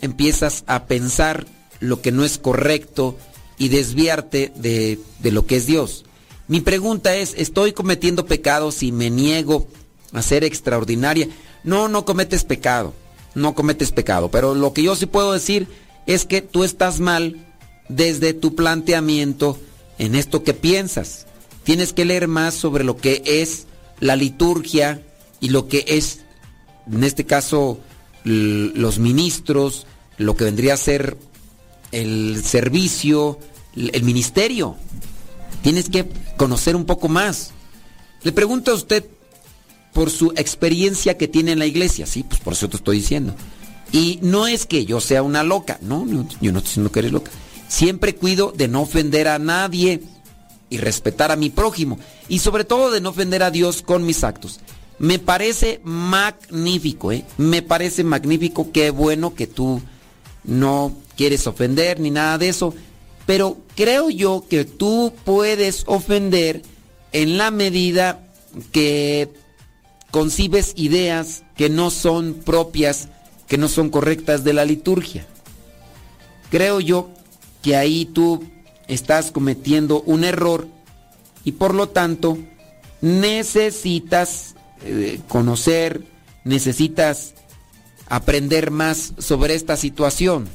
[0.00, 1.46] empiezas a pensar
[1.80, 3.16] lo que no es correcto
[3.58, 6.04] y desviarte de, de lo que es Dios.
[6.48, 9.66] Mi pregunta es, ¿estoy cometiendo pecados si me niego
[10.12, 11.28] a ser extraordinaria?
[11.64, 12.94] No, no cometes pecado,
[13.34, 15.66] no cometes pecado, pero lo que yo sí puedo decir
[16.06, 17.44] es que tú estás mal
[17.88, 19.58] desde tu planteamiento
[19.98, 21.26] en esto que piensas.
[21.66, 23.66] Tienes que leer más sobre lo que es
[23.98, 25.02] la liturgia
[25.40, 26.20] y lo que es,
[26.88, 27.80] en este caso,
[28.22, 29.84] los ministros,
[30.16, 31.16] lo que vendría a ser
[31.90, 33.40] el servicio,
[33.74, 34.76] el ministerio.
[35.62, 37.50] Tienes que conocer un poco más.
[38.22, 39.04] Le pregunto a usted
[39.92, 42.06] por su experiencia que tiene en la iglesia.
[42.06, 43.34] Sí, pues por eso te estoy diciendo.
[43.90, 46.06] Y no es que yo sea una loca, no,
[46.40, 47.32] yo no estoy diciendo que eres loca.
[47.66, 50.00] Siempre cuido de no ofender a nadie
[50.68, 51.98] y respetar a mi prójimo.
[52.28, 54.60] Y sobre todo de no ofender a Dios con mis actos.
[54.98, 57.24] Me parece magnífico, ¿eh?
[57.36, 59.82] Me parece magnífico, qué bueno que tú
[60.44, 62.74] no quieres ofender ni nada de eso.
[63.26, 66.62] Pero creo yo que tú puedes ofender
[67.12, 68.26] en la medida
[68.72, 69.32] que
[70.10, 73.08] concibes ideas que no son propias,
[73.48, 75.26] que no son correctas de la liturgia.
[76.50, 77.10] Creo yo
[77.62, 78.44] que ahí tú
[78.88, 80.68] estás cometiendo un error
[81.44, 82.38] y por lo tanto
[83.00, 86.04] necesitas eh, conocer,
[86.44, 87.34] necesitas
[88.08, 90.48] aprender más sobre esta situación.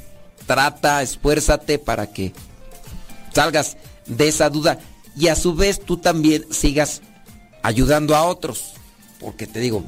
[0.46, 2.34] Trata, esfuérzate para que
[3.34, 4.80] salgas de esa duda
[5.16, 7.02] y a su vez tú también sigas
[7.62, 8.74] ayudando a otros.
[9.20, 9.84] Porque te digo,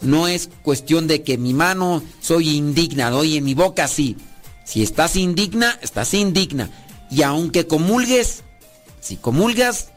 [0.00, 4.16] no es cuestión de que mi mano soy indigna, oye, en mi boca sí.
[4.64, 6.70] Si estás indigna, estás indigna.
[7.12, 8.42] Y aunque comulgues,
[9.00, 9.88] si comulgas,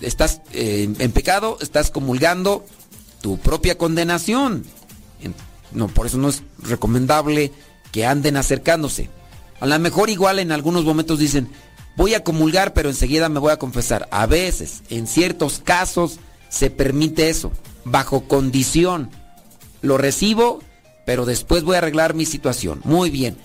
[0.00, 2.66] estás eh, en pecado, estás comulgando
[3.22, 4.64] tu propia condenación.
[5.22, 5.34] En-
[5.72, 7.52] No, por eso no es recomendable
[7.92, 9.08] que anden acercándose.
[9.60, 11.48] A lo mejor igual en algunos momentos dicen,
[11.96, 14.08] voy a comulgar, pero enseguida me voy a confesar.
[14.10, 16.18] A veces, en ciertos casos,
[16.48, 17.52] se permite eso,
[17.84, 19.10] bajo condición.
[19.80, 20.60] Lo recibo,
[21.06, 22.80] pero después voy a arreglar mi situación.
[22.84, 23.36] Muy bien.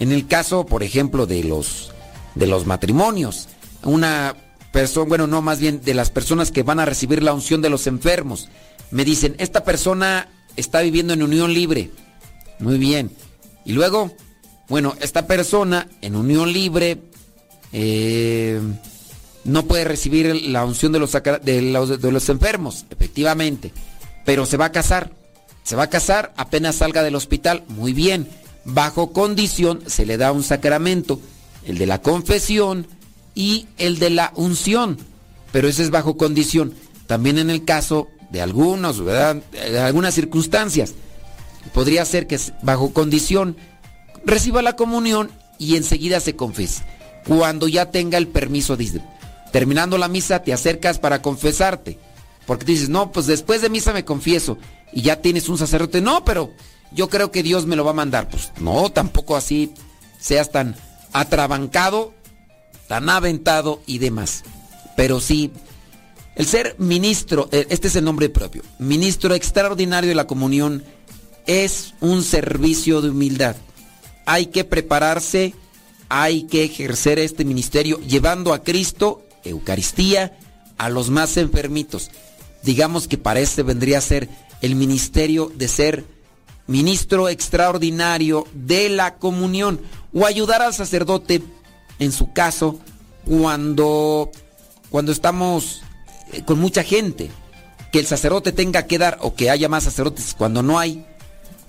[0.00, 1.92] En el caso, por ejemplo, de los
[2.34, 3.48] de los matrimonios,
[3.82, 4.36] una
[4.72, 7.70] persona, bueno, no, más bien de las personas que van a recibir la unción de
[7.70, 8.48] los enfermos,
[8.90, 11.90] me dicen, esta persona está viviendo en unión libre.
[12.58, 13.10] Muy bien.
[13.64, 14.12] Y luego,
[14.68, 16.98] bueno, esta persona en unión libre
[17.72, 18.60] eh,
[19.44, 23.72] no puede recibir la unción de los, de los enfermos, efectivamente,
[24.24, 25.12] pero se va a casar.
[25.62, 27.64] Se va a casar apenas salga del hospital.
[27.68, 28.28] Muy bien.
[28.64, 31.20] Bajo condición se le da un sacramento,
[31.66, 32.86] el de la confesión
[33.34, 34.98] y el de la unción.
[35.52, 36.74] Pero ese es bajo condición.
[37.06, 39.36] También en el caso de algunos, ¿verdad?
[39.52, 40.94] De algunas circunstancias.
[41.72, 43.56] Podría ser que bajo condición
[44.24, 46.82] reciba la comunión y enseguida se confiese.
[47.26, 49.00] Cuando ya tenga el permiso, dice,
[49.52, 51.98] terminando la misa te acercas para confesarte.
[52.46, 54.58] Porque dices, no, pues después de misa me confieso
[54.92, 56.00] y ya tienes un sacerdote.
[56.00, 56.52] No, pero
[56.92, 58.28] yo creo que Dios me lo va a mandar.
[58.28, 59.72] Pues no, tampoco así
[60.20, 60.76] seas tan
[61.14, 62.12] atrabancado,
[62.86, 64.42] tan aventado y demás.
[64.96, 65.50] Pero sí,
[66.34, 70.84] el ser ministro, eh, este es el nombre propio, ministro extraordinario de la comunión,
[71.46, 73.56] es un servicio de humildad.
[74.26, 75.54] Hay que prepararse,
[76.08, 80.36] hay que ejercer este ministerio llevando a Cristo, Eucaristía,
[80.78, 82.10] a los más enfermitos.
[82.62, 84.28] Digamos que para este vendría a ser
[84.62, 86.04] el ministerio de ser
[86.66, 89.80] ministro extraordinario de la comunión
[90.14, 91.42] o ayudar al sacerdote,
[91.98, 92.78] en su caso,
[93.26, 94.30] cuando
[94.94, 95.82] cuando estamos
[96.32, 97.28] eh, con mucha gente.
[97.90, 101.04] Que el sacerdote tenga que dar o que haya más sacerdotes cuando no hay,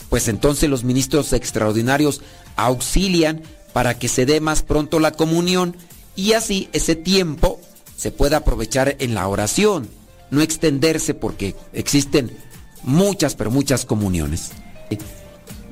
[0.10, 2.22] pues entonces los ministros extraordinarios
[2.56, 3.42] auxilian
[3.74, 5.76] para que se dé más pronto la comunión
[6.16, 7.60] y así ese tiempo
[7.98, 9.90] se pueda aprovechar en la oración,
[10.32, 12.36] no extenderse porque existen
[12.84, 14.52] muchas, pero muchas comuniones.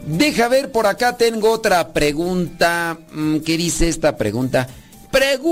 [0.05, 2.97] Deja ver, por acá tengo otra pregunta.
[3.11, 4.67] Mm, ¿Qué dice esta pregunta?
[5.11, 5.43] Pregúntame,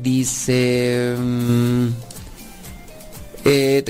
[0.00, 1.14] dice...
[1.18, 1.88] mm,
[3.44, 3.84] eh,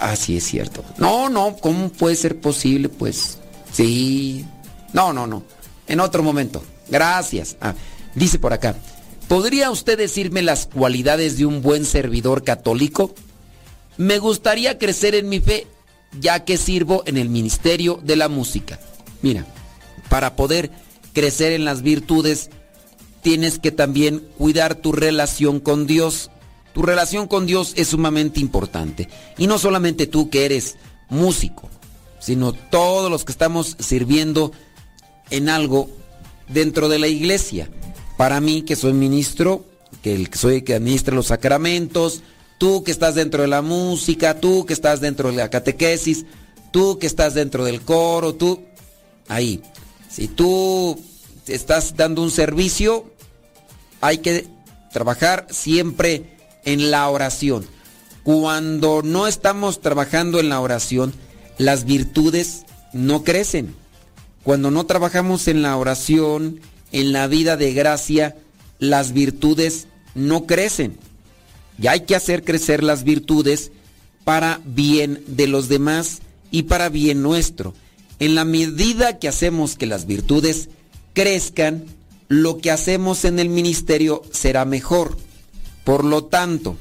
[0.00, 0.84] ah, sí, es cierto.
[0.98, 2.88] No, no, ¿cómo puede ser posible?
[2.88, 3.38] Pues
[3.72, 4.44] sí.
[4.92, 5.42] No, no, no.
[5.88, 6.62] En otro momento.
[6.88, 7.56] Gracias.
[7.60, 7.74] Ah,
[8.14, 8.76] dice por acá.
[9.28, 13.14] ¿Podría usted decirme las cualidades de un buen servidor católico?
[13.96, 15.66] Me gustaría crecer en mi fe,
[16.20, 18.78] ya que sirvo en el ministerio de la música.
[19.22, 19.46] Mira,
[20.08, 20.70] para poder
[21.12, 22.50] crecer en las virtudes,
[23.22, 26.30] tienes que también cuidar tu relación con Dios.
[26.74, 29.08] Tu relación con Dios es sumamente importante.
[29.38, 30.76] Y no solamente tú que eres
[31.08, 31.68] músico,
[32.18, 34.52] sino todos los que estamos sirviendo
[35.30, 35.90] en algo
[36.48, 37.70] dentro de la iglesia.
[38.16, 39.64] Para mí, que soy ministro,
[40.02, 42.22] que soy el que administra los sacramentos,
[42.62, 46.26] tú que estás dentro de la música, tú que estás dentro de la catequesis,
[46.70, 48.62] tú que estás dentro del coro, tú,
[49.26, 49.60] ahí.
[50.08, 50.96] Si tú
[51.48, 53.10] estás dando un servicio,
[54.00, 54.46] hay que
[54.92, 57.66] trabajar siempre en la oración.
[58.22, 61.12] Cuando no estamos trabajando en la oración,
[61.58, 63.74] las virtudes no crecen.
[64.44, 66.60] Cuando no trabajamos en la oración,
[66.92, 68.36] en la vida de gracia,
[68.78, 70.96] las virtudes no crecen.
[71.80, 73.72] Y hay que hacer crecer las virtudes
[74.24, 76.20] para bien de los demás
[76.50, 77.74] y para bien nuestro.
[78.18, 80.68] En la medida que hacemos que las virtudes
[81.12, 81.84] crezcan,
[82.28, 85.16] lo que hacemos en el ministerio será mejor.
[85.84, 86.76] Por lo tanto,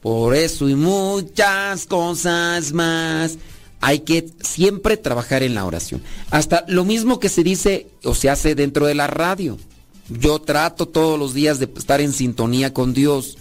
[0.00, 3.38] por eso y muchas cosas más,
[3.80, 6.02] hay que siempre trabajar en la oración.
[6.30, 9.58] Hasta lo mismo que se dice o se hace dentro de la radio.
[10.08, 13.38] Yo trato todos los días de estar en sintonía con Dios.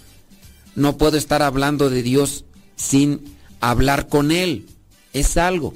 [0.75, 2.45] No puedo estar hablando de Dios
[2.75, 3.21] sin
[3.61, 4.67] hablar con Él.
[5.13, 5.73] Es algo.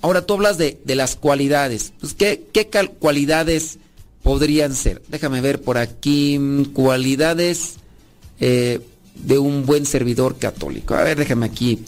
[0.00, 1.92] Ahora tú hablas de, de las cualidades.
[2.00, 3.78] Pues, ¿qué, qué cualidades
[4.22, 5.02] podrían ser?
[5.08, 6.38] Déjame ver por aquí.
[6.72, 7.74] Cualidades
[8.38, 8.80] eh,
[9.16, 10.94] de un buen servidor católico.
[10.94, 11.80] A ver, déjame aquí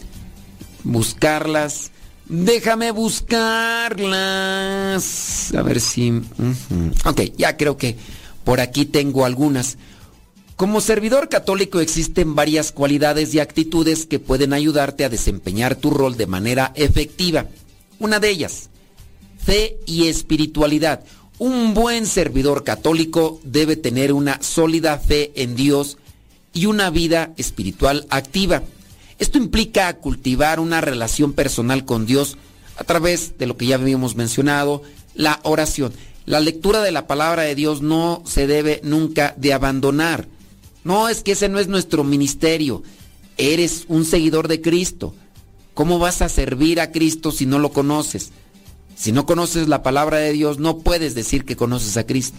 [0.83, 1.91] buscarlas.
[2.27, 4.11] Déjame buscarlas.
[5.55, 6.11] A ver si...
[6.11, 6.25] ujú.
[7.05, 7.95] Ok, ya creo que
[8.43, 9.77] por aquí tengo algunas.
[10.61, 16.17] Como servidor católico existen varias cualidades y actitudes que pueden ayudarte a desempeñar tu rol
[16.17, 17.47] de manera efectiva.
[17.97, 18.69] Una de ellas,
[19.43, 21.03] fe y espiritualidad.
[21.39, 25.97] Un buen servidor católico debe tener una sólida fe en Dios
[26.53, 28.61] y una vida espiritual activa.
[29.17, 32.37] Esto implica cultivar una relación personal con Dios
[32.77, 34.83] a través de lo que ya habíamos mencionado,
[35.15, 35.91] la oración.
[36.27, 40.27] La lectura de la palabra de Dios no se debe nunca de abandonar.
[40.83, 42.83] No es que ese no es nuestro ministerio.
[43.37, 45.13] Eres un seguidor de Cristo.
[45.73, 48.31] ¿Cómo vas a servir a Cristo si no lo conoces?
[48.95, 52.37] Si no conoces la palabra de Dios, no puedes decir que conoces a Cristo.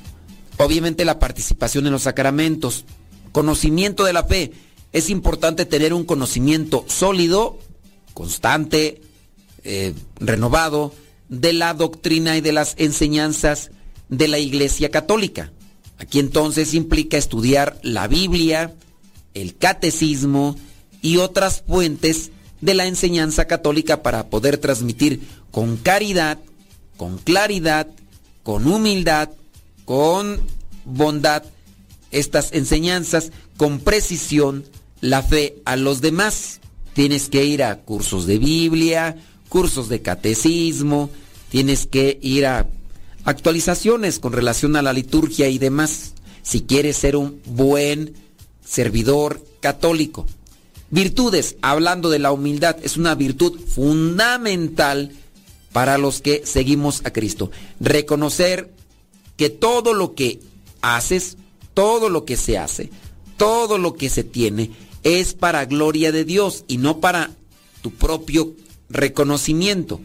[0.58, 2.84] Obviamente la participación en los sacramentos,
[3.32, 4.52] conocimiento de la fe.
[4.92, 7.58] Es importante tener un conocimiento sólido,
[8.12, 9.00] constante,
[9.64, 10.92] eh, renovado
[11.28, 13.70] de la doctrina y de las enseñanzas
[14.08, 15.50] de la Iglesia Católica.
[16.02, 18.74] Aquí entonces implica estudiar la Biblia,
[19.34, 20.56] el catecismo
[21.00, 25.20] y otras fuentes de la enseñanza católica para poder transmitir
[25.52, 26.40] con caridad,
[26.96, 27.86] con claridad,
[28.42, 29.30] con humildad,
[29.84, 30.40] con
[30.84, 31.44] bondad
[32.10, 34.64] estas enseñanzas, con precisión,
[35.00, 36.58] la fe a los demás.
[36.94, 39.18] Tienes que ir a cursos de Biblia,
[39.48, 41.10] cursos de catecismo,
[41.48, 42.66] tienes que ir a
[43.24, 48.14] actualizaciones con relación a la liturgia y demás, si quieres ser un buen
[48.64, 50.26] servidor católico.
[50.90, 55.12] Virtudes, hablando de la humildad, es una virtud fundamental
[55.72, 57.50] para los que seguimos a Cristo.
[57.80, 58.70] Reconocer
[59.36, 60.40] que todo lo que
[60.82, 61.38] haces,
[61.74, 62.90] todo lo que se hace,
[63.36, 64.70] todo lo que se tiene,
[65.02, 67.30] es para gloria de Dios y no para
[67.80, 68.52] tu propio
[68.90, 70.00] reconocimiento.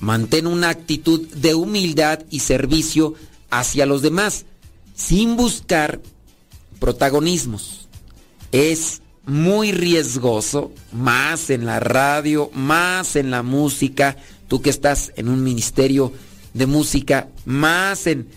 [0.00, 3.14] Mantén una actitud de humildad y servicio
[3.50, 4.46] hacia los demás,
[4.94, 6.00] sin buscar
[6.78, 7.88] protagonismos.
[8.52, 14.16] Es muy riesgoso, más en la radio, más en la música,
[14.48, 16.12] tú que estás en un ministerio
[16.54, 18.28] de música, más en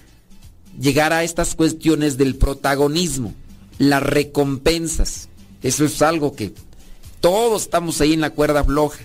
[0.80, 3.34] llegar a estas cuestiones del protagonismo.
[3.78, 5.28] las recompensas.
[5.64, 6.54] Eso es algo que
[7.20, 9.00] todos estamos ahí en la cuerda floja.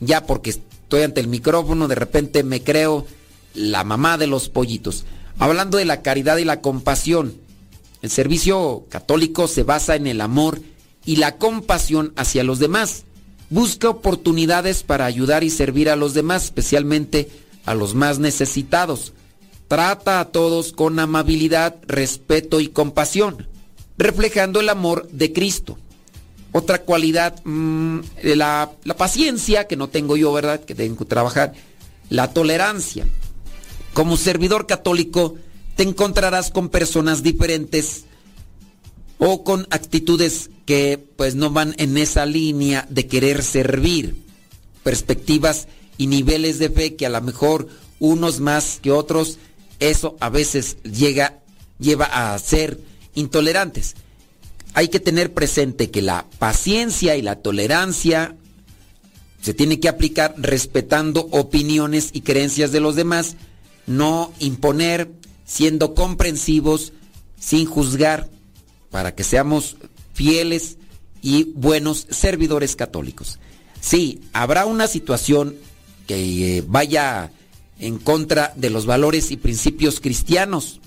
[0.00, 0.56] Ya porque
[0.88, 3.06] estoy ante el micrófono, de repente me creo
[3.52, 5.04] la mamá de los pollitos.
[5.38, 7.34] Hablando de la caridad y la compasión,
[8.00, 10.62] el servicio católico se basa en el amor
[11.04, 13.04] y la compasión hacia los demás.
[13.50, 17.28] Busca oportunidades para ayudar y servir a los demás, especialmente
[17.66, 19.12] a los más necesitados.
[19.68, 23.46] Trata a todos con amabilidad, respeto y compasión,
[23.98, 25.76] reflejando el amor de Cristo.
[26.52, 30.60] Otra cualidad, mm, la, la paciencia, que no tengo yo, ¿verdad?
[30.64, 31.52] Que tengo que trabajar.
[32.08, 33.06] La tolerancia.
[33.92, 35.36] Como servidor católico,
[35.76, 38.04] te encontrarás con personas diferentes
[39.18, 44.16] o con actitudes que pues no van en esa línea de querer servir.
[44.82, 47.68] Perspectivas y niveles de fe que a lo mejor
[47.98, 49.38] unos más que otros,
[49.80, 51.40] eso a veces llega,
[51.78, 52.80] lleva a ser
[53.14, 53.96] intolerantes.
[54.74, 58.36] Hay que tener presente que la paciencia y la tolerancia
[59.42, 63.36] se tiene que aplicar respetando opiniones y creencias de los demás,
[63.86, 65.10] no imponer,
[65.44, 66.92] siendo comprensivos,
[67.38, 68.28] sin juzgar,
[68.90, 69.76] para que seamos
[70.12, 70.76] fieles
[71.22, 73.38] y buenos servidores católicos.
[73.80, 75.56] Sí, habrá una situación
[76.06, 77.30] que eh, vaya
[77.78, 80.80] en contra de los valores y principios cristianos.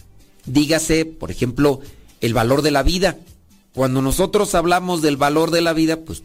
[0.46, 1.80] Dígase, por ejemplo,
[2.20, 3.18] el valor de la vida.
[3.74, 6.24] Cuando nosotros hablamos del valor de la vida, pues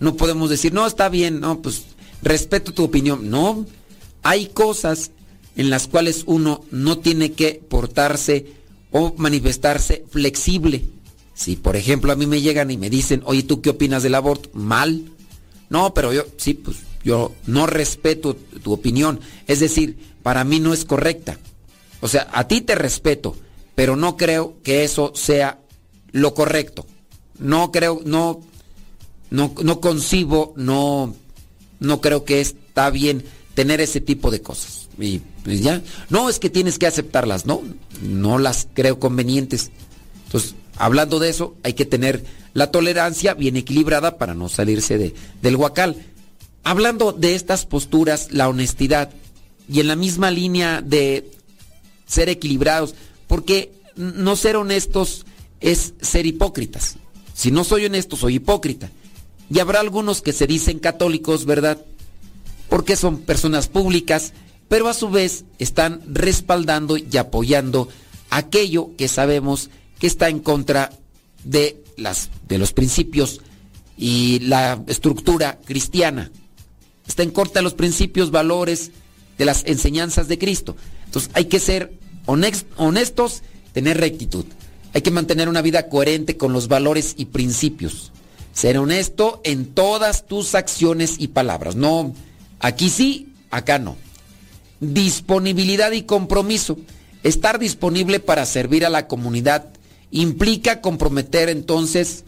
[0.00, 1.84] no podemos decir, no, está bien, no, pues
[2.22, 3.30] respeto tu opinión.
[3.30, 3.66] No,
[4.22, 5.12] hay cosas
[5.56, 8.54] en las cuales uno no tiene que portarse
[8.90, 10.84] o manifestarse flexible.
[11.34, 14.14] Si, por ejemplo, a mí me llegan y me dicen, oye, ¿tú qué opinas del
[14.14, 14.50] aborto?
[14.52, 15.04] Mal.
[15.68, 19.20] No, pero yo, sí, pues yo no respeto tu opinión.
[19.46, 21.38] Es decir, para mí no es correcta.
[22.00, 23.36] O sea, a ti te respeto,
[23.74, 25.58] pero no creo que eso sea
[26.12, 26.86] lo correcto.
[27.38, 28.40] No creo, no,
[29.30, 31.14] no, no concibo, no,
[31.78, 33.24] no creo que está bien
[33.54, 34.88] tener ese tipo de cosas.
[34.98, 37.62] Y pues ya, no es que tienes que aceptarlas, no,
[38.02, 39.70] no las creo convenientes.
[40.26, 45.14] Entonces, hablando de eso, hay que tener la tolerancia bien equilibrada para no salirse de,
[45.40, 45.96] del huacal.
[46.62, 49.10] Hablando de estas posturas, la honestidad
[49.68, 51.30] y en la misma línea de
[52.06, 52.94] ser equilibrados,
[53.26, 55.24] porque no ser honestos
[55.60, 56.96] es ser hipócritas.
[57.34, 58.90] Si no soy honesto, soy hipócrita.
[59.50, 61.84] Y habrá algunos que se dicen católicos, ¿verdad?
[62.68, 64.32] Porque son personas públicas,
[64.68, 67.88] pero a su vez están respaldando y apoyando
[68.30, 70.92] aquello que sabemos que está en contra
[71.44, 73.40] de, las, de los principios
[73.96, 76.30] y la estructura cristiana.
[77.06, 78.92] Está en contra de los principios, valores,
[79.36, 80.76] de las enseñanzas de Cristo.
[81.06, 81.92] Entonces hay que ser
[82.26, 83.42] honestos,
[83.72, 84.44] tener rectitud.
[84.92, 88.12] Hay que mantener una vida coherente con los valores y principios.
[88.52, 91.76] Ser honesto en todas tus acciones y palabras.
[91.76, 92.14] No,
[92.58, 93.96] aquí sí, acá no.
[94.80, 96.78] Disponibilidad y compromiso.
[97.22, 99.66] Estar disponible para servir a la comunidad
[100.10, 102.24] implica comprometer entonces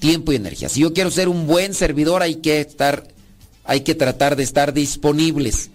[0.00, 0.68] tiempo y energía.
[0.68, 3.06] Si yo quiero ser un buen servidor, hay que estar,
[3.64, 5.70] hay que tratar de estar disponibles.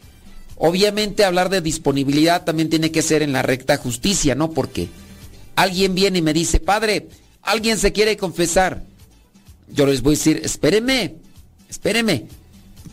[0.57, 4.51] Obviamente hablar de disponibilidad también tiene que ser en la recta justicia, ¿no?
[4.51, 4.89] Porque
[5.57, 7.09] alguien viene y me dice, padre,
[7.41, 8.83] alguien se quiere confesar.
[9.67, 11.15] Yo les voy a decir, espéreme,
[11.67, 12.27] espéreme.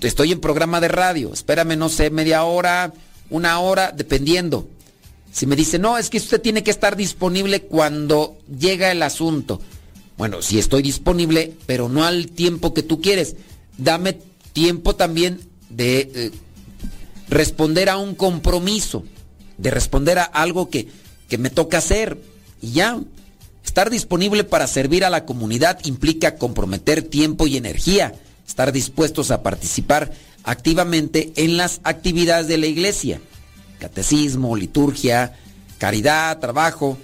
[0.01, 2.93] Estoy en programa de radio, espérame, no sé, media hora,
[3.31, 4.67] una hora, dependiendo.
[5.31, 9.61] Si me dice, no, es que usted tiene que estar disponible cuando llega el asunto.
[10.17, 13.37] Bueno, si estoy disponible, pero no al tiempo que tú quieres.
[13.77, 14.19] Dame
[14.55, 16.31] tiempo también de eh,
[17.29, 19.05] responder a un compromiso,
[19.59, 20.89] de responder a algo que,
[21.29, 22.34] que me toca hacer.
[22.65, 22.99] Y ya,
[23.63, 28.15] estar disponible para servir a la comunidad implica comprometer tiempo y energía,
[28.49, 30.13] estar dispuestos a participar
[30.45, 33.21] activamente en las actividades de la iglesia,
[33.81, 35.35] catecismo, liturgia,
[35.77, 36.97] caridad, trabajo,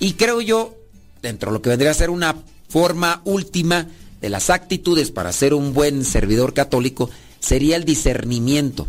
[0.00, 0.74] y creo yo,
[1.20, 2.36] dentro de lo que vendría a ser una
[2.70, 3.88] forma última
[4.22, 8.88] de las actitudes para ser un buen servidor católico, sería el discernimiento.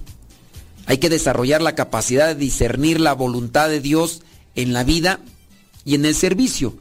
[0.85, 4.21] Hay que desarrollar la capacidad de discernir la voluntad de Dios
[4.55, 5.19] en la vida
[5.85, 6.75] y en el servicio.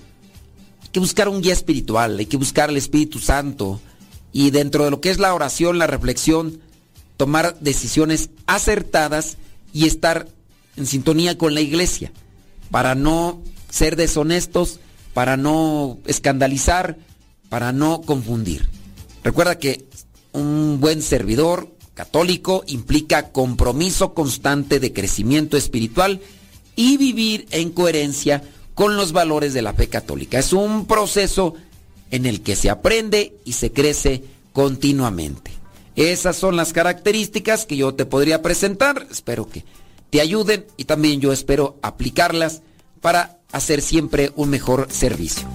[0.82, 3.80] Hay que buscar un guía espiritual, hay que buscar el Espíritu Santo
[4.32, 6.60] y dentro de lo que es la oración, la reflexión,
[7.16, 9.36] tomar decisiones acertadas
[9.72, 10.28] y estar
[10.76, 12.12] en sintonía con la iglesia
[12.70, 14.80] para no ser deshonestos,
[15.14, 16.96] para no escandalizar,
[17.48, 18.68] para no confundir.
[19.22, 19.84] Recuerda que
[20.32, 26.20] un buen servidor católico implica compromiso constante de crecimiento espiritual
[26.74, 28.42] y vivir en coherencia
[28.82, 30.40] con los valores de la fe católica.
[30.40, 31.54] Es un proceso
[32.10, 35.52] en el que se aprende y se crece continuamente.
[35.94, 39.06] Esas son las características que yo te podría presentar.
[39.08, 39.64] Espero que
[40.10, 42.62] te ayuden y también yo espero aplicarlas
[43.00, 45.46] para hacer siempre un mejor servicio.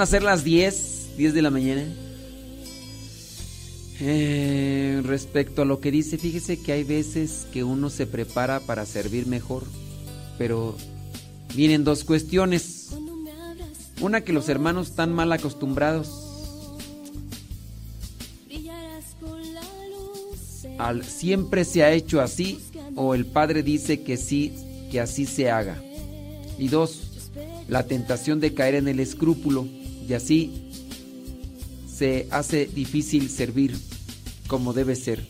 [0.00, 1.84] Van a ser las 10, 10 de la mañana.
[4.00, 8.86] Eh, respecto a lo que dice, fíjese que hay veces que uno se prepara para
[8.86, 9.64] servir mejor,
[10.38, 10.74] pero
[11.54, 12.88] vienen dos cuestiones.
[14.00, 16.08] Una que los hermanos están mal acostumbrados
[20.78, 22.58] al siempre se ha hecho así
[22.96, 24.54] o el padre dice que sí,
[24.90, 25.78] que así se haga.
[26.58, 27.02] Y dos,
[27.68, 29.68] la tentación de caer en el escrúpulo
[30.10, 30.50] y así
[31.86, 33.76] se hace difícil servir
[34.48, 35.24] como debe ser.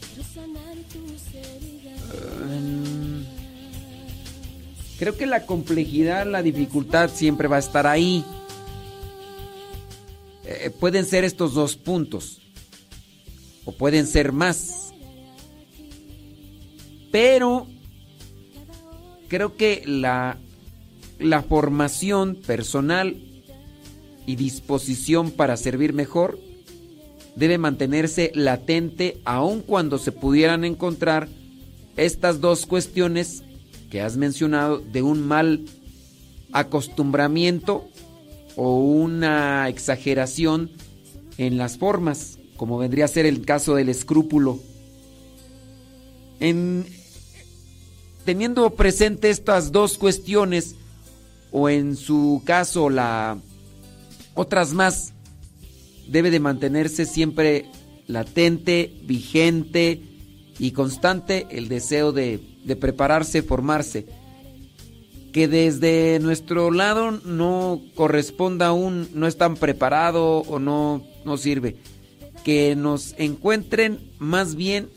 [4.98, 8.24] Creo que la complejidad, la dificultad siempre va a estar ahí.
[10.46, 12.40] Eh, pueden ser estos dos puntos
[13.66, 14.94] o pueden ser más.
[17.12, 17.66] Pero
[19.28, 20.38] creo que la,
[21.18, 23.29] la formación personal
[24.26, 26.38] y disposición para servir mejor
[27.36, 31.28] debe mantenerse latente aun cuando se pudieran encontrar
[31.96, 33.42] estas dos cuestiones
[33.90, 35.64] que has mencionado de un mal
[36.52, 37.88] acostumbramiento
[38.56, 40.70] o una exageración
[41.38, 44.60] en las formas, como vendría a ser el caso del escrúpulo.
[46.40, 46.86] En,
[48.24, 50.76] teniendo presente estas dos cuestiones,
[51.52, 53.38] o en su caso la
[54.40, 55.12] otras más,
[56.08, 57.66] debe de mantenerse siempre
[58.06, 60.00] latente, vigente
[60.58, 62.40] y constante el deseo de,
[62.80, 64.06] prepararse, formarse.
[65.32, 71.76] Que desde nuestro lado no corresponda aún, no están preparado o no, no sirve.
[72.42, 74.88] Que nos encuentren más bien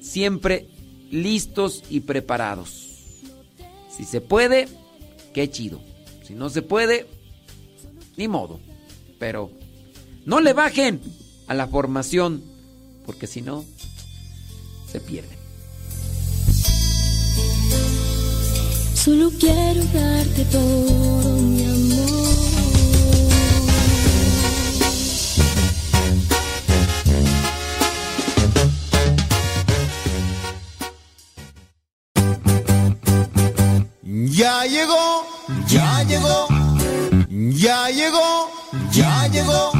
[0.00, 0.66] siempre
[1.12, 2.90] listos y preparados.
[3.88, 4.66] Si se puede,
[5.32, 5.80] qué chido.
[6.26, 7.06] Si no se puede,
[8.16, 8.60] ni modo.
[9.18, 9.50] Pero
[10.24, 11.00] no le bajen
[11.46, 12.42] a la formación,
[13.06, 13.64] porque si no,
[14.90, 15.36] se pierde.
[18.94, 22.24] Solo quiero darte todo mi amor.
[34.36, 35.26] Ya llegó,
[35.68, 36.48] ya llegó,
[37.64, 38.50] ya llegó,
[38.92, 39.72] ya llegó.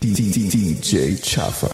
[0.00, 1.66] DJ Chafa.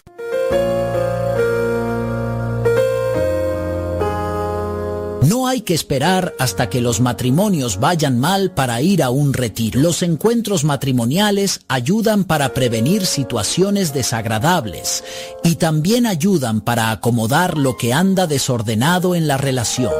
[5.21, 9.79] No hay que esperar hasta que los matrimonios vayan mal para ir a un retiro.
[9.79, 15.03] Los encuentros matrimoniales ayudan para prevenir situaciones desagradables
[15.43, 19.91] y también ayudan para acomodar lo que anda desordenado en la relación.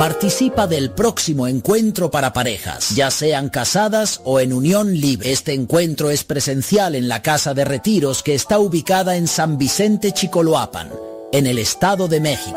[0.00, 5.30] Participa del próximo encuentro para parejas, ya sean casadas o en unión libre.
[5.30, 10.12] Este encuentro es presencial en la Casa de Retiros que está ubicada en San Vicente
[10.12, 10.88] Chicoloapan,
[11.32, 12.56] en el Estado de México.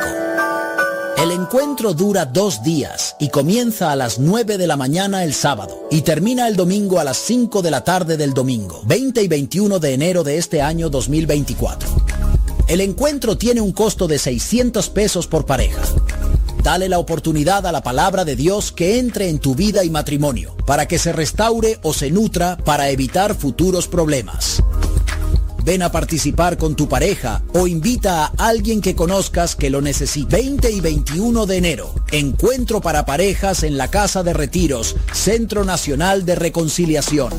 [1.17, 5.89] El encuentro dura dos días y comienza a las 9 de la mañana el sábado
[5.91, 9.79] y termina el domingo a las 5 de la tarde del domingo, 20 y 21
[9.79, 11.89] de enero de este año 2024.
[12.69, 15.81] El encuentro tiene un costo de 600 pesos por pareja.
[16.63, 20.55] Dale la oportunidad a la palabra de Dios que entre en tu vida y matrimonio,
[20.65, 24.63] para que se restaure o se nutra para evitar futuros problemas.
[25.65, 30.37] Ven a participar con tu pareja o invita a alguien que conozcas que lo necesite.
[30.37, 36.25] 20 y 21 de enero, encuentro para parejas en la Casa de Retiros, Centro Nacional
[36.25, 37.33] de Reconciliación.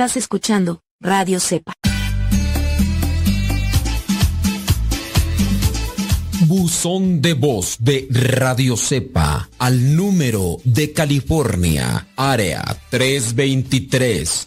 [0.00, 1.74] Estás escuchando Radio Cepa.
[6.46, 14.46] Buzón de voz de Radio Cepa al número de California, área 323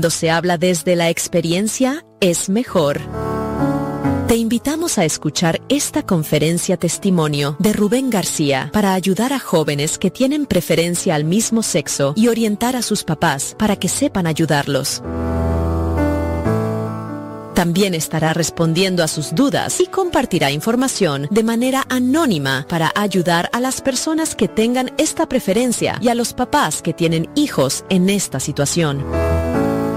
[0.00, 3.02] Cuando se habla desde la experiencia, es mejor.
[4.28, 10.10] Te invitamos a escuchar esta conferencia testimonio de Rubén García para ayudar a jóvenes que
[10.10, 15.02] tienen preferencia al mismo sexo y orientar a sus papás para que sepan ayudarlos.
[17.54, 23.60] También estará respondiendo a sus dudas y compartirá información de manera anónima para ayudar a
[23.60, 28.40] las personas que tengan esta preferencia y a los papás que tienen hijos en esta
[28.40, 29.04] situación.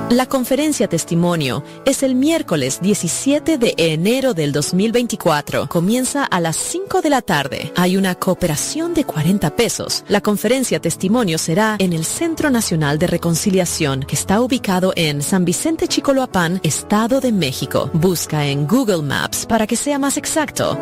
[0.09, 5.67] La conferencia testimonio es el miércoles 17 de enero del 2024.
[5.67, 7.71] Comienza a las 5 de la tarde.
[7.75, 10.03] Hay una cooperación de 40 pesos.
[10.07, 15.45] La conferencia testimonio será en el Centro Nacional de Reconciliación, que está ubicado en San
[15.45, 17.89] Vicente Chicoloapán, Estado de México.
[17.93, 20.77] Busca en Google Maps para que sea más exacto.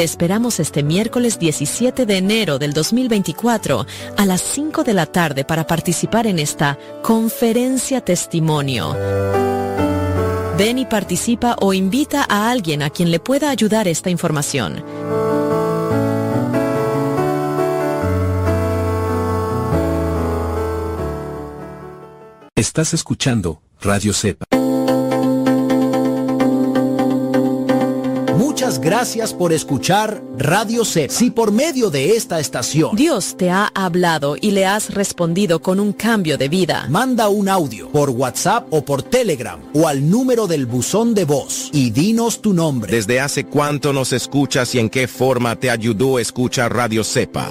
[0.00, 3.86] Te esperamos este miércoles 17 de enero del 2024
[4.16, 8.96] a las 5 de la tarde para participar en esta conferencia testimonio.
[10.56, 14.82] Ven y participa o invita a alguien a quien le pueda ayudar esta información.
[22.56, 24.59] Estás escuchando Radio Cepa.
[28.60, 31.08] Muchas gracias por escuchar Radio C.
[31.08, 35.80] Si por medio de esta estación Dios te ha hablado y le has respondido con
[35.80, 36.84] un cambio de vida.
[36.90, 41.70] manda un audio por WhatsApp o por Telegram o al número del buzón de voz
[41.72, 42.92] y dinos tu nombre.
[42.92, 47.50] ¿Desde hace cuánto nos escuchas y en qué forma te ayudó a escuchar Radio Cepa?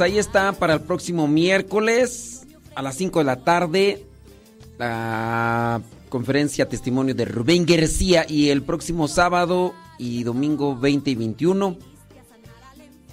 [0.00, 4.06] Pues ahí está para el próximo miércoles a las 5 de la tarde
[4.78, 11.76] la conferencia testimonio de Rubén García y el próximo sábado y domingo 20 y 21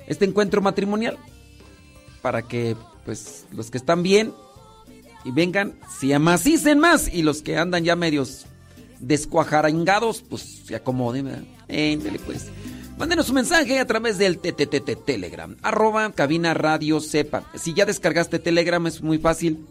[0.08, 1.18] este encuentro matrimonial
[2.22, 4.32] para que pues los que están bien
[5.26, 8.46] y vengan se amacicen más y los que andan ya medios
[9.02, 11.44] descuajarangados pues se acomoden ¿verdad?
[12.26, 12.46] Pues
[12.98, 17.44] Mándenos un mensaje a través del TTT Telegram, arroba cabina radio sepa.
[17.56, 19.66] Si ya descargaste Telegram es muy fácil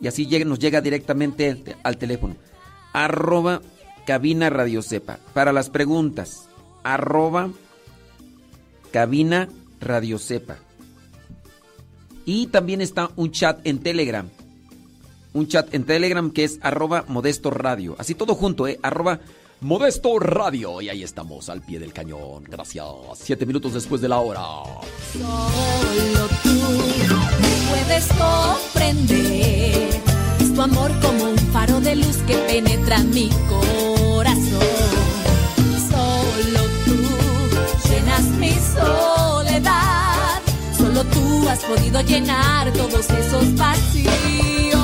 [0.00, 2.36] y así nos llega directamente al te- al teléfono.
[2.92, 3.62] Arroba
[4.04, 5.18] cabina radio sepa.
[5.32, 6.48] Para las preguntas,
[6.82, 7.50] arroba
[8.90, 9.48] cabina
[9.80, 10.56] radio sepa.
[12.24, 14.28] Y también está un chat en Telegram.
[15.34, 17.94] Un chat en Telegram que es arroba modesto radio.
[17.98, 18.78] Así todo junto, ¿eh?
[18.82, 19.20] Arroba
[20.18, 20.80] Radio.
[20.80, 22.44] Y ahí estamos al pie del cañón.
[22.44, 22.84] Gracias.
[23.14, 24.40] Siete minutos después de la hora.
[25.12, 26.50] Solo tú
[27.70, 29.88] puedes comprender.
[30.40, 34.42] Es tu amor como un faro de luz que penetra mi corazón.
[35.90, 40.40] Solo tú llenas mi soledad.
[40.76, 44.81] Solo tú has podido llenar todos esos vacíos.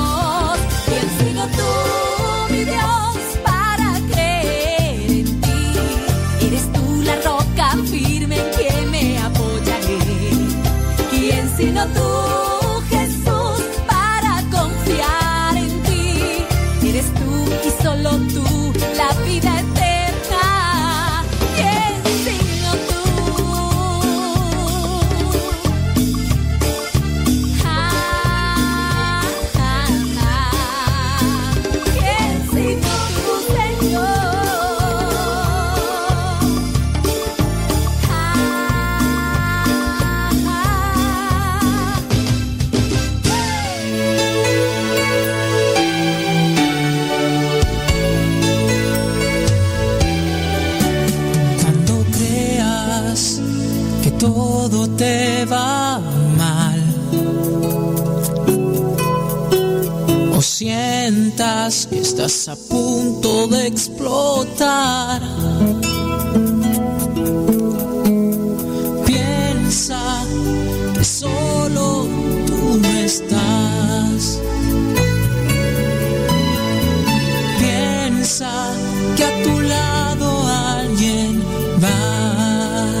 [60.59, 65.21] Sientas que estás a punto de explotar.
[69.05, 70.01] Piensa
[70.95, 72.07] que solo
[72.45, 74.41] tú no estás.
[77.57, 78.51] Piensa
[79.15, 80.27] que a tu lado
[80.75, 81.41] alguien
[81.81, 82.93] va.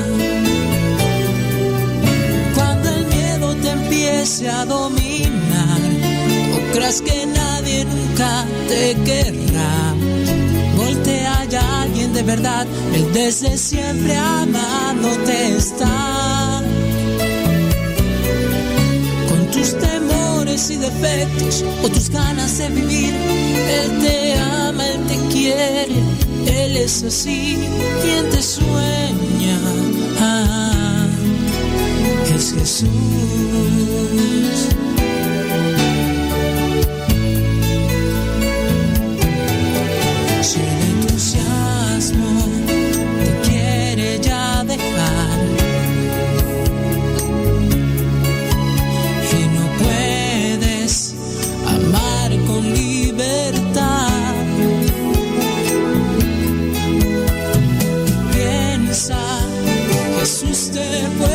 [2.55, 5.81] Cuando el miedo te empiece a dominar,
[6.55, 7.38] o creas que
[7.85, 9.93] nunca te querrá.
[10.75, 16.61] Voltea ya alguien de verdad, él desde siempre amándote está.
[19.29, 25.17] Con tus temores y defectos o tus ganas de vivir, él te ama, él te
[25.33, 25.87] quiere,
[26.45, 27.57] él es así,
[28.01, 29.59] quien te sueña.
[30.19, 31.07] Ah,
[32.35, 32.89] es Jesús.
[60.99, 61.28] Jesús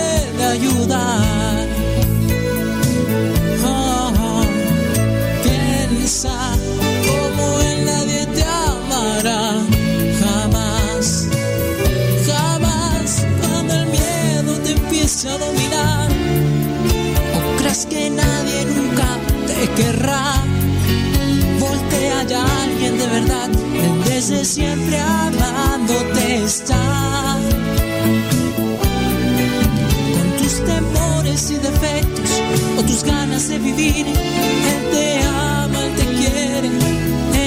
[33.49, 34.07] de vivir.
[34.07, 36.71] Él te ama, Él te quiere,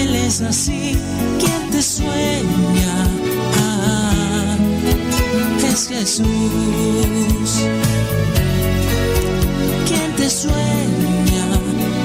[0.02, 0.98] Él es así,
[1.40, 3.08] quien te sueña.
[3.58, 4.58] Ah,
[5.72, 6.28] es Jesús,
[9.88, 11.46] quien te sueña.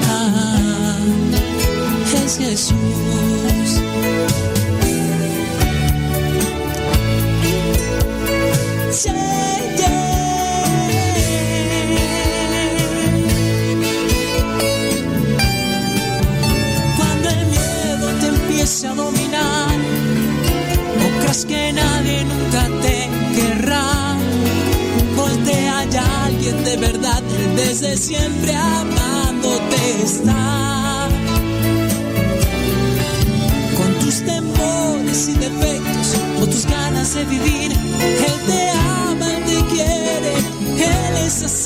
[0.09, 0.97] Ah,
[2.25, 3.83] es Jesús.
[21.33, 24.15] Creas que nadie nunca te querrá,
[25.15, 27.21] voltea ya alguien de verdad,
[27.55, 31.09] desde siempre amándote está.
[33.77, 39.73] Con tus temores y defectos o tus ganas de vivir, Él te ama, Él te
[39.73, 40.33] quiere,
[40.77, 41.62] Él es así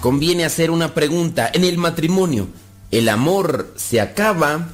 [0.00, 1.50] Conviene hacer una pregunta.
[1.54, 2.48] En el matrimonio,
[2.90, 4.68] ¿el amor se acaba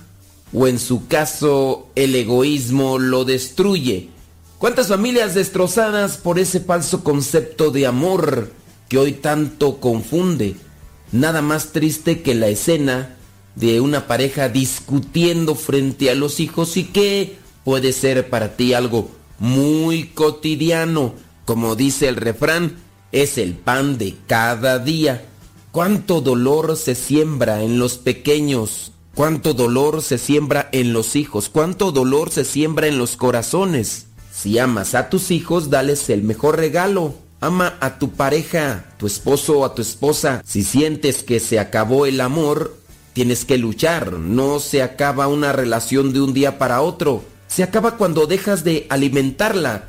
[0.53, 4.18] o en su caso el egoísmo lo destruye?
[4.59, 8.51] ¿Cuántas familias destrozadas por ese falso concepto de amor
[8.89, 10.57] que hoy tanto confunde?
[11.13, 13.15] Nada más triste que la escena
[13.55, 19.09] de una pareja discutiendo frente a los hijos y que puede ser para ti algo
[19.39, 21.15] muy cotidiano.
[21.45, 22.79] Como dice el refrán,
[23.13, 25.25] es el pan de cada día.
[25.71, 31.93] Cuánto dolor se siembra en los pequeños, cuánto dolor se siembra en los hijos, cuánto
[31.93, 34.08] dolor se siembra en los corazones.
[34.41, 37.13] Si amas a tus hijos, dales el mejor regalo.
[37.41, 40.45] Ama a tu pareja, tu esposo o a tu esposa.
[40.47, 42.77] Si sientes que se acabó el amor,
[43.15, 44.13] tienes que luchar.
[44.13, 47.25] No se acaba una relación de un día para otro.
[47.49, 49.89] Se acaba cuando dejas de alimentarla,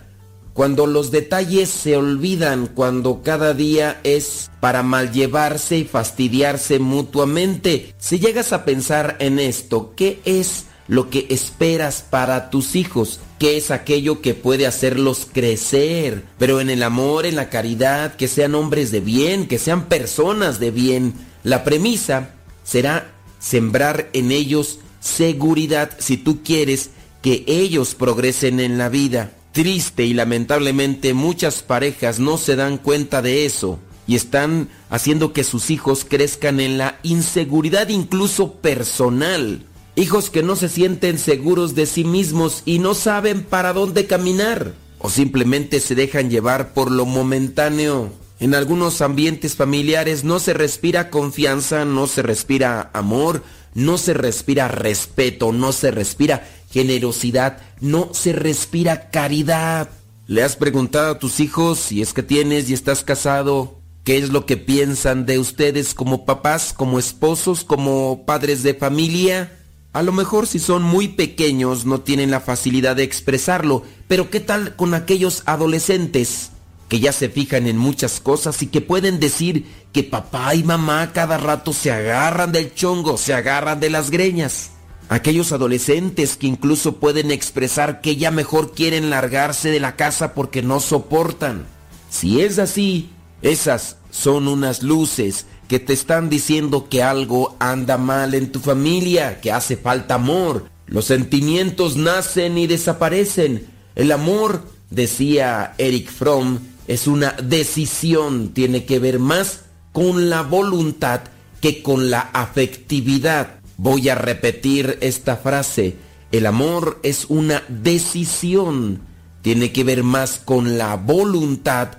[0.53, 7.93] cuando los detalles se olvidan, cuando cada día es para malllevarse y fastidiarse mutuamente.
[7.99, 13.19] Si llegas a pensar en esto, ¿qué es lo que esperas para tus hijos?
[13.39, 16.25] ¿Qué es aquello que puede hacerlos crecer?
[16.37, 20.59] Pero en el amor, en la caridad, que sean hombres de bien, que sean personas
[20.59, 21.13] de bien.
[21.43, 22.31] La premisa
[22.65, 26.89] será sembrar en ellos seguridad si tú quieres
[27.21, 29.31] que ellos progresen en la vida.
[29.51, 35.43] triste y lamentablemente muchas parejas no se dan cuenta de eso y están haciendo que
[35.43, 39.65] sus hijos crezcan en la inseguridad incluso personal.
[39.99, 44.71] Hijos que no se sienten seguros de sí mismos y no saben para dónde caminar
[44.97, 48.09] o simplemente se dejan llevar por lo momentáneo.
[48.39, 54.69] En algunos ambientes familiares no se respira confianza, no se respira amor, no se respira
[54.69, 59.89] respeto, no se respira generosidad, no se respira caridad.
[60.27, 63.81] ¿Le has preguntado a tus hijos si es que tienes y estás casado?
[64.05, 69.58] ¿Qué es lo que piensan de ustedes como papás, como esposos, como padres de familia?
[69.91, 74.39] A lo mejor si son muy pequeños no tienen la facilidad de expresarlo, pero ¿qué
[74.39, 76.51] tal con aquellos adolescentes
[76.89, 81.11] que ya se fijan en muchas cosas y que pueden decir que papá y mamá
[81.11, 84.69] cada rato se agarran del chongo, se agarran de las greñas?
[85.09, 90.61] Aquellos adolescentes que incluso pueden expresar que ya mejor quieren largarse de la casa porque
[90.61, 91.65] no soportan.
[92.11, 93.09] Si es así,
[93.41, 99.39] esas son unas luces que te están diciendo que algo anda mal en tu familia,
[99.39, 100.65] que hace falta amor.
[100.87, 103.67] Los sentimientos nacen y desaparecen.
[103.95, 106.57] El amor, decía Eric Fromm,
[106.87, 111.21] es una decisión, tiene que ver más con la voluntad
[111.61, 113.59] que con la afectividad.
[113.77, 115.97] Voy a repetir esta frase.
[116.31, 119.01] El amor es una decisión,
[119.43, 121.89] tiene que ver más con la voluntad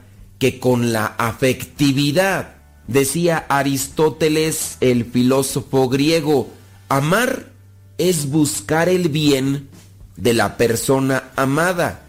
[0.40, 2.59] que con la afectividad.
[2.90, 6.48] Decía Aristóteles, el filósofo griego,
[6.88, 7.52] amar
[7.98, 9.68] es buscar el bien
[10.16, 12.02] de la persona amada.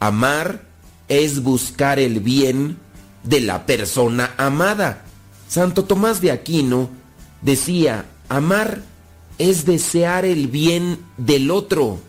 [0.00, 0.66] Amar
[1.08, 2.76] es buscar el bien
[3.22, 5.06] de la persona amada.
[5.48, 6.90] Santo Tomás de Aquino
[7.40, 8.82] decía, amar
[9.38, 12.00] es desear el bien del otro.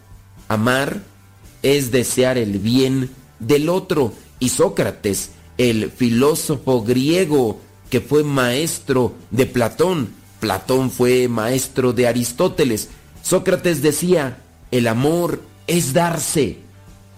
[0.49, 1.03] Amar
[1.63, 4.11] es desear el bien del otro.
[4.39, 12.89] Y Sócrates, el filósofo griego que fue maestro de Platón, Platón fue maestro de Aristóteles.
[13.21, 14.37] Sócrates decía,
[14.71, 16.59] el amor es darse.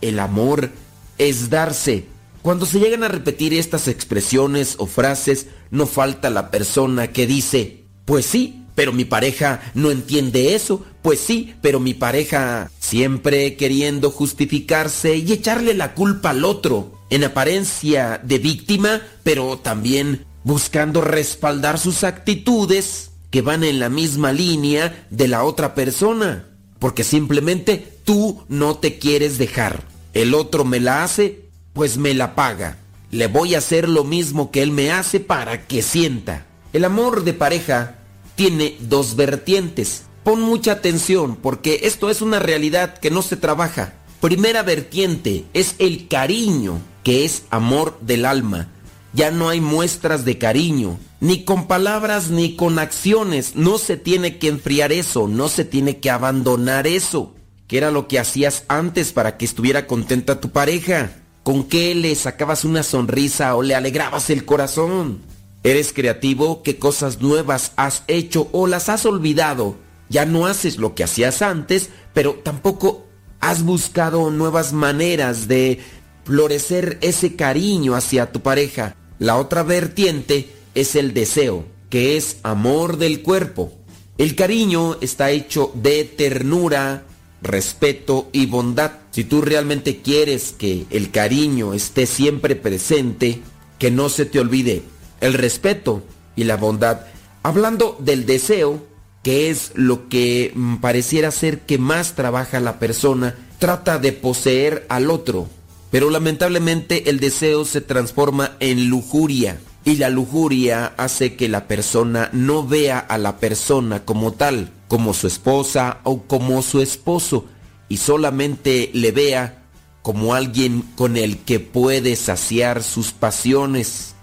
[0.02, 0.72] El amor
[1.18, 2.06] es darse.
[2.42, 7.84] Cuando se llegan a repetir estas expresiones o frases, no falta la persona que dice,
[8.06, 14.10] pues sí, pero mi pareja no entiende eso, pues sí, pero mi pareja siempre queriendo
[14.10, 21.78] justificarse y echarle la culpa al otro, en apariencia de víctima, pero también buscando respaldar
[21.80, 26.48] sus actitudes que van en la misma línea de la otra persona,
[26.80, 29.84] porque simplemente tú no te quieres dejar.
[30.14, 32.78] El otro me la hace, pues me la paga.
[33.12, 36.46] Le voy a hacer lo mismo que él me hace para que sienta.
[36.74, 38.00] El amor de pareja
[38.36, 40.04] tiene dos vertientes.
[40.24, 43.94] Pon mucha atención porque esto es una realidad que no se trabaja.
[44.20, 48.68] Primera vertiente es el cariño, que es amor del alma.
[49.14, 53.56] Ya no hay muestras de cariño, ni con palabras ni con acciones.
[53.56, 57.36] No se tiene que enfriar eso, no se tiene que abandonar eso.
[57.68, 61.12] ¿Qué era lo que hacías antes para que estuviera contenta tu pareja?
[61.44, 65.22] ¿Con qué le sacabas una sonrisa o le alegrabas el corazón?
[65.64, 66.64] ¿Eres creativo?
[66.64, 69.76] ¿Qué cosas nuevas has hecho o las has olvidado?
[70.10, 73.08] Ya no haces lo que hacías antes, pero tampoco
[73.40, 75.80] has buscado nuevas maneras de
[76.26, 78.96] florecer ese cariño hacia tu pareja.
[79.22, 83.72] La otra vertiente es el deseo, que es amor del cuerpo.
[84.18, 87.04] El cariño está hecho de ternura,
[87.44, 88.94] respeto y bondad.
[89.12, 93.42] Si tú realmente quieres que el cariño esté siempre presente,
[93.78, 94.82] que no se te olvide
[95.20, 96.02] el respeto
[96.36, 97.02] y la bondad.
[97.44, 98.84] Hablando del deseo,
[99.22, 104.88] que es lo que mm, pareciera ser que más trabaja la persona, trata de poseer
[104.90, 105.48] al otro.
[105.92, 112.30] Pero lamentablemente el deseo se transforma en lujuria y la lujuria hace que la persona
[112.34, 117.46] no vea a la persona como tal, como su esposa o como su esposo,
[117.90, 119.64] y solamente le vea
[120.02, 124.16] como alguien con el que puede saciar sus pasiones.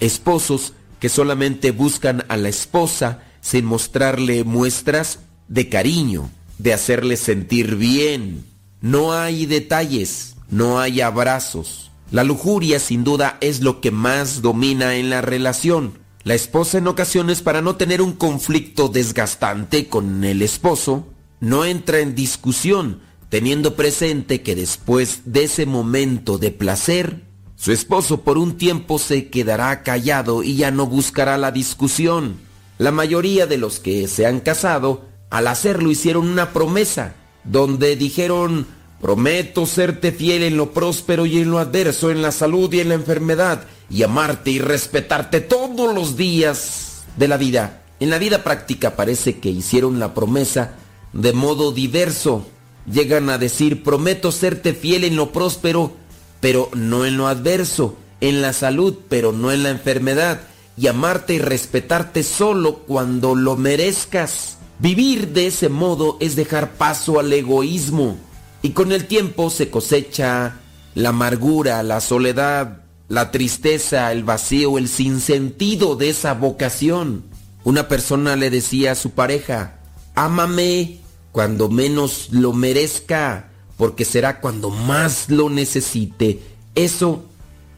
[0.00, 7.76] Esposos que solamente buscan a la esposa sin mostrarle muestras de cariño, de hacerle sentir
[7.76, 8.44] bien.
[8.80, 11.90] No hay detalles, no hay abrazos.
[12.12, 15.98] La lujuria sin duda es lo que más domina en la relación.
[16.22, 21.08] La esposa en ocasiones para no tener un conflicto desgastante con el esposo,
[21.40, 23.00] no entra en discusión,
[23.30, 27.24] teniendo presente que después de ese momento de placer,
[27.56, 32.36] su esposo por un tiempo se quedará callado y ya no buscará la discusión.
[32.78, 38.68] La mayoría de los que se han casado, al hacerlo hicieron una promesa, donde dijeron,
[39.04, 42.88] Prometo serte fiel en lo próspero y en lo adverso, en la salud y en
[42.88, 47.82] la enfermedad, y amarte y respetarte todos los días de la vida.
[48.00, 50.76] En la vida práctica parece que hicieron la promesa
[51.12, 52.46] de modo diverso.
[52.90, 55.92] Llegan a decir, prometo serte fiel en lo próspero,
[56.40, 60.40] pero no en lo adverso, en la salud, pero no en la enfermedad,
[60.78, 64.56] y amarte y respetarte solo cuando lo merezcas.
[64.78, 68.16] Vivir de ese modo es dejar paso al egoísmo,
[68.64, 70.56] y con el tiempo se cosecha
[70.94, 77.24] la amargura, la soledad, la tristeza, el vacío, el sinsentido de esa vocación.
[77.62, 79.80] Una persona le decía a su pareja,
[80.14, 86.40] ámame cuando menos lo merezca, porque será cuando más lo necesite.
[86.74, 87.26] Eso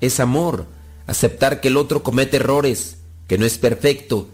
[0.01, 0.67] es amor,
[1.09, 4.29] aceptar que el otro comete errores, que no es perfecto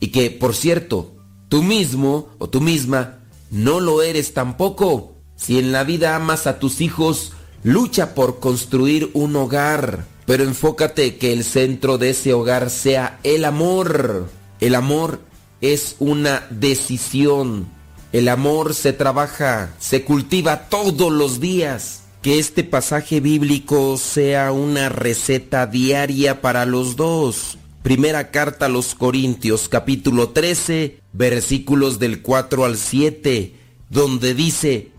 [0.00, 1.12] y que, por cierto,
[1.48, 3.20] tú mismo o tú misma
[3.52, 5.11] no lo eres tampoco.
[5.36, 11.16] Si en la vida amas a tus hijos, lucha por construir un hogar, pero enfócate
[11.16, 14.28] que el centro de ese hogar sea el amor.
[14.60, 15.20] El amor
[15.60, 17.68] es una decisión.
[18.12, 22.02] El amor se trabaja, se cultiva todos los días.
[22.20, 27.58] Que este pasaje bíblico sea una receta diaria para los dos.
[27.82, 33.56] Primera carta a los Corintios, capítulo 13, versículos del 4 al 7,
[33.90, 34.91] donde dice,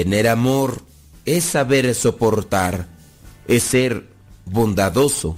[0.00, 0.80] tener amor
[1.26, 2.88] es saber soportar,
[3.46, 4.06] es ser
[4.46, 5.36] bondadoso,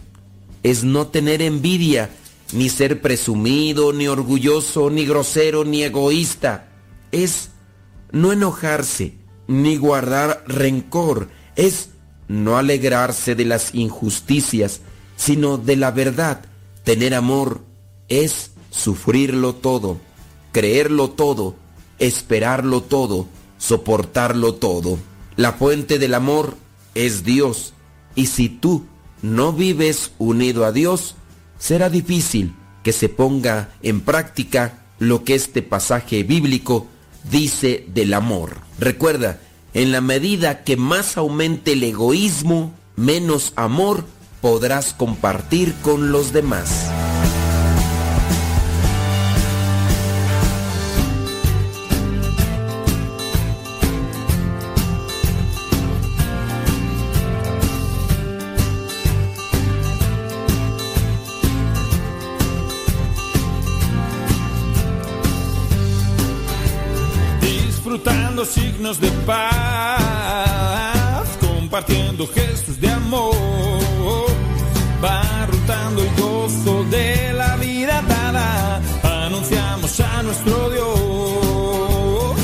[0.62, 2.10] es no tener envidia,
[2.52, 6.68] ni ser presumido, ni orgulloso, ni grosero, ni egoísta.
[7.10, 7.50] Es
[8.12, 9.14] no enojarse,
[9.48, 11.28] ni guardar rencor.
[11.56, 11.88] Es
[12.28, 14.80] no alegrarse de las injusticias,
[15.16, 16.40] sino de la verdad.
[16.84, 17.62] Tener amor
[18.06, 19.98] es sufrirlo todo,
[20.52, 21.56] creerlo todo,
[21.98, 23.26] esperarlo todo,
[23.62, 24.98] soportarlo todo.
[25.36, 26.56] La fuente del amor
[26.94, 27.74] es Dios.
[28.16, 28.84] Y si tú
[29.22, 31.14] no vives unido a Dios,
[31.58, 36.88] será difícil que se ponga en práctica lo que este pasaje bíblico
[37.30, 38.58] dice del amor.
[38.80, 39.40] Recuerda,
[39.74, 44.04] en la medida que más aumente el egoísmo, menos amor
[44.40, 46.90] podrás compartir con los demás.
[71.72, 73.34] Compartiendo gestos de amor,
[75.02, 78.82] va rotando el gozo de la vida dada,
[79.24, 82.36] anunciamos a nuestro Dios,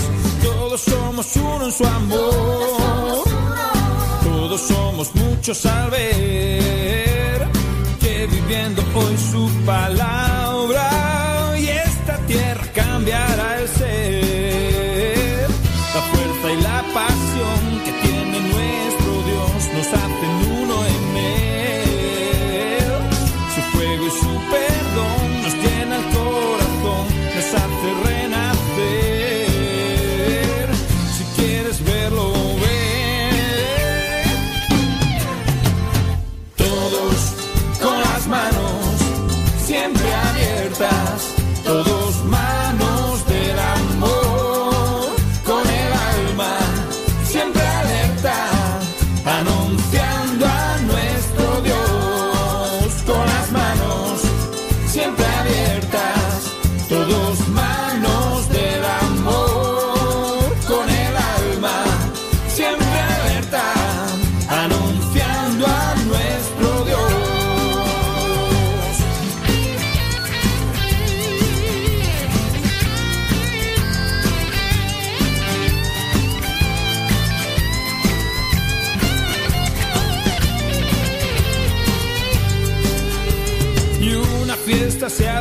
[0.42, 3.24] todos somos uno en su amor,
[4.24, 7.48] todos somos muchos al ver
[8.00, 10.27] que viviendo hoy su palabra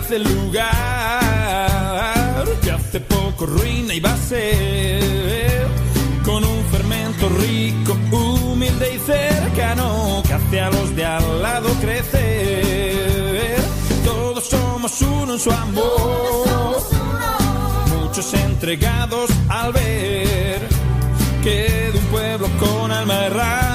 [0.08, 0.70] hace lugar
[2.62, 5.68] que hace poco ruina y va a ser
[6.24, 13.58] con un fermento rico, humilde y cercano que hace a los de al lado crecer.
[14.06, 16.78] Todos somos uno en su amor,
[18.00, 20.62] muchos entregados al ver
[21.44, 23.67] que de un pueblo con alma errante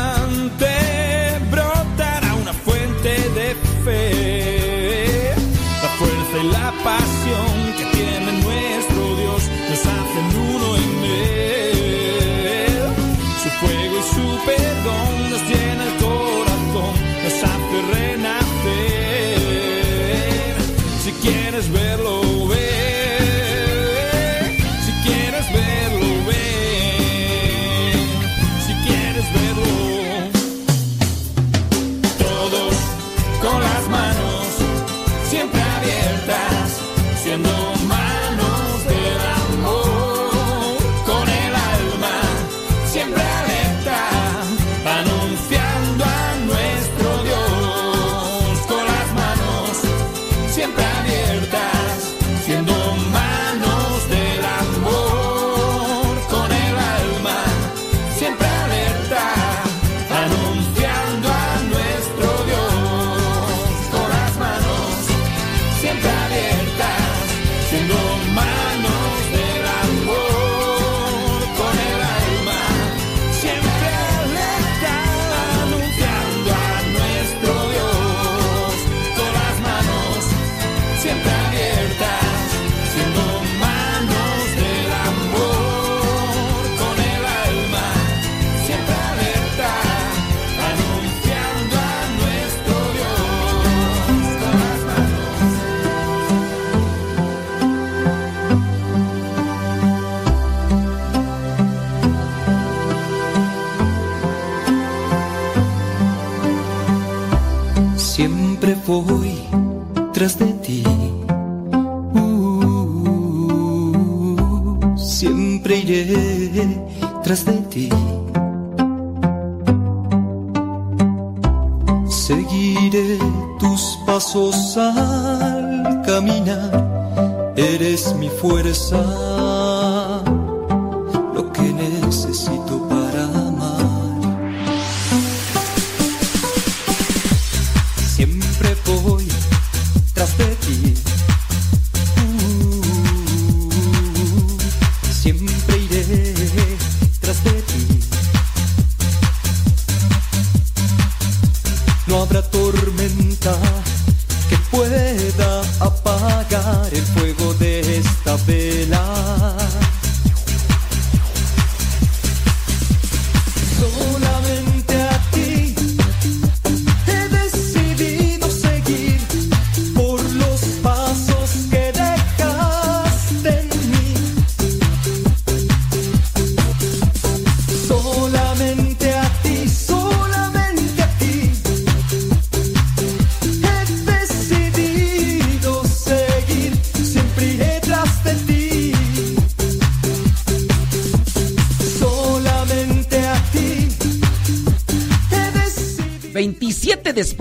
[108.93, 109.32] Siempre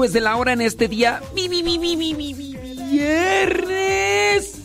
[0.02, 1.22] después de la hora en este día.
[1.36, 2.56] mi, mi, mi, mi, mi, mi, mi,
[2.92, 4.56] Viernes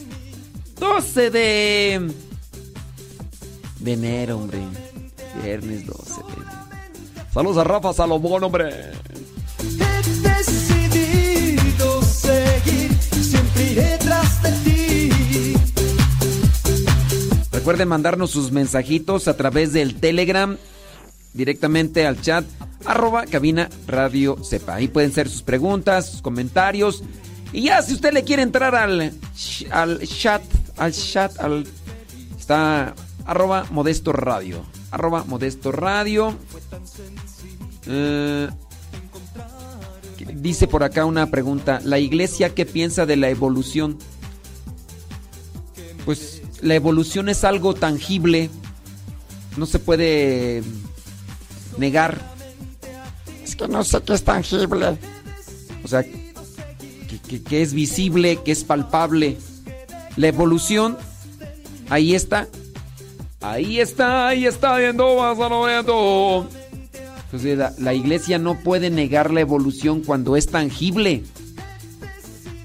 [0.80, 2.10] 12 de.
[3.80, 4.60] De enero, hombre.
[5.42, 6.50] Viernes 12 de enero.
[7.34, 8.92] Saludos a Rafa Salomón, hombre.
[10.22, 15.10] decidido seguir, siempre iré tras de ti.
[17.52, 20.56] Recuerden mandarnos sus mensajitos a través del Telegram
[21.34, 22.46] directamente al chat
[22.86, 24.76] arroba cabina radio sepa.
[24.76, 27.02] Ahí pueden ser sus preguntas, sus comentarios.
[27.52, 29.12] Y ya si usted le quiere entrar al,
[29.70, 30.42] al chat,
[30.76, 31.66] al chat, al
[32.38, 34.64] está arroba modesto radio.
[34.90, 36.36] Arroba modesto radio.
[37.86, 38.48] Eh,
[40.34, 41.80] dice por acá una pregunta.
[41.84, 43.98] ¿La iglesia qué piensa de la evolución?
[46.04, 48.50] Pues la evolución es algo tangible.
[49.56, 50.62] No se puede
[51.78, 52.35] negar.
[53.58, 54.98] Que no sé qué es tangible.
[55.84, 56.32] O sea, que,
[57.28, 59.38] que- que es visible, que es palpable.
[60.16, 60.96] La evolución,
[61.90, 62.48] ahí está.
[63.40, 66.48] Ahí está, ahí está viendo, vas a lo viendo.
[67.26, 71.22] Entonces la, la iglesia no puede negar la evolución cuando es tangible.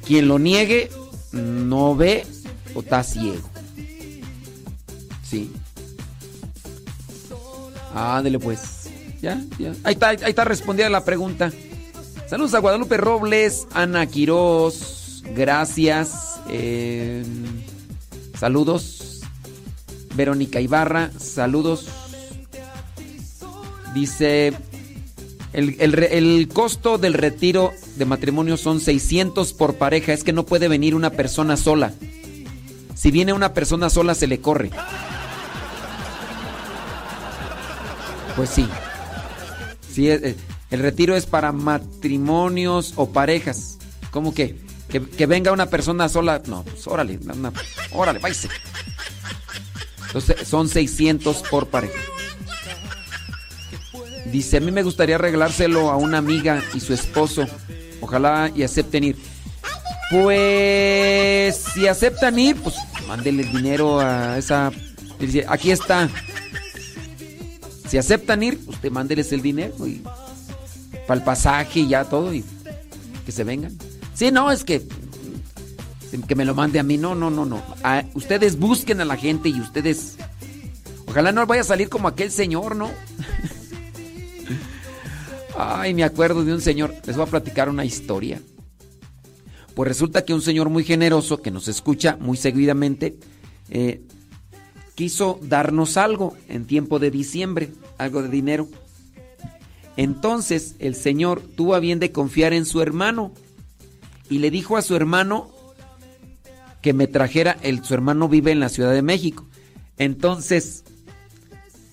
[0.05, 0.89] Quien lo niegue
[1.31, 2.25] no ve
[2.73, 3.47] o está ciego.
[5.23, 5.51] Sí.
[7.93, 8.80] Ándele pues.
[9.21, 9.73] Ya, ya.
[9.83, 11.51] Ahí está, ahí está respondida la pregunta.
[12.27, 16.39] Saludos a Guadalupe Robles, Ana Quiroz, gracias.
[16.49, 17.23] eh,
[18.39, 19.21] saludos.
[20.15, 21.87] Verónica Ibarra, saludos.
[23.93, 24.53] Dice,
[25.53, 30.13] el, el el costo del retiro de matrimonio son 600 por pareja.
[30.13, 31.93] Es que no puede venir una persona sola.
[32.95, 34.69] Si viene una persona sola, se le corre.
[38.35, 38.67] Pues sí.
[39.91, 40.35] Sí, eh, eh,
[40.69, 43.77] el retiro es para matrimonios o parejas.
[44.11, 44.59] ¿Cómo que?
[44.89, 46.41] Que, venga una persona sola.
[46.47, 47.19] No, pues órale,
[47.93, 48.49] órale, váyase.
[50.07, 51.97] Entonces son 600 por pareja.
[54.25, 57.45] Dice, a mí me gustaría regalárselo a una amiga y su esposo.
[58.01, 59.17] Ojalá y acepten ir.
[60.09, 62.75] Pues si aceptan ir, pues
[63.07, 64.71] mándele el dinero a esa...
[65.47, 66.09] Aquí está.
[67.91, 70.01] Si aceptan ir, usted mándeles el dinero y
[71.05, 72.41] para el pasaje y ya todo y
[73.25, 73.77] que se vengan.
[74.13, 74.81] Sí, no, es que
[76.25, 76.97] que me lo mande a mí.
[76.97, 77.61] No, no, no, no.
[78.13, 80.15] Ustedes busquen a la gente y ustedes
[81.05, 82.89] Ojalá no vaya a salir como aquel señor, ¿no?
[85.57, 86.95] Ay, me acuerdo de un señor.
[87.05, 88.41] Les voy a platicar una historia.
[89.75, 93.17] Pues resulta que un señor muy generoso que nos escucha muy seguidamente
[93.69, 94.03] eh,
[94.95, 98.67] quiso darnos algo en tiempo de diciembre, algo de dinero.
[99.97, 103.31] Entonces el señor tuvo a bien de confiar en su hermano
[104.29, 105.49] y le dijo a su hermano
[106.81, 109.47] que me trajera, el, su hermano vive en la Ciudad de México.
[109.97, 110.83] Entonces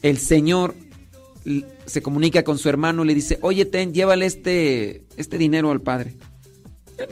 [0.02, 0.74] el señor
[1.86, 5.80] se comunica con su hermano y le dice, oye, ten, llévale este, este dinero al
[5.80, 6.14] padre.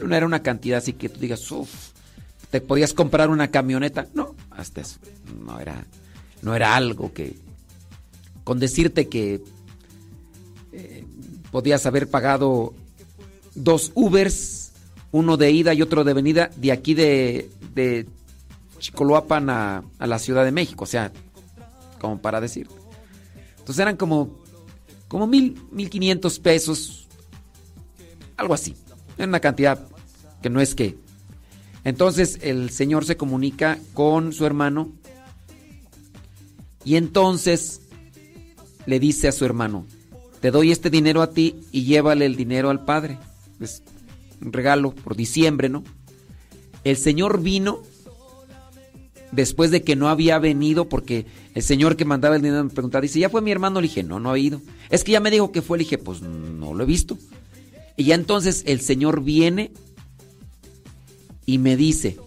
[0.04, 1.70] No era una cantidad así que tú digas, uff,
[2.50, 4.06] te podías comprar una camioneta.
[4.14, 4.98] No, hasta eso.
[5.44, 5.86] No era,
[6.42, 7.36] no era algo que,
[8.44, 9.42] con decirte que
[10.72, 11.04] eh,
[11.50, 12.74] podías haber pagado
[13.54, 14.72] dos Ubers
[15.12, 18.06] uno de ida y otro de venida de aquí de, de
[18.78, 21.12] Chicoloapan a, a la Ciudad de México, o sea,
[22.00, 22.68] como para decir.
[23.58, 24.38] Entonces eran como,
[25.08, 27.08] como mil, mil quinientos pesos,
[28.36, 28.76] algo así.
[29.16, 29.88] Era una cantidad
[30.42, 30.98] que no es que.
[31.86, 34.90] Entonces el señor se comunica con su hermano
[36.84, 37.80] y entonces
[38.86, 39.86] le dice a su hermano,
[40.40, 43.18] te doy este dinero a ti y llévale el dinero al padre.
[43.60, 43.84] Es
[44.44, 45.84] un regalo por diciembre, ¿no?
[46.82, 47.82] El señor vino
[49.30, 53.02] después de que no había venido porque el señor que mandaba el dinero me preguntaba,
[53.02, 53.80] dice, ¿ya fue mi hermano?
[53.80, 54.60] Le dije, no, no ha ido.
[54.90, 57.16] Es que ya me dijo que fue, le dije, pues no lo he visto.
[57.96, 59.70] Y ya entonces el señor viene
[61.46, 62.18] y me dice,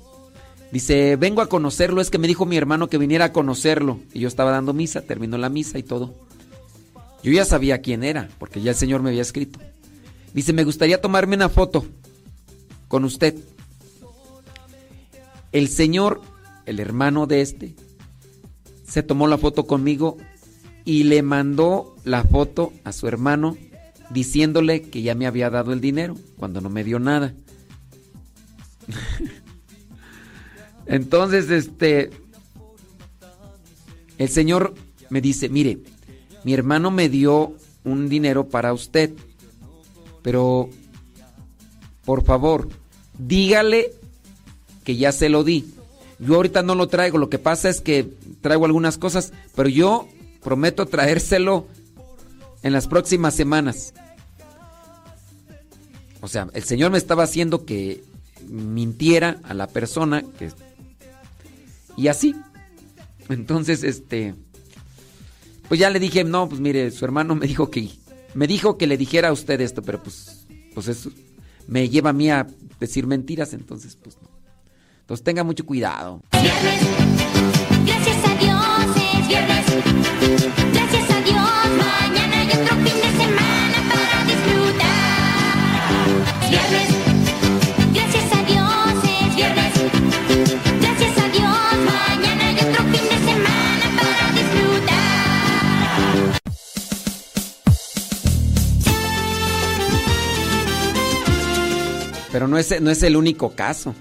[0.71, 3.99] dice, vengo a conocerlo, es que me dijo mi hermano que viniera a conocerlo.
[4.13, 6.15] Y yo estaba dando misa, terminó la misa y todo.
[7.21, 9.59] Yo ya sabía quién era, porque ya el señor me había escrito.
[10.33, 11.85] Dice, me gustaría tomarme una foto
[12.87, 13.35] con usted.
[15.51, 16.21] El señor,
[16.65, 17.75] el hermano de este,
[18.87, 20.17] se tomó la foto conmigo
[20.85, 23.57] y le mandó la foto a su hermano
[24.11, 27.33] diciéndole que ya me había dado el dinero cuando no me dio nada.
[30.85, 32.09] Entonces, este,
[34.17, 34.73] el señor
[35.09, 35.79] me dice, mire,
[36.43, 37.53] mi hermano me dio
[37.83, 39.11] un dinero para usted,
[40.21, 40.69] pero
[42.05, 42.69] por favor,
[43.17, 43.91] dígale
[44.83, 45.73] que ya se lo di.
[46.19, 48.11] Yo ahorita no lo traigo, lo que pasa es que
[48.41, 50.07] traigo algunas cosas, pero yo
[50.43, 51.67] prometo traérselo
[52.63, 53.93] en las próximas semanas.
[56.21, 58.03] O sea, el Señor me estaba haciendo que
[58.47, 60.51] mintiera a la persona que
[61.97, 62.35] y así.
[63.29, 64.35] Entonces, este
[65.67, 67.89] pues ya le dije, "No, pues mire, su hermano me dijo que
[68.33, 71.11] me dijo que le dijera a usted esto, pero pues pues eso
[71.67, 72.47] me lleva a mí a
[72.79, 74.29] decir mentiras, entonces pues no.
[75.01, 76.21] Entonces tenga mucho cuidado.
[76.31, 79.65] Gracias a Dios es viernes.
[80.73, 84.89] Gracias a Dios mañana hay otro fin de semana para disfrutar.
[86.49, 86.98] Viernes.
[102.39, 103.93] Pero no es, no es el único caso.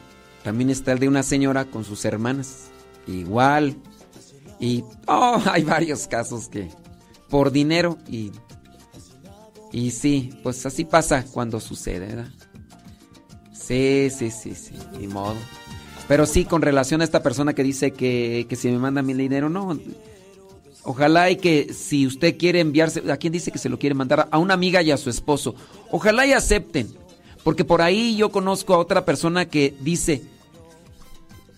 [0.45, 2.69] También está el de una señora con sus hermanas.
[3.09, 3.77] Igual.
[4.61, 6.69] Y oh, hay varios casos que
[7.29, 8.31] por dinero y
[9.73, 12.29] y sí, pues así pasa cuando sucede, ¿verdad?
[13.53, 15.35] Sí, sí, sí, sí, ni modo.
[16.07, 19.15] Pero sí, con relación a esta persona que dice que, que si me manda mi
[19.15, 19.77] dinero, no.
[20.85, 24.29] Ojalá y que si usted quiere enviarse, ¿a quién dice que se lo quiere mandar?
[24.31, 25.57] A una amiga y a su esposo.
[25.91, 27.08] Ojalá y acepten.
[27.45, 30.23] Porque por ahí yo conozco a otra persona que dice,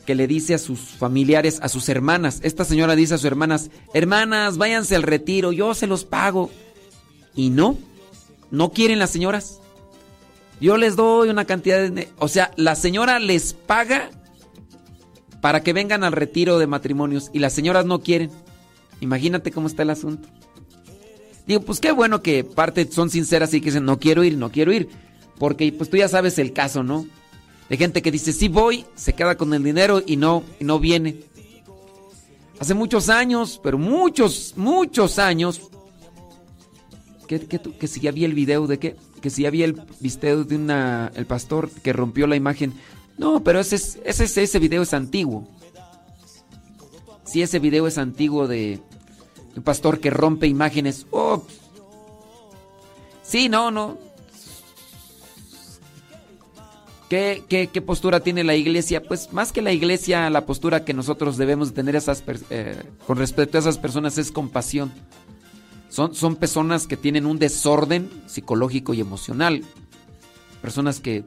[0.06, 2.40] que le dice a sus familiares, a sus hermanas.
[2.42, 6.50] Esta señora dice a sus hermanas, hermanas, váyanse al retiro, yo se los pago.
[7.34, 7.78] Y no,
[8.50, 9.60] no quieren las señoras.
[10.60, 12.08] Yo les doy una cantidad de...
[12.18, 14.10] O sea, la señora les paga
[15.40, 18.30] para que vengan al retiro de matrimonios y las señoras no quieren.
[19.00, 20.28] Imagínate cómo está el asunto.
[21.46, 24.52] Digo, pues qué bueno que parte son sinceras y que dicen, no quiero ir, no
[24.52, 24.88] quiero ir.
[25.40, 27.06] Porque pues tú ya sabes el caso, ¿no?
[27.70, 30.78] De gente que dice, sí voy, se queda con el dinero y no, y no
[30.78, 31.22] viene.
[32.58, 35.62] Hace muchos años, pero muchos, muchos años,
[37.26, 39.80] que, que, que si ya vi el video de qué, que si ya vi el
[40.00, 42.74] video de una, el pastor que rompió la imagen.
[43.16, 45.48] No, pero ese, es- ese, ese, video es antiguo.
[47.24, 48.78] Sí, ese video es antiguo de
[49.56, 51.06] un pastor que rompe imágenes.
[51.12, 51.44] Oh,
[53.22, 54.09] sí, no, no.
[57.10, 59.02] ¿Qué, postura tiene la iglesia?
[59.02, 62.00] Pues más que la iglesia, la postura que nosotros debemos tener
[62.50, 64.92] eh, con respecto a esas personas es compasión.
[65.88, 69.64] Son, son personas que tienen un desorden psicológico y emocional.
[70.62, 71.24] Personas que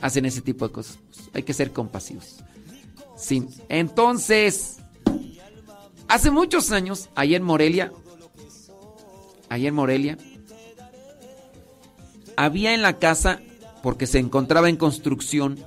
[0.00, 0.98] hacen ese tipo de cosas.
[1.14, 2.36] Pues, hay que ser compasivos.
[3.14, 3.46] Sí.
[3.68, 4.78] Entonces,
[6.08, 7.92] hace muchos años, ahí en Morelia,
[9.50, 10.16] ahí en Morelia,
[12.38, 13.40] había en la casa,
[13.86, 15.60] porque se encontraba en construcción,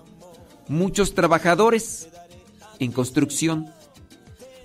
[0.68, 2.10] muchos trabajadores
[2.80, 3.72] en construcción.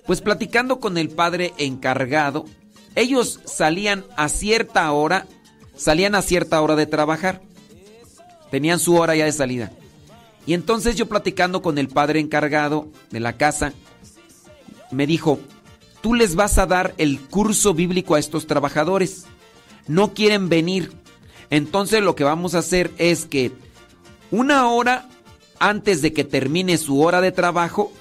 [0.06, 2.46] Pues platicando con el padre encargado,
[2.96, 5.28] ellos salían a cierta hora,
[5.76, 7.42] salían a cierta hora de trabajar.
[8.50, 9.70] Tenían su hora ya de salida.
[10.46, 13.72] Y entonces yo platicando con el padre encargado de la casa,
[14.90, 15.38] me dijo,
[16.00, 19.26] tú les vas a dar el curso bíblico a estos trabajadores.
[19.86, 21.03] No quieren venir.
[21.50, 23.52] Entonces lo que vamos a hacer es que
[24.30, 25.08] una hora
[25.58, 27.92] antes de que termine su hora de trabajo,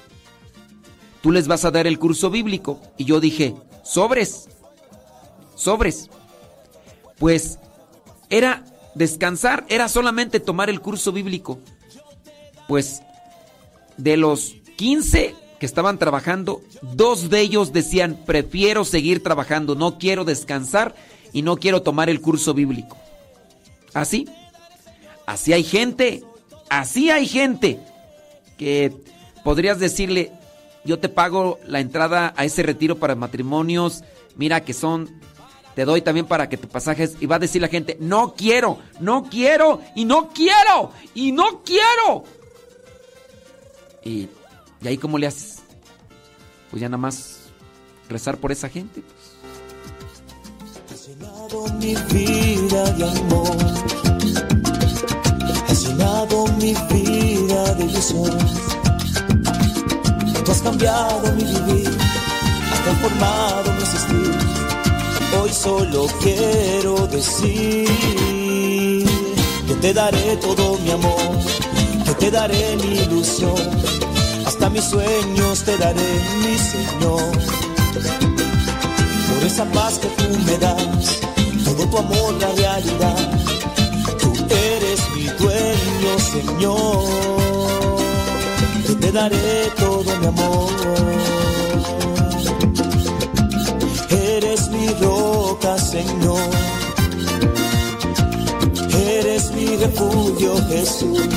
[1.22, 2.80] tú les vas a dar el curso bíblico.
[2.96, 4.48] Y yo dije, sobres,
[5.54, 6.10] sobres.
[7.18, 7.58] Pues
[8.28, 8.64] era
[8.94, 11.58] descansar, era solamente tomar el curso bíblico.
[12.68, 13.02] Pues
[13.96, 20.24] de los 15 que estaban trabajando, dos de ellos decían, prefiero seguir trabajando, no quiero
[20.24, 20.94] descansar
[21.32, 22.98] y no quiero tomar el curso bíblico.
[23.94, 24.28] Así,
[25.24, 26.24] así hay gente,
[26.68, 27.80] así hay gente
[28.58, 28.92] que
[29.44, 30.32] podrías decirle,
[30.84, 34.02] yo te pago la entrada a ese retiro para matrimonios,
[34.36, 35.08] mira que son,
[35.74, 38.78] te doy también para que te pasajes y va a decir la gente, no quiero,
[39.00, 42.24] no quiero y no quiero y no quiero.
[44.04, 44.28] Y,
[44.82, 45.62] y ahí cómo le haces?
[46.70, 47.44] Pues ya nada más
[48.08, 49.02] rezar por esa gente.
[51.78, 53.56] Mi vida de amor.
[55.68, 58.38] Has llenado mi vida de ilusión.
[60.44, 61.90] Tú has cambiado mi vivir,
[62.72, 64.38] has transformado mi existir.
[65.42, 67.88] Hoy solo quiero decir
[69.66, 71.38] que te daré todo mi amor,
[72.06, 73.54] que te daré mi ilusión.
[74.46, 77.64] Hasta mis sueños te daré, mi Señor
[79.34, 81.20] por esa paz que tú me das,
[81.76, 83.16] todo tu amor la realidad.
[84.20, 87.04] Tú eres mi dueño, Señor.
[88.86, 90.70] Yo te daré todo mi amor.
[94.10, 96.50] Eres mi roca, Señor.
[99.06, 101.28] Eres mi refugio, Jesús.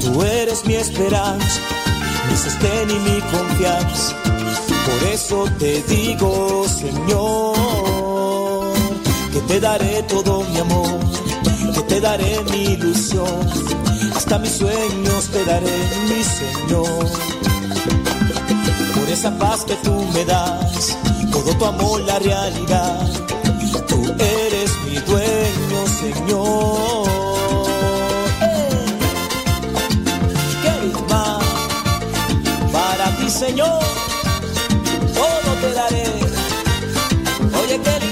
[0.00, 1.60] Tú eres mi esperanza,
[2.28, 4.22] mi sostén y mi confianza.
[4.84, 8.11] Por eso te digo, Señor,
[9.48, 11.00] te daré todo mi amor,
[11.74, 13.48] que te daré mi ilusión,
[14.14, 17.06] hasta mis sueños te daré, mi Señor.
[18.94, 20.96] Por esa paz que tú me das,
[21.30, 23.06] todo tu amor la realidad,
[23.88, 27.08] tú eres mi dueño, Señor.
[30.62, 30.74] ¿Qué
[31.08, 31.44] más
[32.72, 33.82] para ti, Señor?
[35.14, 36.04] todo te daré.
[37.62, 38.11] Oye, qué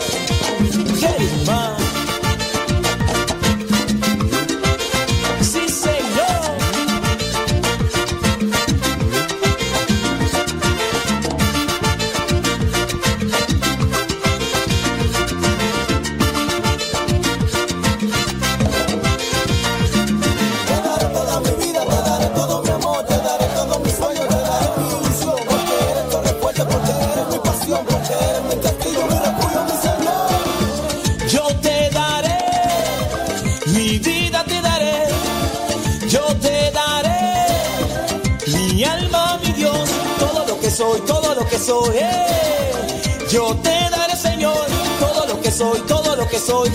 [43.31, 44.67] Yo te daré, Señor,
[44.99, 46.69] todo lo que soy, todo lo que soy.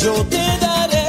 [0.00, 1.04] Yo te daré.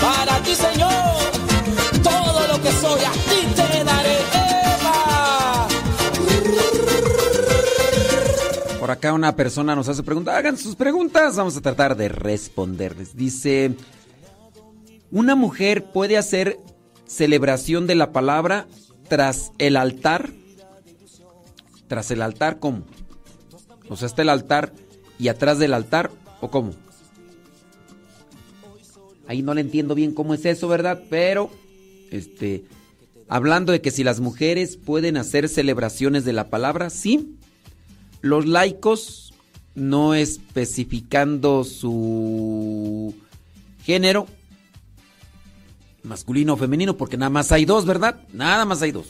[0.00, 0.90] Para ti, Señor,
[2.02, 4.16] todo lo que soy, a ti te daré.
[4.80, 5.68] Eva.
[8.80, 10.34] Por acá una persona nos hace preguntas.
[10.34, 11.36] Hagan sus preguntas.
[11.36, 13.14] Vamos a tratar de responderles.
[13.14, 13.74] Dice,
[15.10, 16.58] ¿una mujer puede hacer
[17.16, 18.66] celebración de la palabra
[19.08, 20.30] tras el altar?
[21.88, 22.84] ¿Tras el altar cómo?
[23.88, 24.72] O sea, está el altar
[25.18, 26.74] y atrás del altar o cómo?
[29.26, 31.02] Ahí no le entiendo bien cómo es eso, ¿verdad?
[31.10, 31.50] Pero,
[32.10, 32.64] este,
[33.28, 37.36] hablando de que si las mujeres pueden hacer celebraciones de la palabra, sí.
[38.20, 39.32] Los laicos,
[39.74, 43.14] no especificando su
[43.84, 44.26] género,
[46.06, 48.20] masculino o femenino, porque nada más hay dos, ¿verdad?
[48.32, 49.06] Nada más hay dos.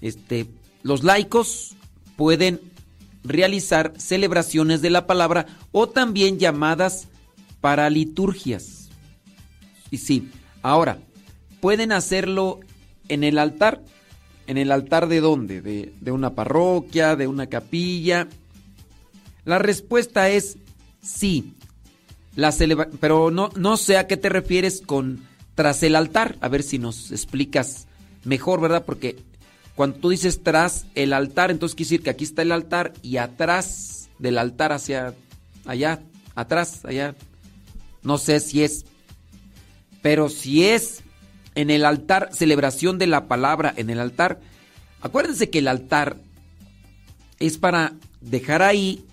[0.00, 0.46] Este,
[0.82, 1.76] los laicos
[2.16, 2.60] pueden
[3.24, 7.08] realizar celebraciones de la palabra o también llamadas
[7.60, 8.88] para liturgias.
[9.90, 10.30] Y sí,
[10.62, 10.98] ahora,
[11.60, 12.60] pueden hacerlo
[13.08, 13.82] en el altar.
[14.46, 15.60] ¿En el altar de dónde?
[15.60, 17.16] ¿De, de una parroquia?
[17.16, 18.28] ¿De una capilla?
[19.44, 20.58] La respuesta es
[21.02, 21.54] sí.
[22.36, 22.54] La
[23.00, 25.26] pero no, no sé a qué te refieres con
[25.56, 26.36] tras el altar.
[26.40, 27.88] A ver si nos explicas
[28.22, 28.84] mejor, ¿verdad?
[28.84, 29.16] Porque
[29.74, 33.16] cuando tú dices tras el altar, entonces quiere decir que aquí está el altar y
[33.16, 35.14] atrás del altar hacia
[35.64, 36.00] allá,
[36.36, 37.16] atrás, allá.
[38.02, 38.86] No sé si es.
[40.02, 41.02] Pero si es
[41.56, 44.40] en el altar, celebración de la palabra en el altar,
[45.00, 46.16] acuérdense que el altar
[47.38, 49.04] es para dejar ahí,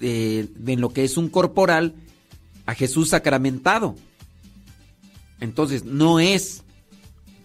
[0.00, 1.94] eh, en lo que es un corporal,
[2.66, 3.96] a Jesús sacramentado.
[5.40, 6.62] Entonces, no es,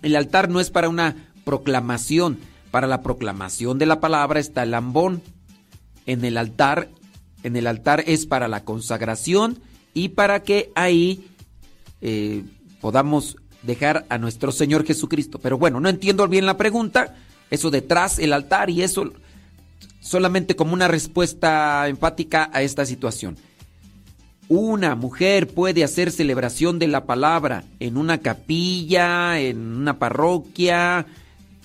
[0.01, 2.37] el altar no es para una proclamación,
[2.71, 5.21] para la proclamación de la palabra está el ambón.
[6.05, 6.89] En el altar,
[7.41, 9.59] en el altar es para la consagración
[9.93, 11.25] y para que ahí
[12.01, 12.43] eh,
[12.81, 15.39] podamos dejar a nuestro Señor Jesucristo.
[15.39, 17.15] Pero bueno, no entiendo bien la pregunta,
[17.49, 19.11] eso detrás el altar y eso
[19.99, 23.37] solamente como una respuesta empática a esta situación.
[24.47, 31.07] Una mujer puede hacer celebración de la palabra en una capilla, en una parroquia.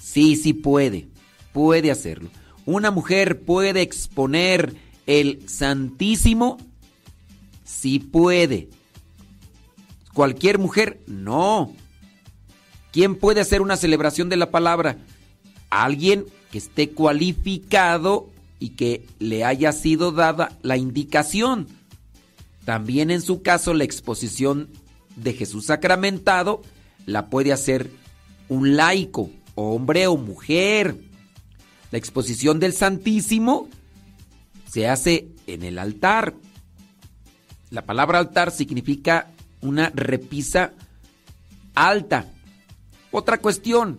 [0.01, 1.09] Sí, sí puede.
[1.53, 2.31] Puede hacerlo.
[2.65, 4.75] Una mujer puede exponer
[5.07, 6.57] el Santísimo.
[7.65, 8.71] Sí puede.
[10.15, 11.73] Cualquier mujer, no.
[12.93, 14.97] ¿Quién puede hacer una celebración de la palabra?
[15.69, 21.69] Alguien que esté cualificado y que le haya sido dada la indicación.
[22.71, 24.69] También en su caso la exposición
[25.17, 26.63] de Jesús sacramentado
[27.05, 27.91] la puede hacer
[28.49, 30.95] un laico, hombre o mujer.
[31.91, 33.69] La exposición del Santísimo
[34.71, 36.37] se hace en el altar.
[37.71, 39.33] La palabra altar significa
[39.63, 40.73] una repisa
[41.75, 42.29] alta.
[43.11, 43.99] Otra cuestión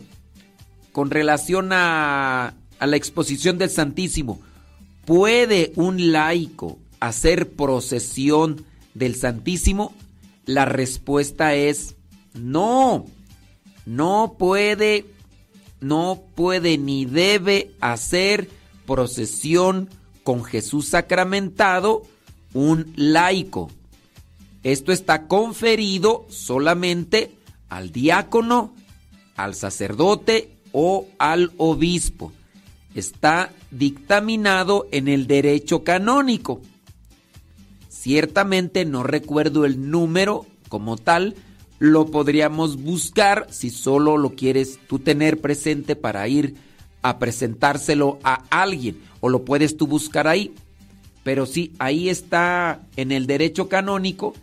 [0.94, 4.40] con relación a, a la exposición del Santísimo.
[5.04, 9.94] ¿Puede un laico hacer procesión del Santísimo?
[10.46, 11.96] La respuesta es
[12.34, 13.06] no.
[13.86, 15.06] No puede,
[15.82, 18.50] no puede ni debe hacer
[18.86, 19.90] procesión
[20.24, 22.04] con Jesús sacramentado
[22.54, 23.70] un laico.
[24.64, 27.32] Esto está conferido solamente
[27.70, 28.74] al diácono,
[29.36, 32.32] al sacerdote o al obispo.
[32.94, 36.62] Está dictaminado en el derecho canónico.
[38.02, 41.36] Ciertamente no recuerdo el número como tal,
[41.78, 46.56] lo podríamos buscar si solo lo quieres tú tener presente para ir
[47.04, 50.56] a presentárselo a alguien o lo puedes tú buscar ahí.
[51.22, 54.34] Pero sí, ahí está en el derecho canónico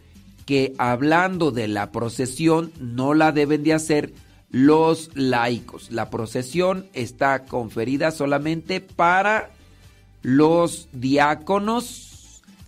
[0.47, 4.13] que hablando de la procesión no la deben de hacer
[4.53, 5.91] los laicos.
[5.91, 9.51] La procesión está conferida solamente para
[10.23, 12.08] los diáconos,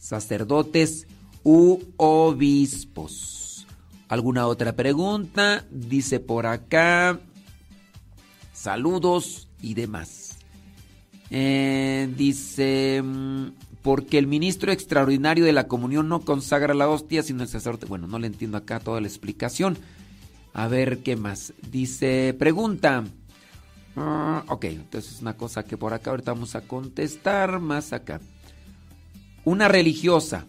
[0.00, 1.06] sacerdotes
[1.44, 3.66] u obispos.
[4.08, 5.64] ¿Alguna otra pregunta?
[5.70, 7.20] Dice por acá.
[8.52, 10.38] Saludos y demás.
[11.30, 13.46] Eh, dice, mm,
[13.82, 17.86] porque el ministro extraordinario de la comunión no consagra la hostia, sino el sacerdote.
[17.86, 19.78] Bueno, no le entiendo acá toda la explicación.
[20.52, 21.54] A ver, ¿qué más?
[21.70, 23.04] Dice, pregunta.
[23.94, 28.20] Ah, ok, entonces es una cosa que por acá ahorita vamos a contestar más acá.
[29.44, 30.46] Una religiosa.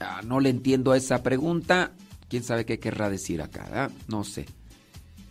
[0.00, 1.92] Ah, no le entiendo a esa pregunta.
[2.28, 3.68] ¿Quién sabe qué querrá decir acá?
[3.72, 3.90] ah?
[4.08, 4.46] No sé.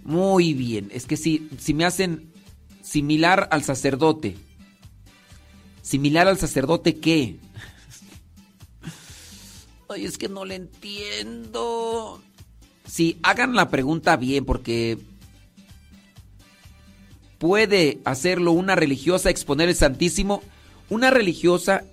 [0.04, 0.90] Muy bien.
[0.92, 2.32] Es que si, si me hacen
[2.82, 4.38] similar al sacerdote.
[5.82, 7.40] ¿Similar al sacerdote qué?
[9.90, 12.22] Ay, es que no le entiendo.
[12.86, 14.98] Sí, hagan la pregunta bien porque
[17.38, 20.42] puede hacerlo una religiosa, exponer el Santísimo.
[20.90, 21.86] Una religiosa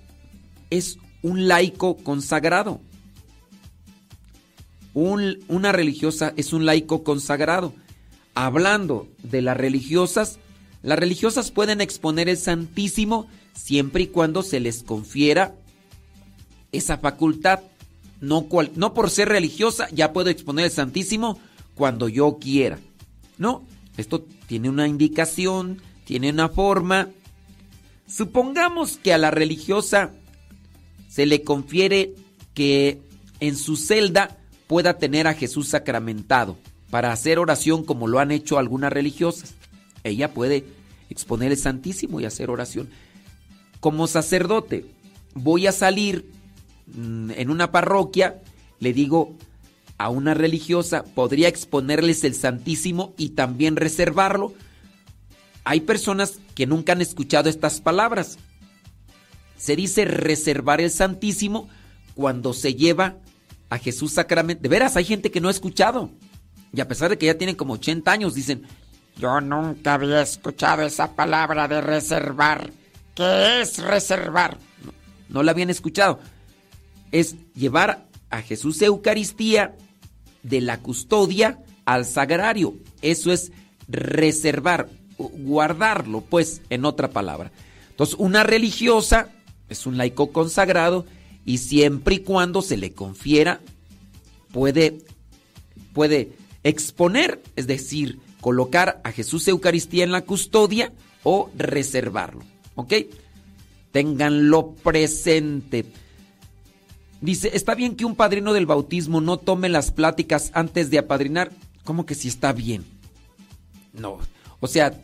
[0.70, 2.80] es un laico consagrado.
[4.94, 7.74] Un- una religiosa es un laico consagrado.
[8.34, 10.38] Hablando de las religiosas,
[10.82, 15.54] las religiosas pueden exponer el Santísimo siempre y cuando se les confiera
[16.72, 17.60] esa facultad.
[18.20, 21.38] No, cual- no por ser religiosa ya puedo exponer el Santísimo
[21.74, 22.78] cuando yo quiera.
[23.38, 23.62] No,
[23.96, 27.08] esto tiene una indicación, tiene una forma.
[28.06, 30.10] Supongamos que a la religiosa
[31.10, 32.14] se le confiere
[32.54, 33.02] que
[33.40, 36.56] en su celda pueda tener a Jesús sacramentado
[36.88, 39.54] para hacer oración como lo han hecho algunas religiosas.
[40.04, 40.64] Ella puede
[41.10, 42.88] exponer el Santísimo y hacer oración.
[43.80, 44.86] Como sacerdote,
[45.34, 46.30] voy a salir
[46.94, 48.40] mm, en una parroquia,
[48.78, 49.34] le digo
[49.98, 54.54] a una religiosa podría exponerles el Santísimo y también reservarlo.
[55.64, 58.38] Hay personas que nunca han escuchado estas palabras.
[59.60, 61.68] Se dice reservar el Santísimo
[62.14, 63.18] cuando se lleva
[63.68, 64.62] a Jesús sacramento.
[64.62, 66.10] De veras, hay gente que no ha escuchado.
[66.72, 68.62] Y a pesar de que ya tienen como 80 años, dicen,
[69.18, 72.70] Yo nunca había escuchado esa palabra de reservar.
[73.14, 74.56] ¿Qué es reservar?
[75.28, 76.20] no la habían escuchado.
[77.12, 79.76] Es llevar a Jesús Eucaristía
[80.42, 82.76] de la custodia al sagrario.
[83.02, 83.52] Eso es
[83.88, 87.52] reservar, guardarlo, pues, en otra palabra.
[87.90, 89.28] Entonces, una religiosa
[89.70, 91.06] es un laico consagrado
[91.44, 93.60] y siempre y cuando se le confiera,
[94.52, 94.98] puede,
[95.92, 96.32] puede
[96.62, 100.92] exponer, es decir, colocar a Jesús Eucaristía en la custodia
[101.22, 102.42] o reservarlo.
[102.74, 102.94] ¿Ok?
[103.92, 105.86] Ténganlo presente.
[107.20, 111.52] Dice, ¿está bien que un padrino del bautismo no tome las pláticas antes de apadrinar?
[111.84, 112.84] ¿Cómo que si está bien?
[113.92, 114.18] No.
[114.60, 114.98] O sea,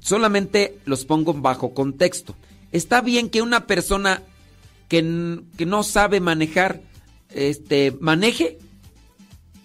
[0.00, 2.34] solamente los pongo bajo contexto.
[2.74, 4.24] ¿Está bien que una persona
[4.88, 6.82] que, que no sabe manejar,
[7.30, 8.58] este, maneje?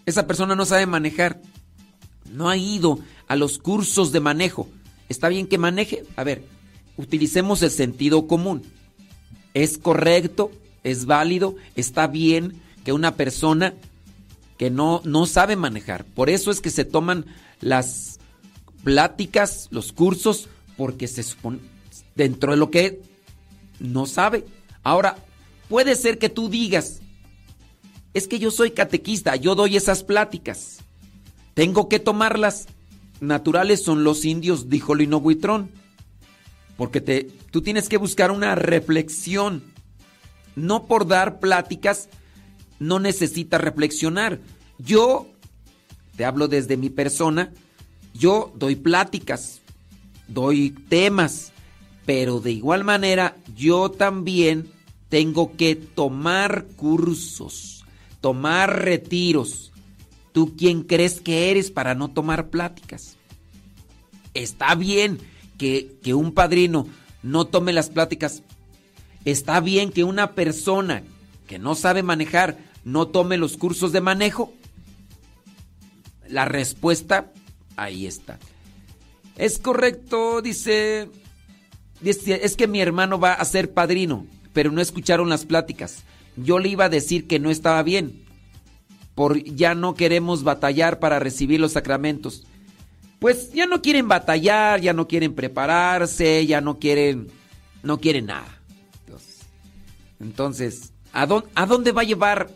[0.05, 1.41] Esa persona no sabe manejar.
[2.31, 4.69] No ha ido a los cursos de manejo.
[5.09, 6.03] ¿Está bien que maneje?
[6.17, 6.43] A ver,
[6.97, 8.61] utilicemos el sentido común.
[9.55, 10.51] ¿Es correcto?
[10.83, 11.55] ¿Es válido?
[11.75, 13.73] ¿Está bien que una persona
[14.59, 16.05] que no, no sabe manejar?
[16.05, 17.25] Por eso es que se toman
[17.59, 18.19] las
[18.83, 20.47] pláticas, los cursos,
[20.77, 21.57] porque se supone
[22.19, 23.01] dentro de lo que
[23.79, 24.45] no sabe.
[24.83, 25.15] Ahora,
[25.69, 26.99] puede ser que tú digas,
[28.13, 30.79] es que yo soy catequista, yo doy esas pláticas.
[31.53, 32.67] Tengo que tomarlas.
[33.21, 35.71] Naturales son los indios, dijo Lino Buitrón.
[36.75, 39.63] Porque te, tú tienes que buscar una reflexión.
[40.57, 42.09] No por dar pláticas,
[42.79, 44.41] no necesitas reflexionar.
[44.77, 45.29] Yo,
[46.17, 47.53] te hablo desde mi persona,
[48.13, 49.61] yo doy pláticas,
[50.27, 51.53] doy temas,
[52.09, 54.67] pero de igual manera yo también
[55.09, 57.85] tengo que tomar cursos,
[58.19, 59.71] tomar retiros.
[60.31, 63.15] ¿Tú quién crees que eres para no tomar pláticas?
[64.33, 65.19] Está bien
[65.59, 66.87] que, que un padrino
[67.21, 68.41] no tome las pláticas.
[69.23, 71.03] Está bien que una persona
[71.45, 74.51] que no sabe manejar no tome los cursos de manejo.
[76.27, 77.31] La respuesta
[77.75, 78.39] ahí está.
[79.35, 81.11] Es correcto, dice,
[82.01, 86.03] dice, es que mi hermano va a ser padrino, pero no escucharon las pláticas.
[86.35, 88.23] Yo le iba a decir que no estaba bien,
[89.15, 92.45] por ya no queremos batallar para recibir los sacramentos.
[93.19, 97.27] Pues ya no quieren batallar, ya no quieren prepararse, ya no quieren,
[97.83, 98.59] no quieren nada.
[100.19, 102.49] Entonces, ¿a, dónde, ¿a dónde va a llevar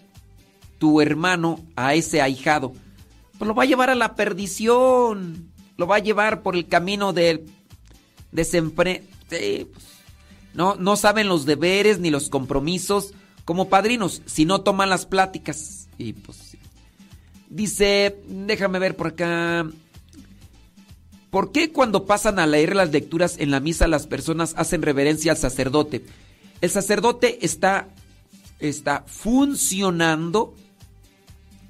[0.80, 2.73] tu hermano a ese ahijado?
[3.38, 5.49] Pues lo va a llevar a la perdición.
[5.77, 7.45] Lo va a llevar por el camino del
[8.31, 9.03] desempre...
[9.37, 9.85] sí, pues,
[10.53, 13.13] no, no saben los deberes ni los compromisos
[13.45, 15.87] como padrinos si no toman las pláticas.
[15.97, 16.57] Y pues.
[17.49, 19.69] Dice, déjame ver por acá.
[21.29, 25.31] ¿Por qué cuando pasan a leer las lecturas en la misa las personas hacen reverencia
[25.31, 26.05] al sacerdote?
[26.61, 27.89] El sacerdote está,
[28.59, 30.55] está funcionando,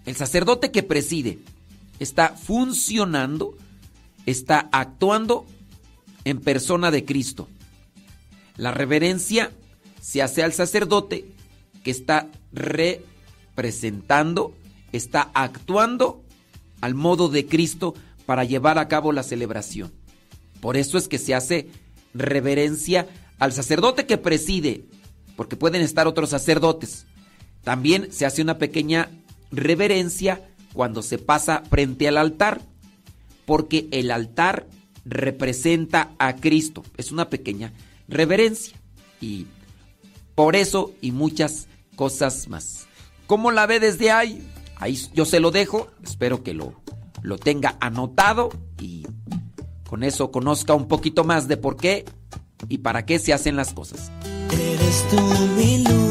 [0.06, 1.40] el sacerdote que preside
[2.00, 3.56] está funcionando,
[4.25, 5.45] está actuando
[6.25, 7.48] en persona de Cristo.
[8.56, 9.52] La reverencia
[10.02, 11.26] se hace al sacerdote
[11.84, 14.54] que está representando,
[14.92, 16.24] está actuando
[16.82, 17.94] al modo de Cristo
[18.26, 19.92] para llevar a cabo la celebración.
[20.62, 21.70] Por eso es que se hace
[22.14, 23.08] reverencia
[23.40, 24.86] al sacerdote que preside,
[25.36, 27.06] porque pueden estar otros sacerdotes.
[27.64, 29.10] También se hace una pequeña
[29.52, 32.62] reverencia cuando se pasa frente al altar,
[33.46, 34.68] porque el altar
[35.06, 36.84] representa a Cristo.
[36.98, 37.74] Es una pequeña
[38.08, 38.78] reverencia.
[39.22, 39.48] Y
[40.36, 42.88] por eso y muchas cosas más.
[43.28, 44.48] ¿Cómo la ve desde ahí?
[44.78, 45.88] Ahí yo se lo dejo.
[46.04, 46.82] Espero que lo,
[47.22, 48.50] lo tenga anotado
[48.80, 49.06] y
[49.90, 52.06] con eso conozca un poquito más de por qué
[52.70, 54.12] y para qué se hacen las cosas.
[54.52, 55.22] Eres tú
[55.56, 56.03] mi luz,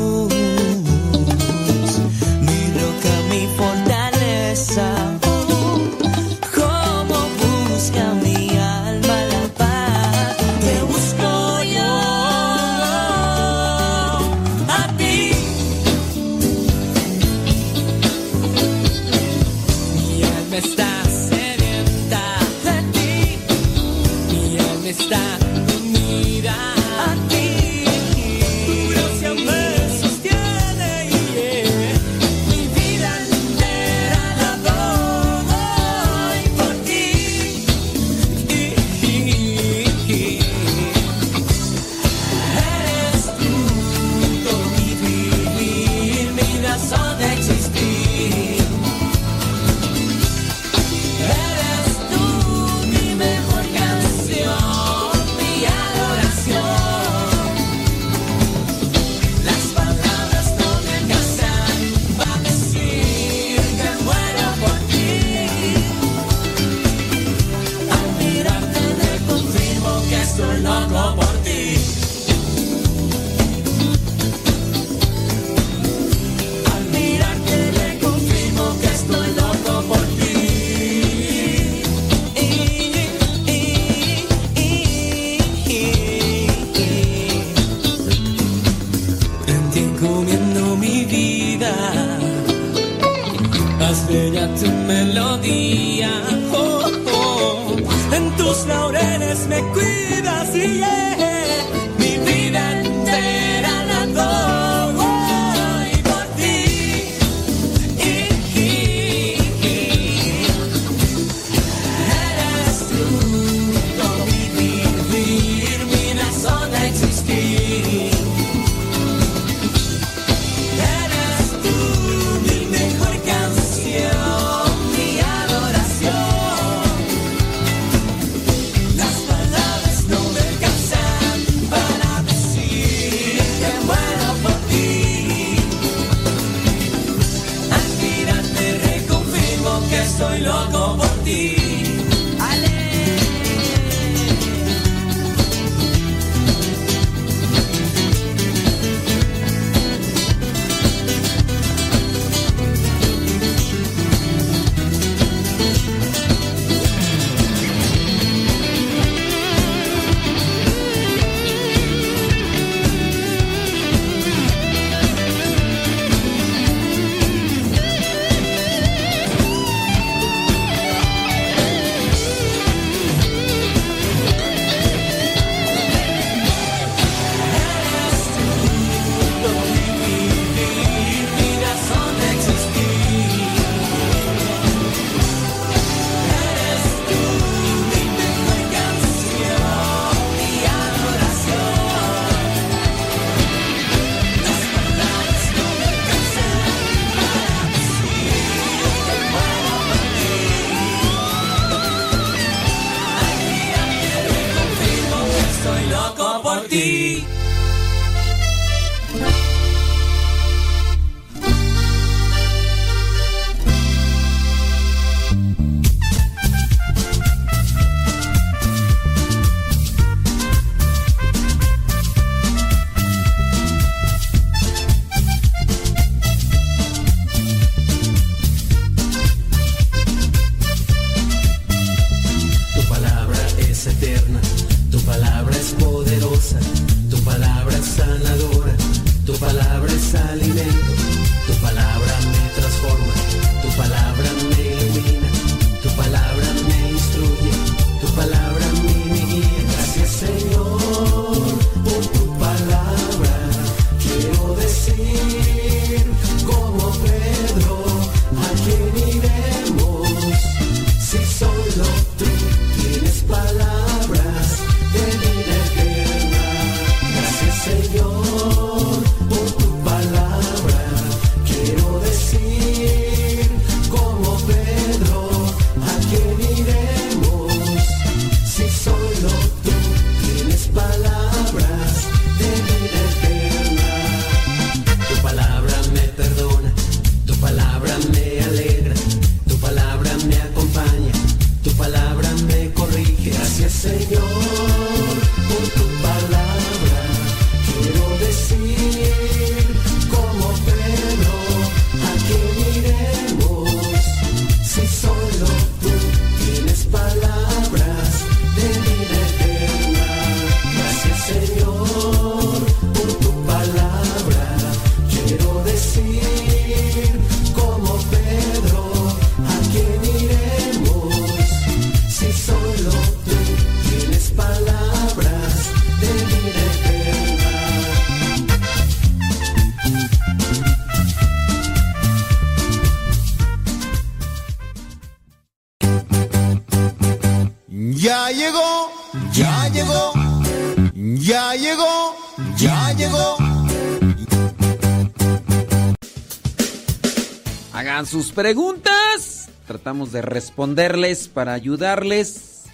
[348.12, 349.48] sus preguntas.
[349.66, 352.64] Tratamos de responderles para ayudarles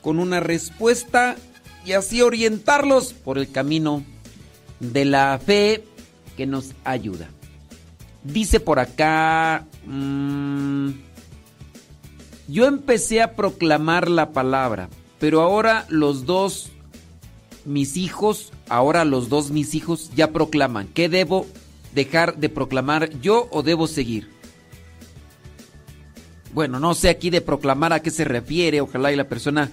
[0.00, 1.36] con una respuesta
[1.86, 4.02] y así orientarlos por el camino
[4.80, 5.84] de la fe
[6.36, 7.28] que nos ayuda.
[8.24, 10.90] Dice por acá, mm,
[12.48, 14.88] yo empecé a proclamar la palabra,
[15.20, 16.72] pero ahora los dos,
[17.64, 20.88] mis hijos, ahora los dos, mis hijos ya proclaman.
[20.88, 21.46] ¿Qué debo
[21.94, 24.31] dejar de proclamar yo o debo seguir?
[26.52, 29.70] Bueno, no sé aquí de proclamar a qué se refiere, ojalá y la persona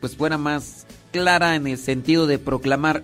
[0.00, 3.02] pues fuera más clara en el sentido de proclamar.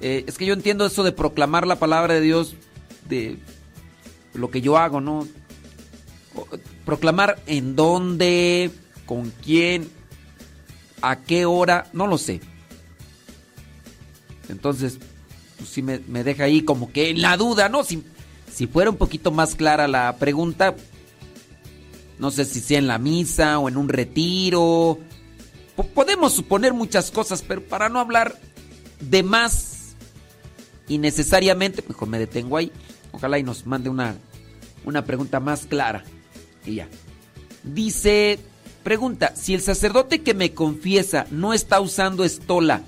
[0.00, 2.54] Eh, es que yo entiendo eso de proclamar la palabra de Dios
[3.08, 3.38] de
[4.34, 5.26] lo que yo hago, ¿no?
[6.84, 8.70] Proclamar en dónde,
[9.06, 9.90] con quién,
[11.02, 12.40] a qué hora, no lo sé.
[14.48, 14.98] Entonces,
[15.56, 17.82] pues sí me, me deja ahí como que en la duda, ¿no?
[17.82, 18.04] Si,
[18.52, 20.76] si fuera un poquito más clara la pregunta,
[22.20, 24.98] no sé si sea en la misa o en un retiro.
[25.74, 28.38] Po- podemos suponer muchas cosas, pero para no hablar
[29.00, 29.96] de más
[30.88, 32.70] innecesariamente, mejor me detengo ahí.
[33.12, 34.16] Ojalá y nos mande una,
[34.84, 36.04] una pregunta más clara.
[36.66, 36.88] Y ya.
[37.62, 38.38] Dice,
[38.82, 42.82] pregunta, si el sacerdote que me confiesa no está usando estola,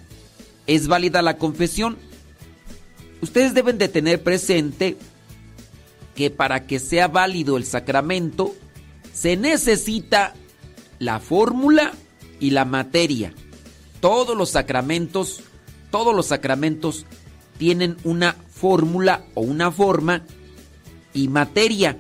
[0.67, 1.97] ¿es válida la confesión?
[3.21, 4.97] Ustedes deben de tener presente
[6.15, 8.55] que para que sea válido el sacramento,
[9.13, 10.35] se necesita
[10.99, 11.93] la fórmula
[12.41, 13.33] y la materia.
[14.01, 15.41] Todos los sacramentos,
[15.91, 17.07] todos los sacramentos
[17.59, 20.23] tienen una fórmula o una forma
[21.13, 21.99] y materia.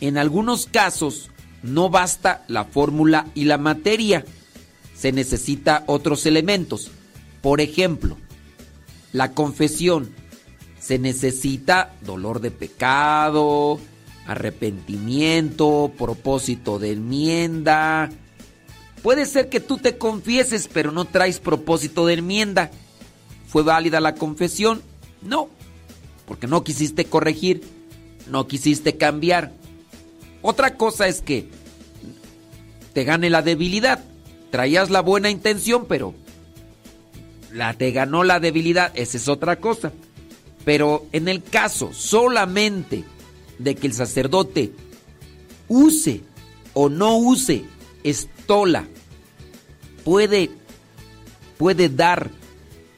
[0.00, 1.30] En algunos casos
[1.62, 4.24] no basta la fórmula y la materia.
[4.96, 6.90] Se necesita otros elementos.
[7.42, 8.16] Por ejemplo,
[9.12, 10.10] la confesión.
[10.78, 13.78] Se necesita dolor de pecado,
[14.26, 18.10] arrepentimiento, propósito de enmienda.
[19.02, 22.70] Puede ser que tú te confieses, pero no traes propósito de enmienda.
[23.48, 24.82] ¿Fue válida la confesión?
[25.22, 25.48] No,
[26.26, 27.62] porque no quisiste corregir,
[28.28, 29.52] no quisiste cambiar.
[30.42, 31.48] Otra cosa es que
[32.92, 34.04] te gane la debilidad.
[34.50, 36.14] Traías la buena intención, pero
[37.52, 39.92] la te ganó la debilidad, esa es otra cosa.
[40.64, 43.04] Pero en el caso solamente
[43.62, 44.72] de que el sacerdote
[45.68, 46.22] use
[46.72, 47.64] o no use
[48.02, 48.88] estola,
[50.02, 50.50] puede,
[51.58, 52.30] puede dar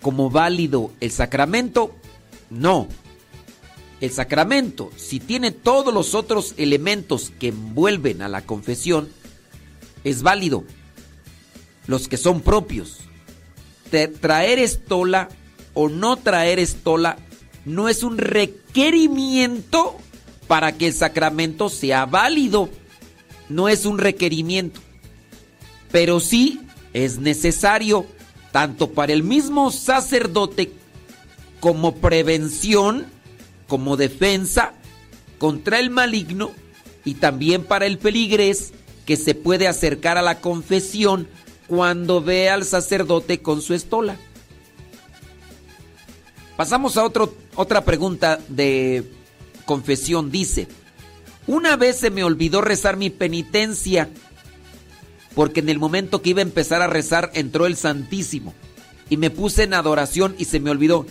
[0.01, 1.95] como válido el sacramento,
[2.49, 2.87] no.
[4.01, 9.09] El sacramento, si tiene todos los otros elementos que envuelven a la confesión,
[10.05, 10.65] es válido.
[11.87, 12.99] Los que son propios.
[14.21, 15.29] Traer estola
[15.75, 17.19] o no traer estola
[17.65, 19.99] no es un requerimiento
[20.47, 22.69] para que el sacramento sea válido.
[23.49, 24.81] No es un requerimiento.
[25.91, 26.61] Pero sí
[26.93, 28.07] es necesario,
[28.51, 30.73] tanto para el mismo sacerdote
[31.61, 33.07] como prevención,
[33.69, 34.75] como defensa
[35.39, 36.51] contra el maligno
[37.05, 38.73] y también para el peligrés
[39.07, 41.29] que se puede acercar a la confesión
[41.67, 44.17] cuando ve al sacerdote con su estola.
[46.57, 49.11] Pasamos a otro, otra pregunta de
[49.65, 50.31] confesión.
[50.31, 50.69] Dice,
[51.47, 54.09] una vez se me olvidó rezar mi penitencia
[55.35, 58.55] porque en el momento que iba a empezar a rezar entró el Santísimo
[59.09, 61.07] y me puse en adoración y se me olvidó.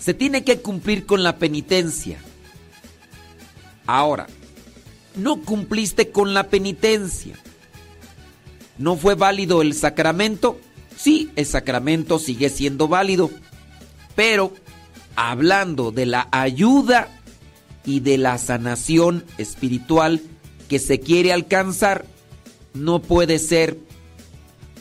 [0.00, 2.18] Se tiene que cumplir con la penitencia.
[3.86, 4.26] Ahora,
[5.16, 7.36] no cumpliste con la penitencia.
[8.78, 10.58] ¿No fue válido el sacramento?
[10.96, 13.30] Sí, el sacramento sigue siendo válido.
[14.14, 14.52] Pero
[15.14, 17.08] hablando de la ayuda
[17.84, 20.22] y de la sanación espiritual
[20.68, 22.06] que se quiere alcanzar,
[22.74, 23.78] no puede ser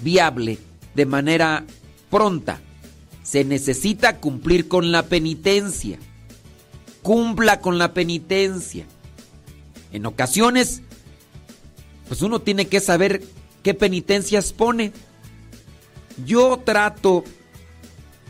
[0.02, 0.60] viable
[0.96, 1.66] de manera
[2.10, 2.62] pronta.
[3.24, 6.00] Se necesita cumplir con la penitencia.
[7.02, 8.86] Cumpla con la penitencia.
[9.92, 10.82] En ocasiones,
[12.08, 13.24] pues uno tiene que saber
[13.64, 14.92] qué penitencias pone.
[16.26, 17.24] Yo trato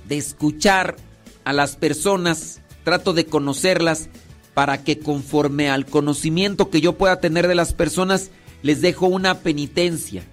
[0.08, 0.96] de escuchar
[1.44, 4.10] a las personas, trato de conocerlas
[4.54, 8.32] para que conforme al conocimiento que yo pueda tener de las personas,
[8.62, 10.24] les dejo una penitencia.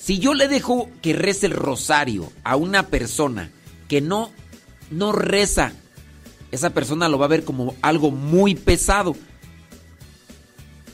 [0.00, 3.50] Si yo le dejo que rece el rosario a una persona
[3.88, 4.30] que no
[4.90, 5.72] no reza,
[6.50, 9.16] esa persona lo va a ver como algo muy pesado.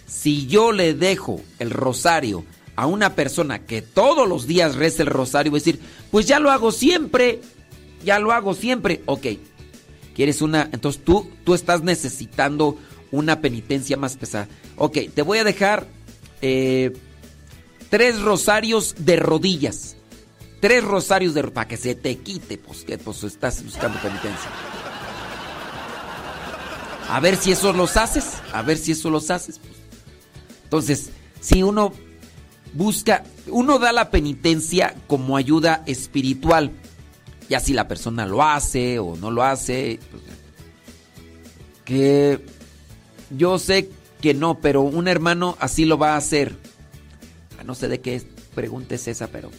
[0.06, 2.44] Si yo le dejo el rosario
[2.76, 5.80] a una persona que todos los días reza el rosario, va a decir,
[6.10, 7.40] pues ya lo hago siempre,
[8.04, 9.02] ya lo hago siempre.
[9.06, 9.26] Ok,
[10.14, 12.78] quieres una, entonces tú, tú estás necesitando
[13.10, 14.48] una penitencia más pesada.
[14.76, 15.86] Ok, te voy a dejar
[16.42, 16.92] eh,
[17.90, 19.96] tres rosarios de rodillas.
[20.60, 24.50] Tres rosarios de para que se te quite, pues que pues estás buscando penitencia.
[27.08, 29.58] A ver si eso los haces, a ver si eso los haces.
[29.58, 29.74] pues.
[30.64, 31.10] Entonces,
[31.40, 31.92] si uno
[32.72, 36.72] busca, uno da la penitencia como ayuda espiritual.
[37.48, 40.22] Ya si la persona lo hace o no lo hace, pues,
[41.84, 42.44] que
[43.30, 43.90] yo sé
[44.20, 46.56] que no, pero un hermano así lo va a hacer.
[47.64, 48.22] No sé de qué
[48.54, 49.50] pregunta es esa, pero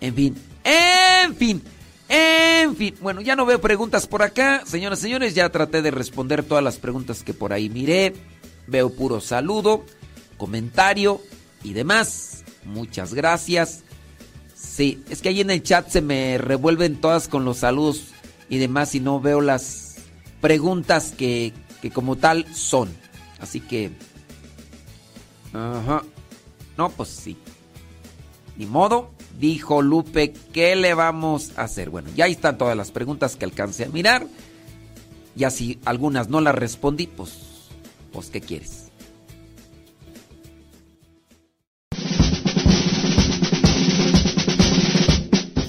[0.00, 0.34] en fin,
[0.64, 1.62] en fin,
[2.08, 2.94] en fin.
[3.00, 6.62] Bueno, ya no veo preguntas por acá, señoras y señores, ya traté de responder todas
[6.62, 8.14] las preguntas que por ahí miré.
[8.66, 9.84] Veo puro saludo,
[10.36, 11.20] comentario
[11.62, 12.44] y demás.
[12.64, 13.82] Muchas gracias.
[14.62, 18.08] Sí, es que ahí en el chat se me revuelven todas con los saludos
[18.48, 19.96] y demás y no veo las
[20.40, 22.88] preguntas que, que como tal son.
[23.40, 23.90] Así que...
[25.52, 26.02] Ajá.
[26.78, 27.36] No, pues sí.
[28.56, 31.90] Ni modo, dijo Lupe, ¿qué le vamos a hacer?
[31.90, 34.26] Bueno, ya ahí están todas las preguntas que alcancé a mirar.
[35.34, 37.32] Ya si algunas no las respondí, pues,
[38.12, 38.81] pues ¿qué quieres?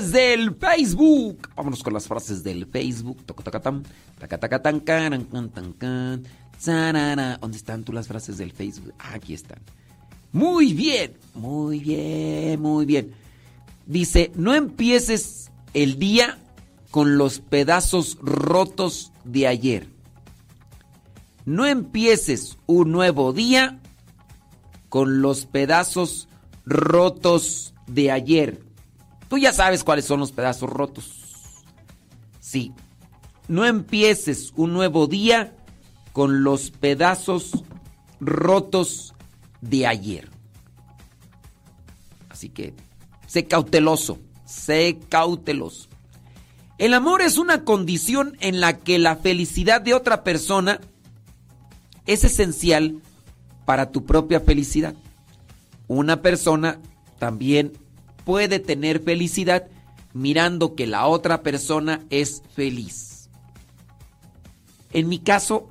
[0.00, 1.50] Del Facebook.
[1.54, 3.18] Vámonos con las frases del Facebook.
[3.26, 3.82] Tan.
[7.40, 8.94] ¿Dónde están tú las frases del Facebook?
[8.98, 9.58] Aquí están.
[10.32, 13.12] Muy bien, muy bien, muy bien.
[13.86, 16.38] Dice, no empieces el día
[16.90, 19.88] con los pedazos rotos de ayer.
[21.44, 23.78] No empieces un nuevo día
[24.88, 26.28] con los pedazos
[26.64, 28.71] rotos de ayer.
[29.32, 31.10] Tú ya sabes cuáles son los pedazos rotos.
[32.38, 32.74] Sí.
[33.48, 35.56] No empieces un nuevo día
[36.12, 37.64] con los pedazos
[38.20, 39.14] rotos
[39.62, 40.28] de ayer.
[42.28, 42.74] Así que,
[43.26, 45.88] sé cauteloso, sé cauteloso.
[46.76, 50.78] El amor es una condición en la que la felicidad de otra persona
[52.04, 53.00] es esencial
[53.64, 54.94] para tu propia felicidad.
[55.88, 56.80] Una persona
[57.18, 57.72] también
[58.24, 59.68] puede tener felicidad
[60.12, 63.30] mirando que la otra persona es feliz.
[64.92, 65.68] En mi caso,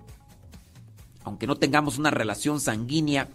[1.23, 3.29] aunque no tengamos una relación sanguínea,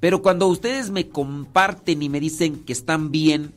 [0.00, 3.54] pero cuando ustedes me comparten y me dicen que están bien,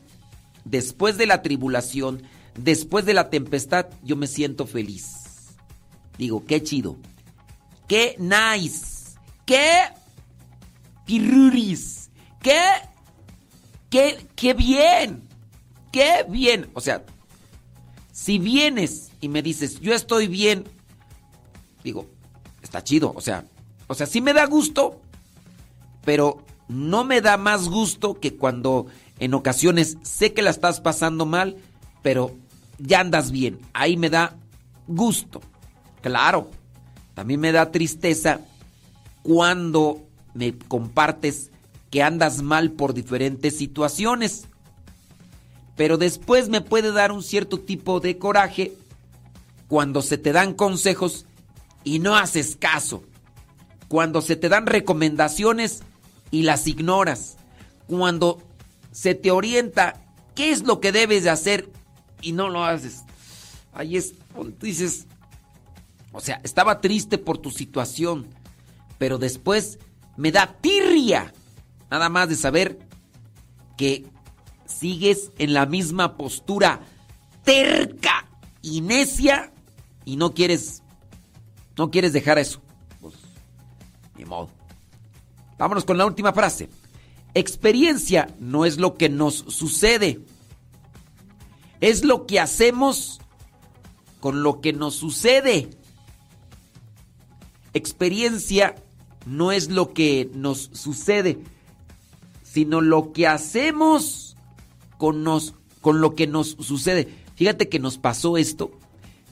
[0.63, 2.23] después de la tribulación,
[2.55, 5.55] después de la tempestad, yo me siento feliz.
[6.17, 6.97] Digo, qué chido.
[7.87, 9.17] Qué nice.
[9.45, 9.83] Qué
[11.05, 12.09] pirruris.
[12.41, 12.61] Qué
[13.89, 15.27] qué qué bien.
[15.91, 16.69] Qué bien.
[16.73, 17.03] O sea,
[18.11, 20.65] si vienes y me dices, "Yo estoy bien."
[21.83, 22.05] Digo,
[22.61, 23.45] está chido, o sea,
[23.87, 25.01] o sea, sí me da gusto,
[26.05, 28.85] pero no me da más gusto que cuando
[29.19, 31.57] en ocasiones sé que la estás pasando mal,
[32.01, 32.35] pero
[32.77, 33.59] ya andas bien.
[33.73, 34.35] Ahí me da
[34.87, 35.41] gusto.
[36.01, 36.49] Claro,
[37.15, 38.41] también me da tristeza
[39.23, 41.51] cuando me compartes
[41.89, 44.45] que andas mal por diferentes situaciones.
[45.75, 48.73] Pero después me puede dar un cierto tipo de coraje
[49.67, 51.25] cuando se te dan consejos
[51.83, 53.03] y no haces caso.
[53.87, 55.81] Cuando se te dan recomendaciones
[56.31, 57.37] y las ignoras.
[57.87, 58.43] Cuando
[58.91, 60.01] se te orienta
[60.35, 61.69] qué es lo que debes de hacer
[62.21, 63.03] y no lo haces.
[63.73, 64.13] Ahí es
[64.61, 65.05] dices,
[66.11, 68.27] o sea, estaba triste por tu situación,
[68.97, 69.79] pero después
[70.17, 71.33] me da tirria
[71.89, 72.79] nada más de saber
[73.77, 74.05] que
[74.65, 76.81] sigues en la misma postura
[77.43, 78.27] terca
[78.61, 79.51] y necia
[80.05, 80.83] y no quieres
[81.77, 82.61] no quieres dejar eso.
[82.99, 83.15] Pues
[84.17, 84.49] ni modo.
[85.57, 86.69] Vámonos con la última frase.
[87.33, 90.19] Experiencia no es lo que nos sucede.
[91.79, 93.21] Es lo que hacemos
[94.19, 95.69] con lo que nos sucede.
[97.73, 98.75] Experiencia
[99.25, 101.39] no es lo que nos sucede,
[102.51, 104.35] sino lo que hacemos
[104.97, 107.07] con, nos, con lo que nos sucede.
[107.35, 108.71] Fíjate que nos pasó esto,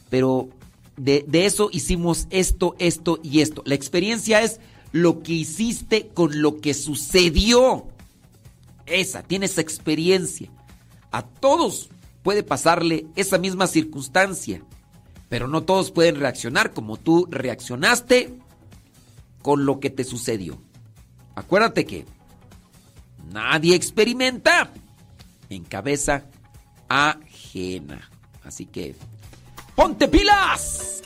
[0.09, 0.49] pero
[0.97, 3.63] de, de eso hicimos esto, esto y esto.
[3.65, 4.59] La experiencia es
[4.91, 7.87] lo que hiciste con lo que sucedió.
[8.85, 10.49] Esa, tienes experiencia.
[11.11, 11.89] A todos
[12.21, 14.61] puede pasarle esa misma circunstancia,
[15.27, 18.33] pero no todos pueden reaccionar como tú reaccionaste
[19.41, 20.61] con lo que te sucedió.
[21.35, 22.05] Acuérdate que
[23.31, 24.71] nadie experimenta
[25.49, 26.25] en cabeza
[26.89, 28.09] ajena.
[28.43, 28.95] Así que,
[29.75, 31.01] ¡ponte pilas!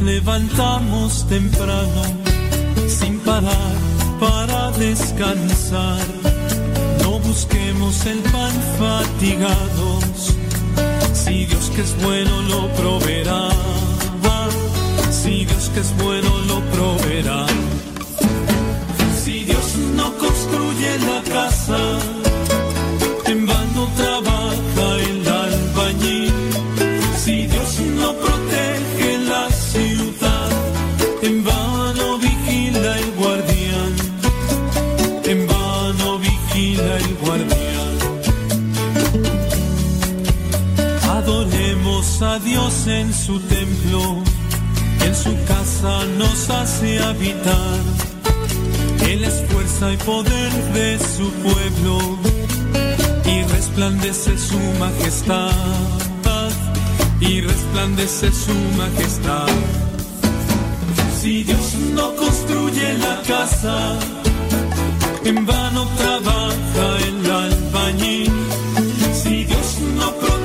[0.00, 2.02] Levantamos temprano,
[2.86, 3.74] sin parar
[4.20, 6.06] para descansar?
[7.02, 10.34] No busquemos el pan fatigados,
[11.12, 13.48] si Dios que es bueno lo proveerá.
[15.28, 17.44] Si Dios que es bueno lo proveerá.
[19.22, 21.78] Si Dios no construye la casa,
[23.26, 26.27] en vano trabaja el albañil.
[42.20, 44.24] A Dios en su templo,
[45.04, 47.78] en su casa nos hace habitar.
[49.08, 52.18] Él es fuerza y poder de su pueblo
[53.24, 55.52] y resplandece su majestad.
[57.20, 59.46] Y resplandece su majestad.
[61.20, 63.96] Si Dios no construye la casa,
[65.24, 68.32] en vano trabaja el albañil.
[69.22, 70.37] Si Dios no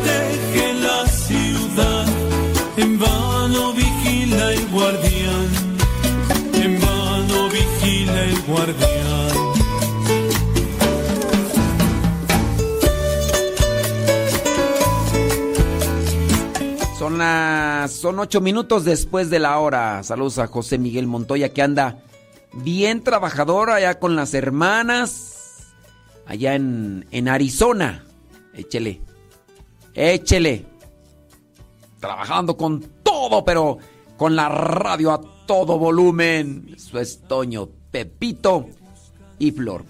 [17.03, 17.91] Son las.
[17.91, 20.01] Son ocho minutos después de la hora.
[20.03, 21.97] Saludos a José Miguel Montoya que anda
[22.53, 25.73] bien trabajador allá con las hermanas.
[26.25, 28.05] Allá en, en Arizona.
[28.53, 29.01] Échele.
[29.93, 30.65] Échele.
[31.99, 33.79] Trabajando con todo, pero
[34.15, 36.71] con la radio a todo volumen.
[36.73, 38.69] Eso es Toño, Pepito
[39.39, 39.83] y Flor.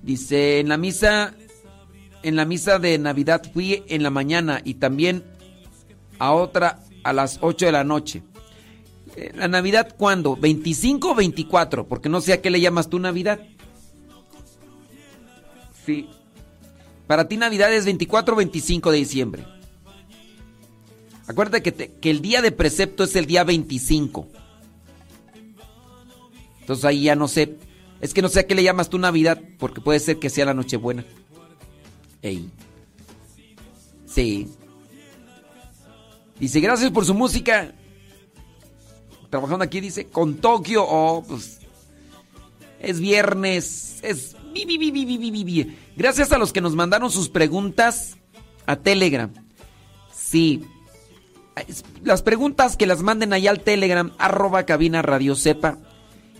[0.00, 1.34] Dice, en la misa,
[2.22, 5.31] en la misa de Navidad fui en la mañana y también
[6.22, 8.22] a otra a las 8 de la noche.
[9.16, 10.36] Eh, ¿La Navidad cuándo?
[10.36, 11.88] ¿25 o 24?
[11.88, 13.40] Porque no sé a qué le llamas tú Navidad.
[15.84, 16.08] Sí.
[17.08, 19.44] Para ti Navidad es 24 o 25 de diciembre.
[21.26, 24.28] Acuérdate que, que el día de precepto es el día 25.
[26.60, 27.56] Entonces ahí ya no sé.
[28.00, 30.44] Es que no sé a qué le llamas tú Navidad, porque puede ser que sea
[30.44, 31.04] la Nochebuena.
[32.22, 32.48] Ey.
[34.06, 34.48] Sí.
[36.42, 37.72] Dice, gracias por su música.
[39.30, 40.84] Trabajando aquí, dice, con Tokio.
[40.84, 41.60] Oh, pues.
[42.80, 44.00] Es viernes.
[44.02, 44.34] Es.
[45.94, 48.16] Gracias a los que nos mandaron sus preguntas
[48.66, 49.32] a Telegram.
[50.12, 50.64] Sí.
[52.02, 55.78] Las preguntas que las manden allá al Telegram, arroba cabina radio sepa.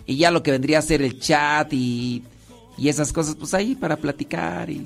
[0.05, 2.25] Y ya lo que vendría a ser el chat y,
[2.77, 4.85] y esas cosas, pues ahí para platicar y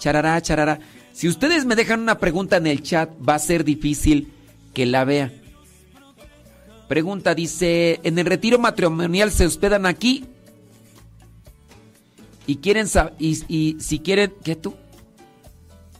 [0.00, 0.80] charará, charará.
[1.16, 4.34] Si ustedes me dejan una pregunta en el chat, va a ser difícil
[4.74, 5.32] que la vea.
[6.88, 10.26] Pregunta dice, ¿en el retiro matrimonial se hospedan aquí?
[12.46, 12.86] Y quieren
[13.18, 14.74] y si quieren, ¿qué tú?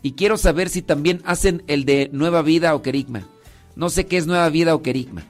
[0.02, 3.26] Y quiero saber si también hacen el de Nueva Vida o Querigma.
[3.74, 5.24] No sé qué es Nueva Vida o Querigma.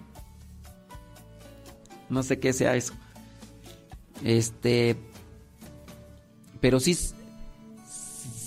[2.10, 2.92] No sé qué sea eso.
[4.24, 4.96] Este.
[6.60, 6.98] Pero sí.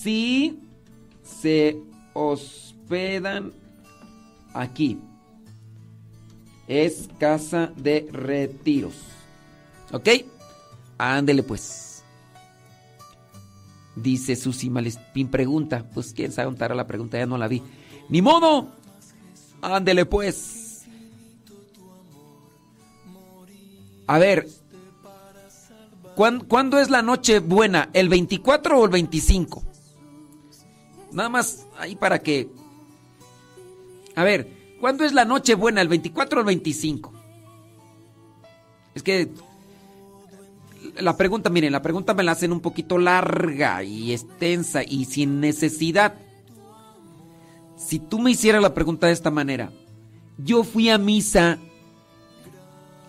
[0.04, 0.66] Sí
[1.42, 1.78] se
[2.14, 3.54] hospedan
[4.54, 5.00] aquí.
[6.68, 8.96] Es casa de retiros.
[9.92, 10.08] ¿Ok?
[10.98, 12.04] Ándele pues.
[13.96, 15.84] Dice Susi Malespín, pregunta.
[15.94, 17.62] Pues quién sabe estará la pregunta, ya no la vi.
[18.10, 18.70] ¡Ni modo!
[19.62, 20.84] Ándele pues.
[24.08, 24.48] A ver.
[26.16, 27.90] ¿cuán- ¿Cuándo es la noche buena?
[27.94, 29.64] ¿El 24 o el 25?
[31.12, 32.50] Nada más ahí para que...
[34.16, 34.48] A ver,
[34.80, 35.82] ¿cuándo es la noche buena?
[35.82, 37.14] ¿El 24 o el 25?
[38.96, 39.30] Es que...
[41.00, 45.40] La pregunta, miren, la pregunta me la hacen un poquito larga y extensa y sin
[45.40, 46.16] necesidad.
[47.78, 49.72] Si tú me hicieras la pregunta de esta manera,
[50.38, 51.58] yo fui a misa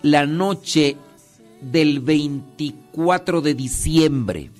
[0.01, 0.97] la noche
[1.61, 4.51] del 24 de diciembre.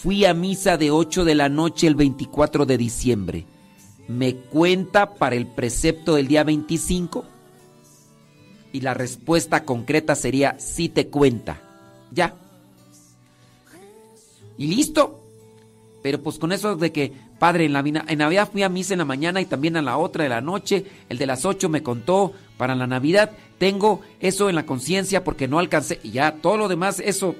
[0.00, 3.46] Fui a misa de 8 de la noche el 24 de diciembre.
[4.06, 7.24] ¿Me cuenta para el precepto del día 25?
[8.72, 11.60] Y la respuesta concreta sería sí te cuenta.
[12.12, 12.36] Ya.
[14.56, 15.20] Y listo.
[16.00, 18.98] Pero pues con eso de que, padre, en, la, en Navidad fui a misa en
[18.98, 21.82] la mañana y también a la otra de la noche, el de las 8 me
[21.82, 25.98] contó para la Navidad, tengo eso en la conciencia porque no alcancé.
[26.04, 27.34] Y ya todo lo demás, eso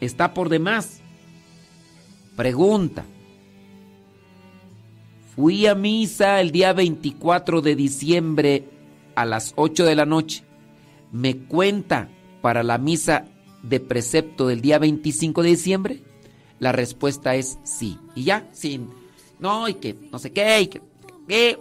[0.00, 1.00] está por demás.
[2.38, 3.04] Pregunta.
[5.34, 8.64] Fui a misa el día 24 de diciembre
[9.16, 10.44] a las 8 de la noche.
[11.10, 12.08] ¿Me cuenta
[12.40, 13.24] para la misa
[13.64, 16.02] de precepto del día 25 de diciembre?
[16.60, 17.98] La respuesta es sí.
[18.14, 18.88] Y ya, sin.
[19.40, 20.80] No, y que no sé qué, y que.
[21.26, 21.58] que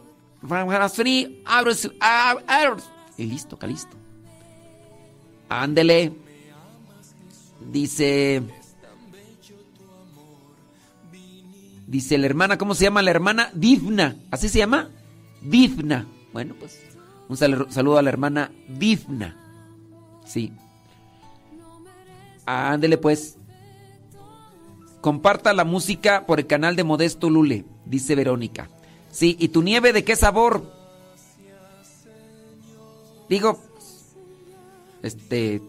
[2.47, 2.77] abro-
[3.17, 3.97] Y listo, listo.
[5.49, 6.11] Ándele.
[7.71, 8.43] Dice.
[11.87, 13.49] Dice la hermana, ¿cómo se llama la hermana?
[13.53, 14.17] Divna.
[14.29, 14.89] ¿Así se llama?
[15.41, 16.05] Divna.
[16.33, 16.79] Bueno, pues
[17.29, 19.35] un sal- saludo a la hermana Divna.
[20.25, 20.51] Sí.
[22.45, 23.37] Ándele pues.
[25.01, 28.67] Comparta la música por el canal de Modesto Lule, dice Verónica.
[29.11, 30.63] Sí, ¿y tu nieve de qué sabor?
[33.29, 33.59] Digo,
[35.03, 35.61] este,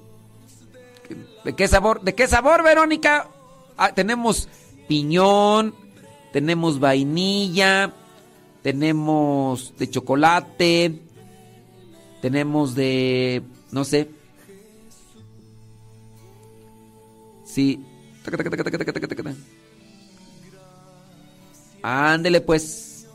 [1.45, 2.01] ¿de qué sabor?
[2.03, 3.29] ¿De qué sabor, Verónica?
[3.77, 4.49] Ah, tenemos
[4.89, 5.75] piñón,
[6.33, 7.93] tenemos vainilla,
[8.63, 11.01] tenemos de chocolate,
[12.21, 14.11] tenemos de, no sé.
[17.45, 17.85] Sí.
[21.83, 23.07] Ándele pues.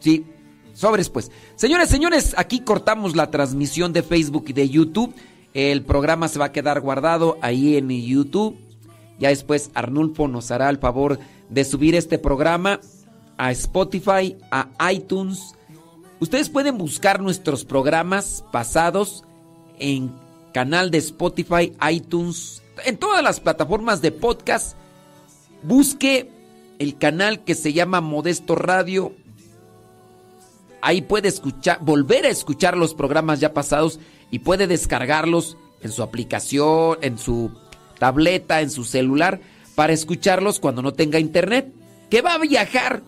[0.00, 0.24] Sí,
[0.72, 1.30] sobres pues.
[1.56, 5.14] Señores, señores, aquí cortamos la transmisión de Facebook y de YouTube.
[5.52, 8.56] El programa se va a quedar guardado ahí en YouTube.
[9.18, 11.24] Ya después Arnulfo nos hará el favor de
[11.64, 12.80] subir este programa
[13.36, 15.54] a Spotify, a iTunes.
[16.20, 19.24] Ustedes pueden buscar nuestros programas pasados
[19.78, 20.12] en
[20.52, 24.76] canal de Spotify, iTunes, en todas las plataformas de podcast.
[25.62, 26.30] Busque
[26.78, 29.12] el canal que se llama Modesto Radio.
[30.82, 36.02] Ahí puede escuchar, volver a escuchar los programas ya pasados y puede descargarlos en su
[36.02, 37.50] aplicación, en su
[37.98, 39.40] tableta, en su celular,
[39.74, 41.72] para escucharlos cuando no tenga internet.
[42.10, 43.02] Que va a viajar.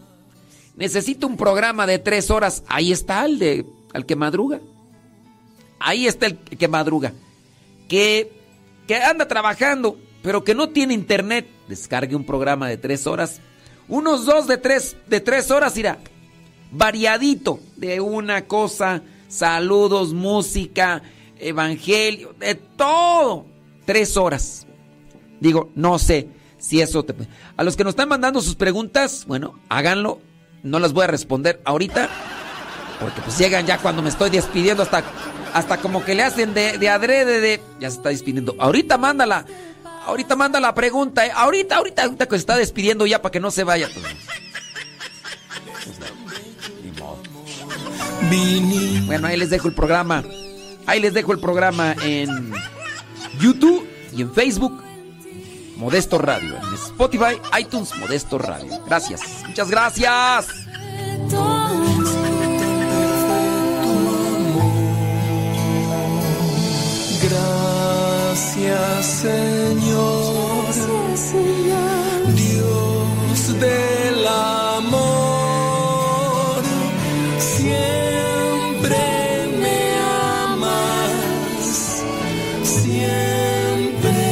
[0.77, 2.63] Necesita un programa de tres horas.
[2.69, 4.61] Ahí está el de al que madruga.
[5.79, 7.13] Ahí está el que madruga.
[7.89, 8.33] Que,
[9.07, 11.47] anda trabajando, pero que no tiene internet.
[11.69, 13.41] Descargue un programa de tres horas.
[13.89, 15.99] Unos dos de tres, de tres horas irá.
[16.71, 17.61] Variadito.
[17.77, 19.03] De una cosa.
[19.29, 21.03] Saludos, música,
[21.39, 23.47] evangelio, de todo.
[23.85, 24.67] Tres horas.
[25.41, 26.29] Digo, no sé
[26.63, 27.13] si eso te...
[27.57, 30.21] A los que nos están mandando sus preguntas, bueno, háganlo.
[30.63, 32.09] No las voy a responder ahorita.
[33.01, 35.03] Porque pues llegan ya cuando me estoy despidiendo hasta,
[35.53, 37.61] hasta como que le hacen de, de adrede de...
[37.81, 38.55] Ya se está despidiendo.
[38.61, 39.45] Ahorita mándala.
[40.07, 41.27] Ahorita manda la pregunta.
[41.27, 41.33] eh.
[41.35, 43.89] Ahorita, ahorita, ahorita que se está despidiendo ya para que no se vaya.
[49.07, 50.23] Bueno, ahí les dejo el programa.
[50.87, 52.53] Ahí les dejo el programa en
[53.41, 53.85] YouTube
[54.17, 54.81] y en Facebook.
[55.77, 56.57] Modesto Radio.
[56.57, 58.81] En Spotify, iTunes, Modesto Radio.
[58.87, 59.21] Gracias.
[59.47, 60.47] Muchas gracias.
[67.23, 70.65] Gracias Señor,
[72.35, 74.13] Dios de